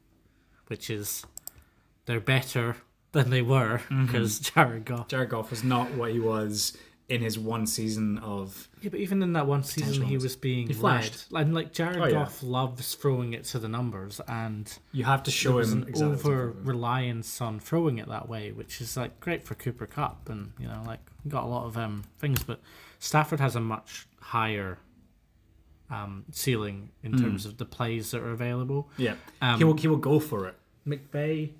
[0.67, 1.25] which is
[2.05, 2.77] they're better
[3.11, 4.59] than they were because mm-hmm.
[4.59, 5.07] Jared Goff.
[5.07, 6.75] Jared Goff was not what he was
[7.13, 10.67] in his one season of yeah, but even in that one season, he was being
[10.67, 11.11] he led.
[11.35, 15.31] And like Jared oh, Goff loves throwing it to the numbers, and you have to
[15.31, 19.45] show him an exactly over reliance on throwing it that way, which is like great
[19.45, 22.41] for Cooper Kupp, and you know, like got a lot of um things.
[22.41, 22.59] But
[22.97, 24.79] Stafford has a much higher
[25.91, 27.21] um ceiling in mm.
[27.21, 28.89] terms of the plays that are available.
[28.97, 30.55] Yeah, um, he will he will go for it.
[30.87, 31.51] McVay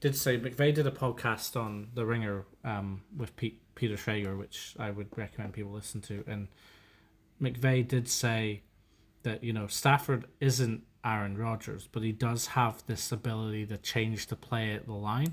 [0.00, 4.74] did say McVay did a podcast on the Ringer um, with Pete Peter Schrager, which
[4.78, 6.24] I would recommend people listen to.
[6.26, 6.48] And
[7.40, 8.62] McVay did say
[9.22, 14.26] that, you know, Stafford isn't Aaron Rodgers, but he does have this ability to change
[14.28, 15.32] the play at the line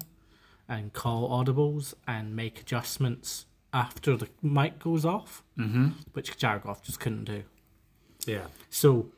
[0.67, 5.89] and call audibles and make adjustments after the mic goes off, mm-hmm.
[6.13, 7.43] which Jared Goff just couldn't do.
[8.25, 8.45] Yeah.
[8.69, 9.11] So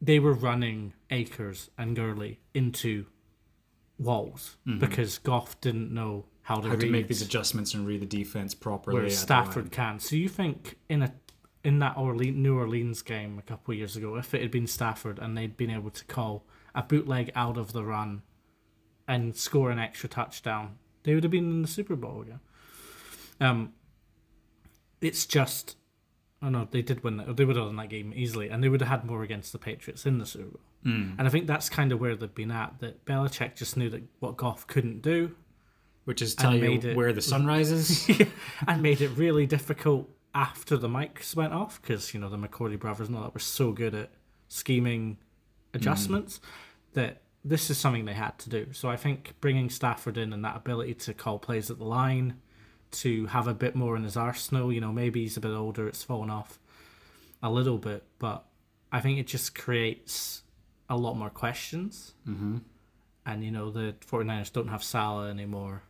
[0.00, 3.06] they were running Akers and Gurley into
[3.98, 4.78] walls mm-hmm.
[4.78, 8.54] because Goff didn't know how to, how to make these adjustments and read the defense
[8.54, 9.02] properly.
[9.02, 9.98] Where Stafford can.
[9.98, 11.12] So you think in a
[11.62, 14.66] in that Orleans, New Orleans game a couple of years ago, if it had been
[14.66, 18.22] Stafford and they'd been able to call a bootleg out of the run
[19.06, 22.40] and score an extra touchdown, they would have been in the Super Bowl again.
[23.42, 23.74] Um,
[25.02, 25.76] it's just,
[26.40, 27.36] oh no, they did win that.
[27.36, 29.58] They would have won that game easily, and they would have had more against the
[29.58, 30.60] Patriots in the Super Bowl.
[30.86, 31.16] Mm.
[31.18, 32.78] And I think that's kind of where they've been at.
[32.78, 35.36] That Belichick just knew that what Goff couldn't do,
[36.08, 38.08] which is tell you it, where the sun rises,
[38.66, 42.78] and made it really difficult after the mics went off because you know the McCourty
[42.78, 44.10] brothers and all that were so good at
[44.48, 45.18] scheming
[45.74, 46.94] adjustments mm.
[46.94, 48.68] that this is something they had to do.
[48.72, 52.40] So I think bringing Stafford in and that ability to call plays at the line,
[52.92, 55.86] to have a bit more in his arsenal, you know, maybe he's a bit older,
[55.86, 56.58] it's fallen off
[57.42, 58.46] a little bit, but
[58.90, 60.42] I think it just creates
[60.88, 62.14] a lot more questions.
[62.26, 62.58] Mm-hmm.
[63.26, 65.82] And you know the 49ers don't have Saleh anymore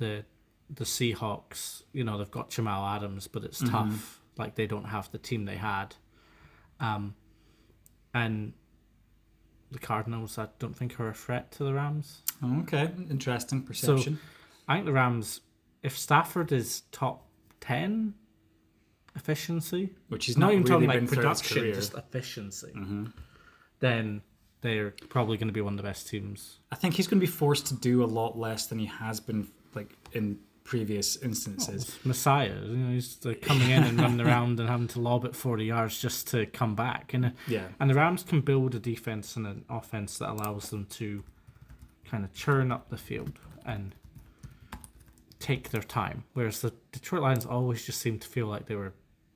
[0.00, 0.24] the
[0.68, 3.72] the Seahawks, you know, they've got Jamal Adams, but it's mm-hmm.
[3.72, 4.20] tough.
[4.36, 5.94] Like they don't have the team they had.
[6.78, 7.14] Um,
[8.14, 8.52] and
[9.70, 12.22] the Cardinals, I don't think are a threat to the Rams.
[12.62, 14.16] Okay, interesting perception.
[14.16, 14.20] So,
[14.66, 15.40] I think the Rams,
[15.82, 17.26] if Stafford is top
[17.60, 18.14] ten
[19.16, 23.06] efficiency, which is not, not even really talking like production, just efficiency, mm-hmm.
[23.80, 24.22] then
[24.62, 26.60] they're probably going to be one of the best teams.
[26.70, 29.20] I think he's going to be forced to do a lot less than he has
[29.20, 31.96] been like in previous instances.
[31.96, 35.24] Oh, Messiah, you know, he's like coming in and running around and having to lob
[35.24, 38.78] it forty yards just to come back, and yeah, and the Rams can build a
[38.78, 41.24] defense and an offense that allows them to
[42.04, 43.32] kind of churn up the field
[43.64, 43.94] and
[45.38, 46.24] take their time.
[46.34, 48.92] Whereas the Detroit Lions always just seemed to feel like they were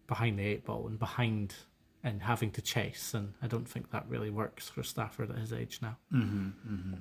[0.07, 1.55] behind the eight ball and behind
[2.05, 5.53] and having to chase, and I don't think that really works for Stafford at his
[5.53, 5.97] age now.
[6.13, 6.95] Mm-hmm, mm-hmm.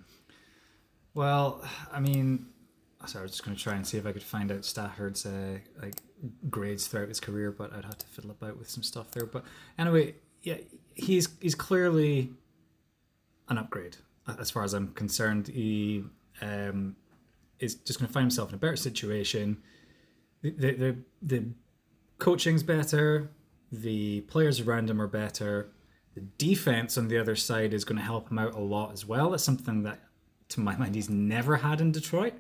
[1.14, 2.48] Well, I mean,
[3.06, 5.26] so I was just going to try and see if I could find out Stafford's
[5.26, 5.96] uh, like
[6.50, 9.26] grades throughout his career, but I'd have to fiddle about with some stuff there.
[9.26, 9.44] But
[9.78, 10.58] anyway, yeah,
[10.96, 12.32] he's he's clearly
[13.50, 13.98] an upgrade,
[14.40, 15.48] as far as I'm concerned.
[15.48, 16.04] He
[16.42, 16.96] um,
[17.60, 19.62] is just going to find himself in a better situation.
[20.42, 21.46] The, the the the
[22.20, 23.30] coaching's better.
[23.72, 25.70] The players around him are better.
[26.16, 29.06] The defense on the other side is going to help him out a lot as
[29.06, 29.34] well.
[29.34, 30.00] It's something that,
[30.50, 32.34] to my mind, he's never had in Detroit.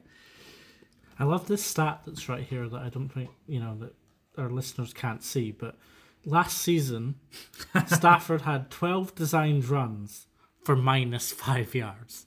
[1.19, 3.93] I love this stat that's right here that I don't think you know that
[4.37, 5.77] our listeners can't see, but
[6.25, 7.15] last season
[7.87, 10.27] Stafford had twelve designed runs
[10.63, 12.25] for minus five yards.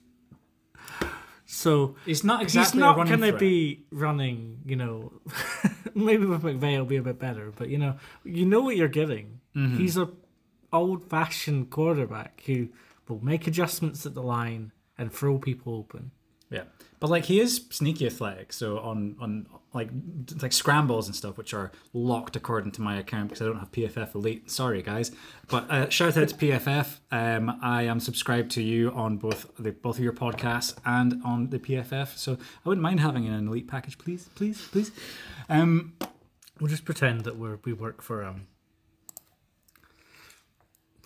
[1.45, 4.59] So He's not exactly he's not going to be running.
[4.65, 5.13] You know,
[5.95, 8.87] maybe with McVay it'll be a bit better, but you know, you know what you're
[8.87, 9.39] getting.
[9.55, 9.77] Mm-hmm.
[9.77, 10.09] He's a
[10.73, 12.69] old fashioned quarterback who
[13.07, 16.11] will make adjustments at the line and throw people open.
[16.49, 16.63] Yeah,
[16.99, 18.53] but like he is sneaky athletic.
[18.53, 19.89] So on on like
[20.41, 23.71] like scrambles and stuff, which are locked according to my account because I don't have
[23.71, 24.49] PFF Elite.
[24.49, 25.11] Sorry guys,
[25.49, 26.99] but uh, shout out to PFF.
[27.11, 31.49] Um, I am subscribed to you on both the both of your podcasts and on
[31.49, 32.17] the PFF.
[32.17, 34.91] So I wouldn't mind having an Elite package, please, please, please.
[35.49, 35.93] Um,
[36.59, 38.47] We'll just pretend that we're we work for um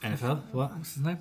[0.01, 0.41] NFL.
[0.51, 0.73] What?
[0.75, 1.19] what's his name?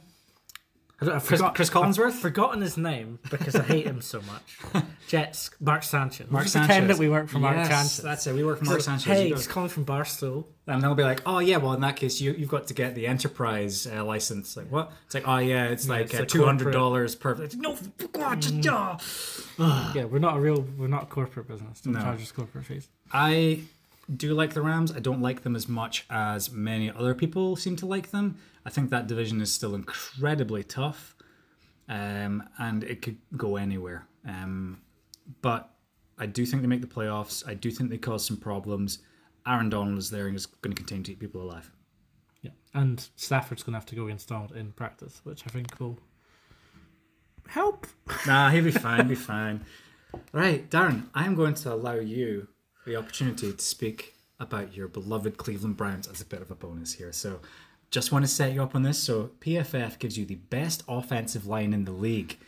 [1.01, 2.07] I don't, I've Chris, forgot- Chris Collinsworth.
[2.09, 4.85] I've forgotten his name because I hate him so much.
[5.09, 6.31] Jets, Mark Sanchez.
[6.31, 6.67] Mark just Sanchez.
[6.69, 7.97] pretend that we work for Mark Yes, Sanchez.
[8.05, 8.35] That's it.
[8.35, 9.07] We work for Mark So, Sanchez.
[9.07, 10.45] Hey, he's go- calling from Barstool.
[10.67, 12.95] And they'll be like, oh yeah, well in that case you you've got to get
[12.95, 14.57] the enterprise uh, license.
[14.57, 14.93] Like what?
[15.07, 17.33] It's like oh yeah, it's like it's uh, a two hundred dollars per.
[17.43, 17.77] It's, no,
[18.13, 19.93] God, just uh.
[19.95, 21.81] Yeah, we're not a real, we're not a corporate business.
[21.81, 22.01] Don't No.
[22.03, 22.89] charge us corporate fees.
[23.13, 23.61] I
[24.17, 24.93] do like the Rams.
[24.93, 28.39] I don't like them as much as many other people seem to like them.
[28.65, 31.15] I think that division is still incredibly tough,
[31.89, 34.07] um, and it could go anywhere.
[34.27, 34.81] Um,
[35.43, 35.71] but
[36.19, 37.47] I do think they make the playoffs.
[37.47, 38.99] I do think they cause some problems.
[39.47, 41.71] Aaron Donald is there and is going to continue to keep people alive.
[42.43, 45.79] Yeah, and Stafford's going to have to go against Donald in practice, which I think
[45.81, 45.99] will
[47.49, 47.87] help.
[48.27, 49.09] Nah, he'll be fine.
[49.09, 49.65] be fine.
[50.33, 51.07] Right, Darren.
[51.15, 52.49] I am going to allow you
[52.87, 56.95] the opportunity to speak about your beloved Cleveland Browns as a bit of a bonus
[56.95, 57.13] here.
[57.13, 57.41] So,
[57.91, 58.99] just want to set you up on this.
[58.99, 62.39] So, PFF gives you the best offensive line in the league,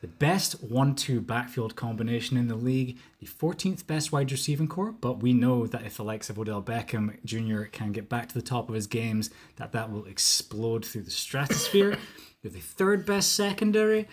[0.00, 4.92] the best one-two backfield combination in the league, the 14th best wide receiving core.
[4.92, 7.64] But we know that if the likes of Odell Beckham Jr.
[7.64, 11.10] can get back to the top of his games, that that will explode through the
[11.10, 11.92] stratosphere.
[12.42, 14.08] you have the third best secondary.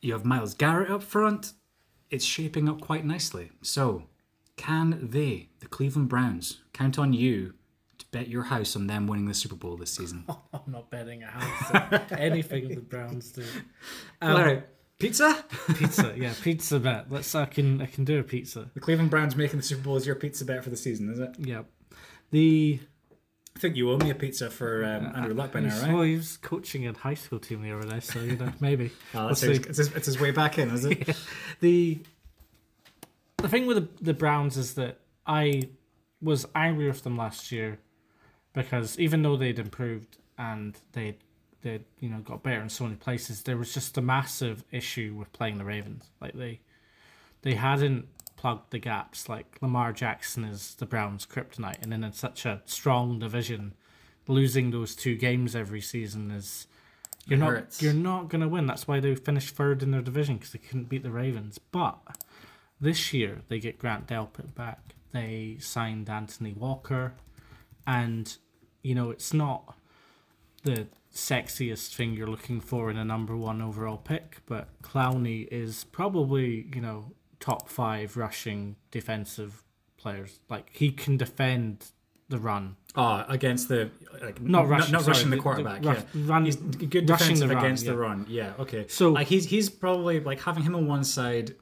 [0.00, 1.52] You have Myles Garrett up front.
[2.10, 3.50] It's shaping up quite nicely.
[3.62, 4.04] So,
[4.62, 7.54] can they, the Cleveland Browns, count on you
[7.98, 10.24] to bet your house on them winning the Super Bowl this season?
[10.28, 13.42] I'm not betting a house on anything the Browns do.
[14.20, 14.64] Um, All right,
[15.00, 15.44] pizza.
[15.74, 17.10] Pizza, yeah, pizza bet.
[17.10, 17.34] Let's.
[17.34, 17.82] I can.
[17.82, 18.70] I can do a pizza.
[18.74, 21.18] The Cleveland Browns making the Super Bowl is your pizza bet for the season, is
[21.18, 21.34] it?
[21.38, 21.62] Yeah.
[22.30, 22.78] The
[23.56, 25.92] I think you owe me a pizza for um, Andrew Luck by now, right?
[25.92, 28.92] Well, he was coaching a high school team the other day, so you know maybe.
[29.12, 31.16] Oh, We'll it's, his, it's his way back in, is it?
[31.60, 31.98] the
[33.42, 35.68] the thing with the, the Browns is that I
[36.20, 37.80] was angry with them last year
[38.54, 41.18] because even though they'd improved and they
[41.62, 45.14] they you know got better in so many places, there was just a massive issue
[45.18, 46.10] with playing the Ravens.
[46.20, 46.60] Like they
[47.42, 48.06] they hadn't
[48.36, 49.28] plugged the gaps.
[49.28, 53.74] Like Lamar Jackson is the Browns' kryptonite, and then in such a strong division,
[54.26, 56.66] losing those two games every season is
[57.26, 57.82] you're not hurts.
[57.82, 58.66] you're not gonna win.
[58.66, 61.58] That's why they finished third in their division because they couldn't beat the Ravens.
[61.58, 61.98] But
[62.82, 64.80] this year they get Grant Delpit back.
[65.12, 67.14] They signed Anthony Walker,
[67.86, 68.36] and
[68.82, 69.76] you know it's not
[70.64, 75.84] the sexiest thing you're looking for in a number one overall pick, but Clowney is
[75.84, 79.62] probably you know top five rushing defensive
[79.96, 80.40] players.
[80.48, 81.92] Like he can defend
[82.28, 83.90] the run, Oh, against the
[84.22, 85.84] like not rushing, not, sorry, rushing the quarterback.
[85.84, 87.90] rush- yeah, run, he's good rushing defensive the run, against yeah.
[87.92, 88.26] the run.
[88.28, 88.86] Yeah, okay.
[88.88, 91.54] So- like he's he's probably like having him on one side.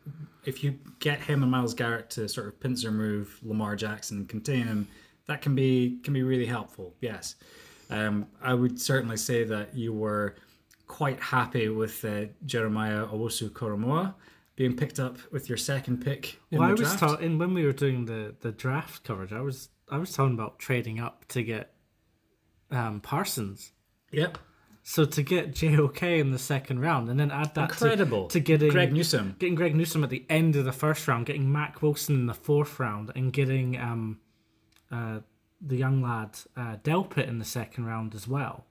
[0.44, 4.28] If you get him and Myles Garrett to sort of pincer move Lamar Jackson and
[4.28, 4.88] contain him,
[5.26, 6.94] that can be can be really helpful.
[7.00, 7.36] Yes,
[7.90, 10.36] um, I would certainly say that you were
[10.86, 14.14] quite happy with uh, Jeremiah Owusu Koramoah
[14.56, 17.72] being picked up with your second pick in Well, I was talking when we were
[17.72, 19.32] doing the, the draft coverage.
[19.32, 21.72] I was I was talking about trading up to get
[22.70, 23.72] um, Parsons.
[24.12, 24.36] yep,
[24.92, 28.26] So to get JOK in the second round, and then add that to- incredible.
[28.26, 29.36] to, getting Greg Newsome.
[29.38, 32.34] getting Greg Newsome at the end of the first round, getting Mack Wilson in the
[32.34, 34.18] fourth round, and getting um,
[34.90, 35.20] uh,
[35.60, 38.66] the young lad uh, Delpit in the second round as well.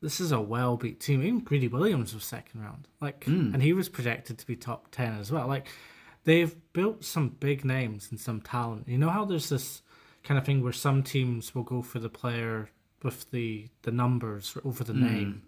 [0.00, 1.22] This is a well beat team.
[1.22, 3.54] Even Greedy Williams was second round, like, Hmm.
[3.54, 5.46] and he was projected to be top ten as well.
[5.46, 5.68] Like,
[6.24, 8.88] they've built some big names and some talent.
[8.88, 9.82] You know how there's this
[10.24, 12.68] kind of thing where some teams will go for the player
[13.02, 15.42] with the the numbers over the name.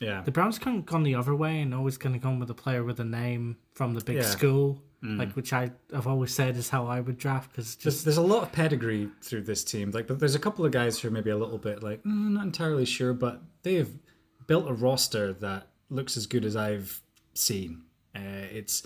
[0.00, 0.22] Yeah.
[0.22, 2.54] The Browns kind of gone the other way and always kind of gone with a
[2.54, 4.22] player with a name from the big Yeah.
[4.22, 4.26] Mm.
[4.32, 8.04] school, like which I have always said is how I would draft because There's, just
[8.04, 9.90] there's a lot of pedigree through this team.
[9.92, 12.30] Like, but there's a couple of guys who are maybe a little bit like mm,
[12.32, 13.90] not entirely sure, but they have
[14.46, 17.00] built a roster that looks as good as I've
[17.34, 17.82] seen.
[18.16, 18.82] Uh, it's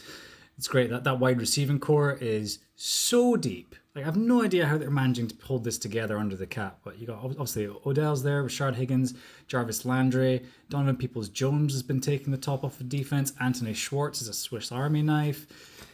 [0.57, 3.75] it's great that that wide receiving core is so deep.
[3.99, 6.79] Like, I have no idea how they're managing to hold this together under the cap.
[6.85, 9.15] But you got obviously Odell's there, Rashard Higgins,
[9.49, 13.33] Jarvis Landry, Donovan Peoples Jones has been taking the top off of defense.
[13.41, 15.49] Anthony Schwartz is a Swiss Army knife.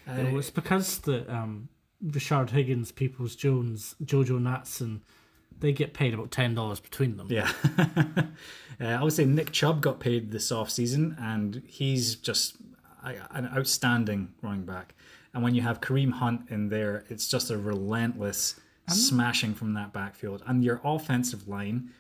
[0.07, 1.71] Uh, Well, it's because the um,
[2.03, 5.01] Richard Higgins, Peoples Jones, Jojo Natson,
[5.59, 7.29] they get paid about ten dollars between them.
[7.31, 7.51] Yeah.
[7.79, 12.57] uh, I would say Nick Chubb got paid this offseason, and he's just
[13.03, 14.95] an outstanding running back.
[15.35, 18.55] And when you have Kareem Hunt in there, it's just a relentless
[18.89, 20.43] smashing from that backfield.
[20.47, 21.91] And your offensive line,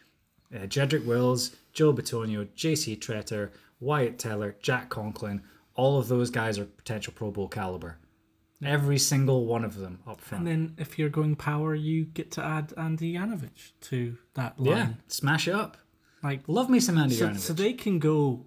[0.54, 3.50] uh, Jedrick Wills, Joe Bitonio, JC Tretter,
[3.80, 5.42] Wyatt Teller, Jack Conklin,
[5.74, 7.98] all of those guys are potential Pro Bowl caliber.
[8.64, 10.46] Every single one of them up front.
[10.46, 14.76] And then if you're going power, you get to add Andy Janovich to that line.
[14.76, 15.76] yeah, smash it up.
[16.22, 17.38] Like Love me some Andy so, Janovich.
[17.40, 18.46] so they can go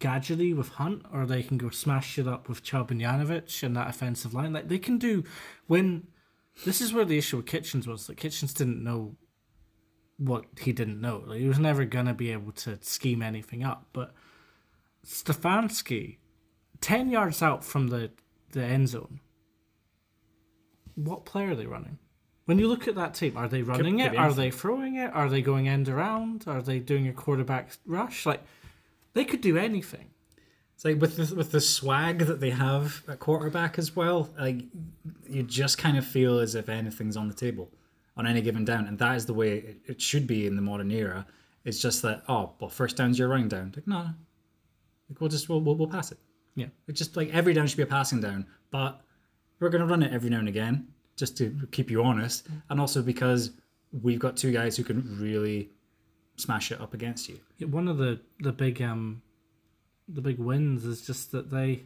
[0.00, 3.00] gadgety with Hunt, or they can go smash it up with Chubb and
[3.76, 4.52] that offensive line.
[4.52, 5.24] Like they can do
[5.66, 6.08] when.
[6.64, 9.14] This is where the issue with Kitchens was that Kitchens didn't know
[10.16, 11.22] what he didn't know.
[11.24, 13.86] Like, he was never gonna be able to scheme anything up.
[13.92, 14.12] But
[15.06, 16.18] Stefanski,
[16.80, 18.10] ten yards out from the
[18.52, 19.20] the end zone,
[20.96, 21.98] what play are they running?
[22.46, 24.18] When you look at that team, are they running could it?
[24.18, 25.12] Are they throwing it?
[25.12, 26.44] Are they going end around?
[26.46, 28.24] Are they doing a quarterback rush?
[28.24, 28.42] Like
[29.14, 30.06] they could do anything.
[30.74, 34.30] It's like with the, with the swag that they have at quarterback as well.
[34.38, 34.62] Like
[35.28, 37.70] you just kind of feel as if anything's on the table
[38.16, 40.62] on any given down, and that is the way it, it should be in the
[40.62, 41.26] modern era.
[41.64, 43.72] It's just that oh, well, first down's your running down.
[43.74, 44.10] Like no,
[45.08, 46.18] like we'll just we'll, we'll, we'll pass it.
[46.54, 46.66] Yeah.
[46.86, 49.00] It's just like every down should be a passing down, but
[49.60, 52.80] we're going to run it every now and again just to keep you honest, and
[52.80, 53.50] also because
[54.02, 55.70] we've got two guys who can really
[56.38, 57.38] smash it up against you.
[57.58, 59.22] Yeah, One of the the big um
[60.08, 61.82] the big wins is just that they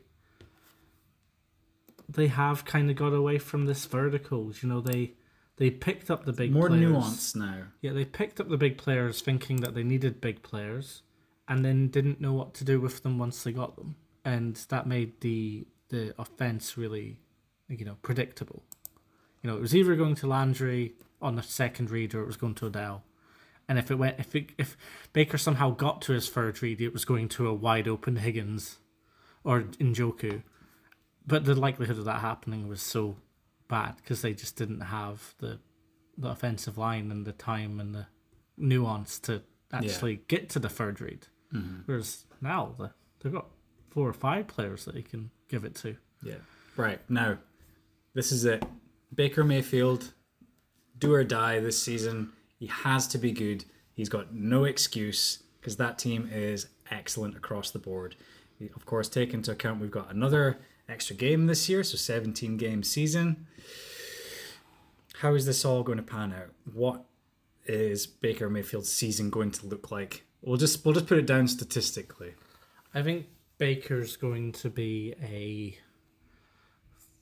[2.09, 4.62] they have kind of got away from this verticals.
[4.62, 5.12] You know, they
[5.57, 6.83] they picked up the big More players.
[6.83, 7.65] nuance now.
[7.81, 11.03] Yeah, they picked up the big players thinking that they needed big players
[11.49, 13.97] and then didn't know what to do with them once they got them.
[14.24, 17.19] And that made the the offense really
[17.69, 18.62] you know, predictable.
[19.43, 22.37] You know, it was either going to Landry on the second read or it was
[22.37, 23.03] going to Odell.
[23.73, 24.77] And if it went if it, if
[25.15, 28.77] Baker somehow got to his third read, it was going to a wide open Higgins
[29.44, 30.43] or Njoku.
[31.27, 33.16] But the likelihood of that happening was so
[33.69, 35.59] bad because they just didn't have the
[36.19, 38.09] the offensive line and the time and the
[38.59, 39.40] nuance to
[39.73, 41.28] actually get to the third read.
[41.55, 41.81] Mm-hmm.
[41.86, 42.90] Whereas now the,
[43.20, 43.47] they've got
[43.89, 45.97] four or five players that they can give it to.
[46.23, 46.35] Yeah.
[46.77, 47.01] Right.
[47.09, 47.39] Now,
[48.12, 48.62] this is it.
[49.15, 50.12] Baker Mayfield,
[50.99, 52.35] do or die this season.
[52.63, 53.65] He has to be good.
[53.93, 58.15] He's got no excuse because that team is excellent across the board.
[58.77, 62.85] Of course, take into account we've got another extra game this year, so 17 game
[62.85, 63.49] season.
[65.15, 66.51] How is this all going to pan out?
[66.73, 67.05] What
[67.67, 70.23] is Baker Mayfield's season going to look like?
[70.41, 72.35] We'll just we'll just put it down statistically.
[72.95, 73.27] I think
[73.59, 75.77] Baker's going to be a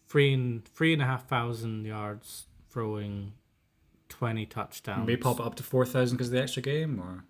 [0.07, 3.33] three and three and a half thousand yards throwing
[4.11, 5.07] twenty touchdowns.
[5.07, 7.25] Maybe pop it up to 4,000 because of the extra game, or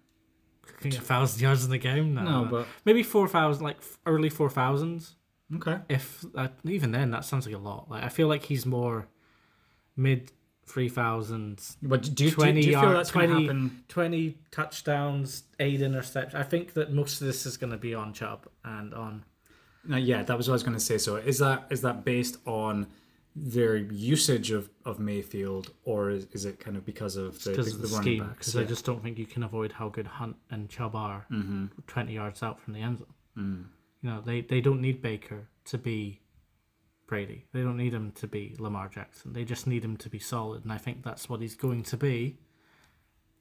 [0.85, 2.15] a thousand yards in the game.
[2.15, 5.15] No, No, but- maybe four thousand, like early four thousands.
[5.57, 5.78] okay.
[5.89, 7.89] If that, even then, that sounds like a lot.
[7.90, 9.07] Like I feel like he's more
[9.97, 10.32] mid
[10.66, 11.77] three thousands.
[11.82, 13.85] But do you, 20 do you yard- that's going 20 happen?
[13.89, 16.35] 20 touchdowns, eight interceptions.
[16.35, 19.24] I think that most of this is going to be on Chubb and on.
[19.85, 20.98] No, yeah, that was what I was going to say.
[20.98, 22.86] So is that is that based on
[23.42, 27.72] their usage of, of Mayfield, or is, is it kind of because of the, Because
[27.72, 28.36] the, the, the running scheme, backs?
[28.52, 31.66] because I just don't think you can avoid how good Hunt and Chubb are Mm-hmm.
[31.86, 33.06] 20 yards out from the end zone.
[33.38, 33.64] Mm.
[34.02, 36.20] You know, they, they don't need Baker to be
[37.06, 37.46] Brady.
[37.52, 39.32] They don't need him to be Lamar Jackson.
[39.32, 41.96] They just need him to be solid, and I think that's what he's going to
[41.96, 42.38] be.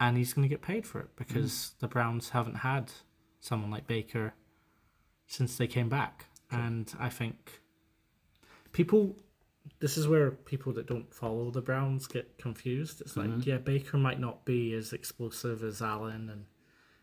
[0.02, 1.80] And he's going to get paid for it because Mm.
[1.80, 2.92] the Browns haven't had
[3.42, 4.34] someone like Baker
[5.28, 6.26] since they came back.
[6.52, 7.62] And I think
[8.72, 9.18] people,
[9.80, 13.02] this is where people that don't follow the Browns get confused.
[13.02, 13.50] It's like, Mm-hmm.
[13.50, 16.46] yeah, Baker might not be as explosive as Allen and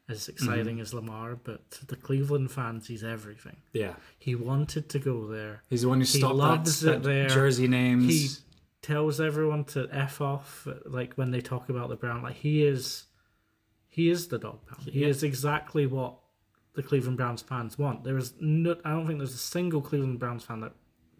[0.08, 3.56] as exciting as Lamar, but to the Cleveland fans, he's everything.
[3.72, 5.62] Yeah, He wanted to go there.
[5.68, 7.28] he's the one who He stopped loves that, it that there.
[7.28, 8.06] jersey names.
[8.06, 8.28] He
[8.82, 12.22] tells everyone to f off, like when they talk about the Brown.
[12.22, 13.06] Like he is,
[13.88, 14.82] he is the dog pound.
[14.88, 15.08] He Yeah.
[15.08, 16.18] is exactly what
[16.74, 18.04] the Cleveland Browns fans want.
[18.04, 20.74] There is no, I don't think there's a single Cleveland Browns fan that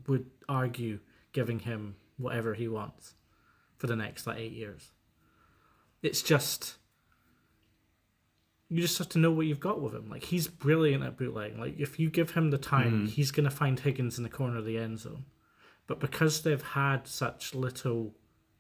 [0.07, 1.01] would argue
[1.37, 3.15] giving him whatever he wants
[3.77, 4.91] for the next like eight years.
[6.03, 6.79] It's just
[8.71, 10.09] you just have to know what you've got with him.
[10.09, 11.61] Like he's brilliant at bootlegging.
[11.61, 13.07] Like if you give him the time, mm-hmm.
[13.09, 15.27] he's gonna find Higgins in the corner of the end zone.
[15.87, 18.15] But because they've had such little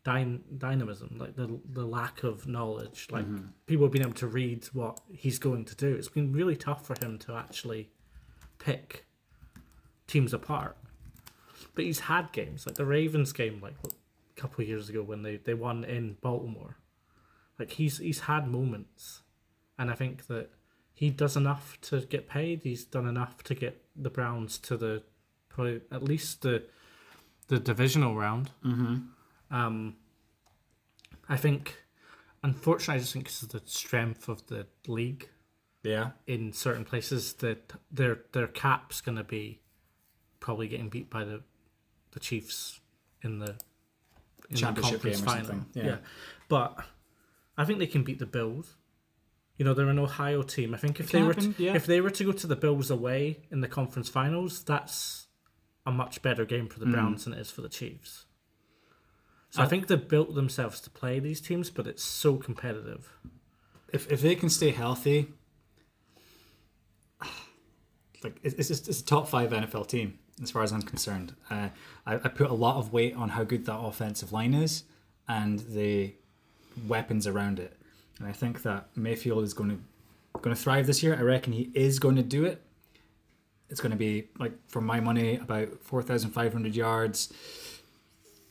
[0.04, 3.46] dyn- dynamism, like the the lack of knowledge, like mm-hmm.
[3.64, 6.86] people have been able to read what he's going to do, it's been really tough
[6.86, 7.88] for him to actually
[8.58, 9.06] pick
[10.06, 10.76] teams apart.
[11.76, 15.22] But he's had games like the Ravens game, like a couple of years ago when
[15.22, 16.78] they, they won in Baltimore.
[17.58, 19.22] Like he's he's had moments,
[19.78, 20.48] and I think that
[20.92, 22.62] he does enough to get paid.
[22.64, 25.02] He's done enough to get the Browns to the
[25.48, 26.64] probably at least the
[27.48, 28.50] the divisional round.
[28.64, 28.96] Mm-hmm.
[29.54, 29.96] Um,
[31.28, 31.76] I think,
[32.42, 35.28] unfortunately, I just think it's the strength of the league
[35.82, 36.10] Yeah.
[36.26, 39.60] in certain places that their their cap's gonna be
[40.40, 41.42] probably getting beat by the
[42.16, 42.80] the Chiefs
[43.22, 43.54] in the
[44.48, 45.96] in Championship conference game or something, yeah.
[46.48, 46.78] but
[47.58, 48.76] I think they can beat the Bills.
[49.58, 50.72] You know, they're an Ohio team.
[50.74, 51.74] I think if It they were happen, to, yeah.
[51.74, 55.26] if they were to go to the Bills away in the conference finals, that's
[55.84, 58.24] a much better game for the Browns than it is for the Chiefs.
[59.50, 63.12] So I Uh, think they've built themselves to play these teams, but it's so competitive.
[63.92, 65.28] If if they can stay healthy,
[68.24, 71.34] like it's it's, just, it's a top five NFL team as far as I'm concerned.
[71.50, 71.68] Uh,
[72.06, 74.84] I, I put a lot of weight on how good that offensive line is
[75.28, 76.14] and the
[76.86, 77.76] weapons around it,
[78.18, 79.78] and I think that Mayfield is going to
[80.40, 81.16] going to thrive this year.
[81.16, 82.62] I reckon he is going to do it.
[83.68, 87.32] It's going to be like for my money about four thousand five hundred yards,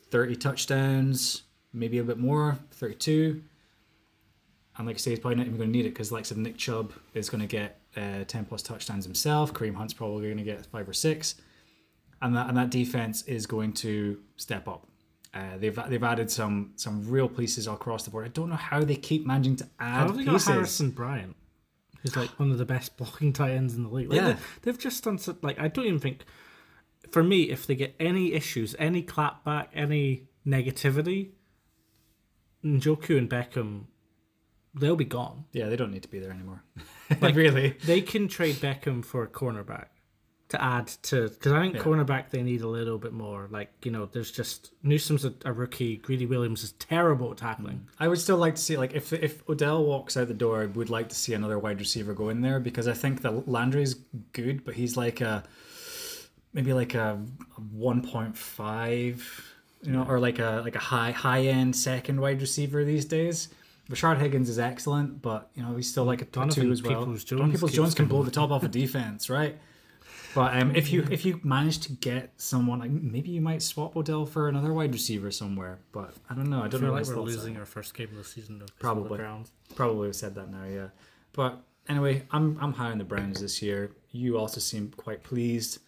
[0.09, 3.41] thirty touchdowns, maybe a bit more, thirty-two.
[4.77, 6.23] And like I say, he's probably not even going to need it because, like I
[6.23, 9.53] said, Nick Chubb is going to get uh, 10 plus touchdowns himself.
[9.53, 11.35] Kareem Hunt's probably going to get five or six.
[12.25, 14.87] And that, and that defense is going to step up.
[15.33, 18.25] Uh, they've they've added some some real pieces across the board.
[18.25, 20.47] I don't know how they keep managing to How add have they got pieces.
[20.47, 21.35] Harrison Bryant,
[22.01, 24.09] who's like one of the best blocking tight ends in the league?
[24.09, 24.31] Like, Yeah.
[24.33, 26.23] they, they've just done so, like I don't even think.
[27.11, 31.31] For me, if they get any issues, any clapback, any negativity,
[32.63, 33.83] Njoku and Beckham,
[34.73, 35.45] they'll be gone.
[35.51, 36.63] Yeah, they don't need to be there anymore.
[37.21, 39.87] Like really, They can trade Beckham for a cornerback
[40.49, 41.81] to add to because I think Yeah.
[41.81, 43.47] cornerback they need a little bit more.
[43.49, 45.97] Like you know, there's just Newsome's a, a rookie.
[45.97, 47.77] Greedy Williams is terrible at tackling.
[47.77, 47.89] Mm.
[47.99, 50.65] I would still like to see like if if Odell walks out the door, I
[50.67, 53.95] would like to see another wide receiver go in there because I think that Landry's
[54.33, 55.43] good, but he's like a
[56.53, 57.15] maybe like a
[57.71, 59.23] one point five,
[59.81, 63.49] you know, or like a like a high high end second wide receiver these days.
[63.89, 66.99] Rashard Higgins is excellent, but you know he's still like a Donovan two as well.
[66.99, 69.57] Peoples-Jones Donovan Peoples Jones can blow the top off a defense, right?
[70.35, 73.95] But um, if you if you manage to get someone, like maybe you might swap
[73.95, 75.79] Odell for another wide receiver somewhere.
[75.93, 76.61] But I don't know.
[76.61, 76.95] I I don't feel know.
[76.95, 78.61] like we're losing our first game of the season.
[78.61, 79.17] Of the Probably.
[79.17, 79.51] Browns.
[79.75, 80.87] Probably have said that now, yeah.
[81.31, 83.91] But anyway, I'm I'm high on the Browns this year.
[84.11, 85.79] You also seem quite pleased.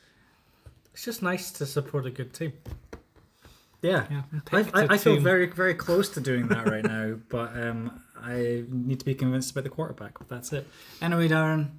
[0.94, 2.53] It's just nice to support a good team.
[3.82, 4.22] Yeah, Yeah,
[4.52, 5.24] I, I, I feel team.
[5.24, 9.52] very very close to doing that right now, but um, I need to be convinced
[9.52, 10.18] about the quarterback.
[10.18, 10.65] But that's it.
[11.02, 11.72] Anyway, Darren,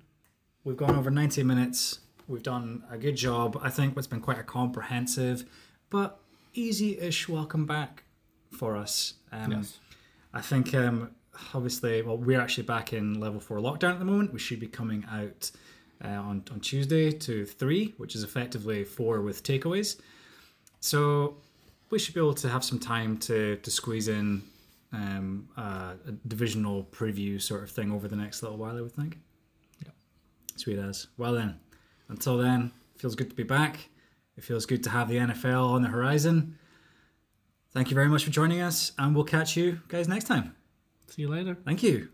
[0.64, 2.00] we've gone over 90 minutes.
[2.28, 3.58] We've done a good job.
[3.62, 5.44] I think it's been quite a comprehensive,
[5.88, 6.20] but
[6.54, 8.04] easy-ish welcome back
[8.56, 9.14] for us.
[9.32, 9.78] Um, Yes.
[10.34, 11.12] I think um,
[11.54, 14.32] obviously, well, we're actually back in level four lockdown at the moment.
[14.32, 15.50] We should be coming out
[16.04, 19.98] uh, on on Tuesday to three, which is effectively four with takeaways.
[20.80, 21.38] So
[21.90, 24.42] we should be able to have some time to to squeeze in
[24.92, 28.76] um, uh, a divisional preview sort of thing over the next little while.
[28.76, 29.18] I would think.
[29.84, 29.92] Yeah.
[30.56, 31.06] Sweet as.
[31.16, 31.58] Well then,
[32.08, 33.90] until then, feels good to be back.
[34.36, 36.58] It feels good to have the NFL on the horizon.
[37.72, 40.54] Thank you very much for joining us, and we'll catch you guys next time.
[41.08, 41.56] See you later.
[41.64, 42.08] Thank you.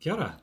[0.00, 0.40] Kia ora.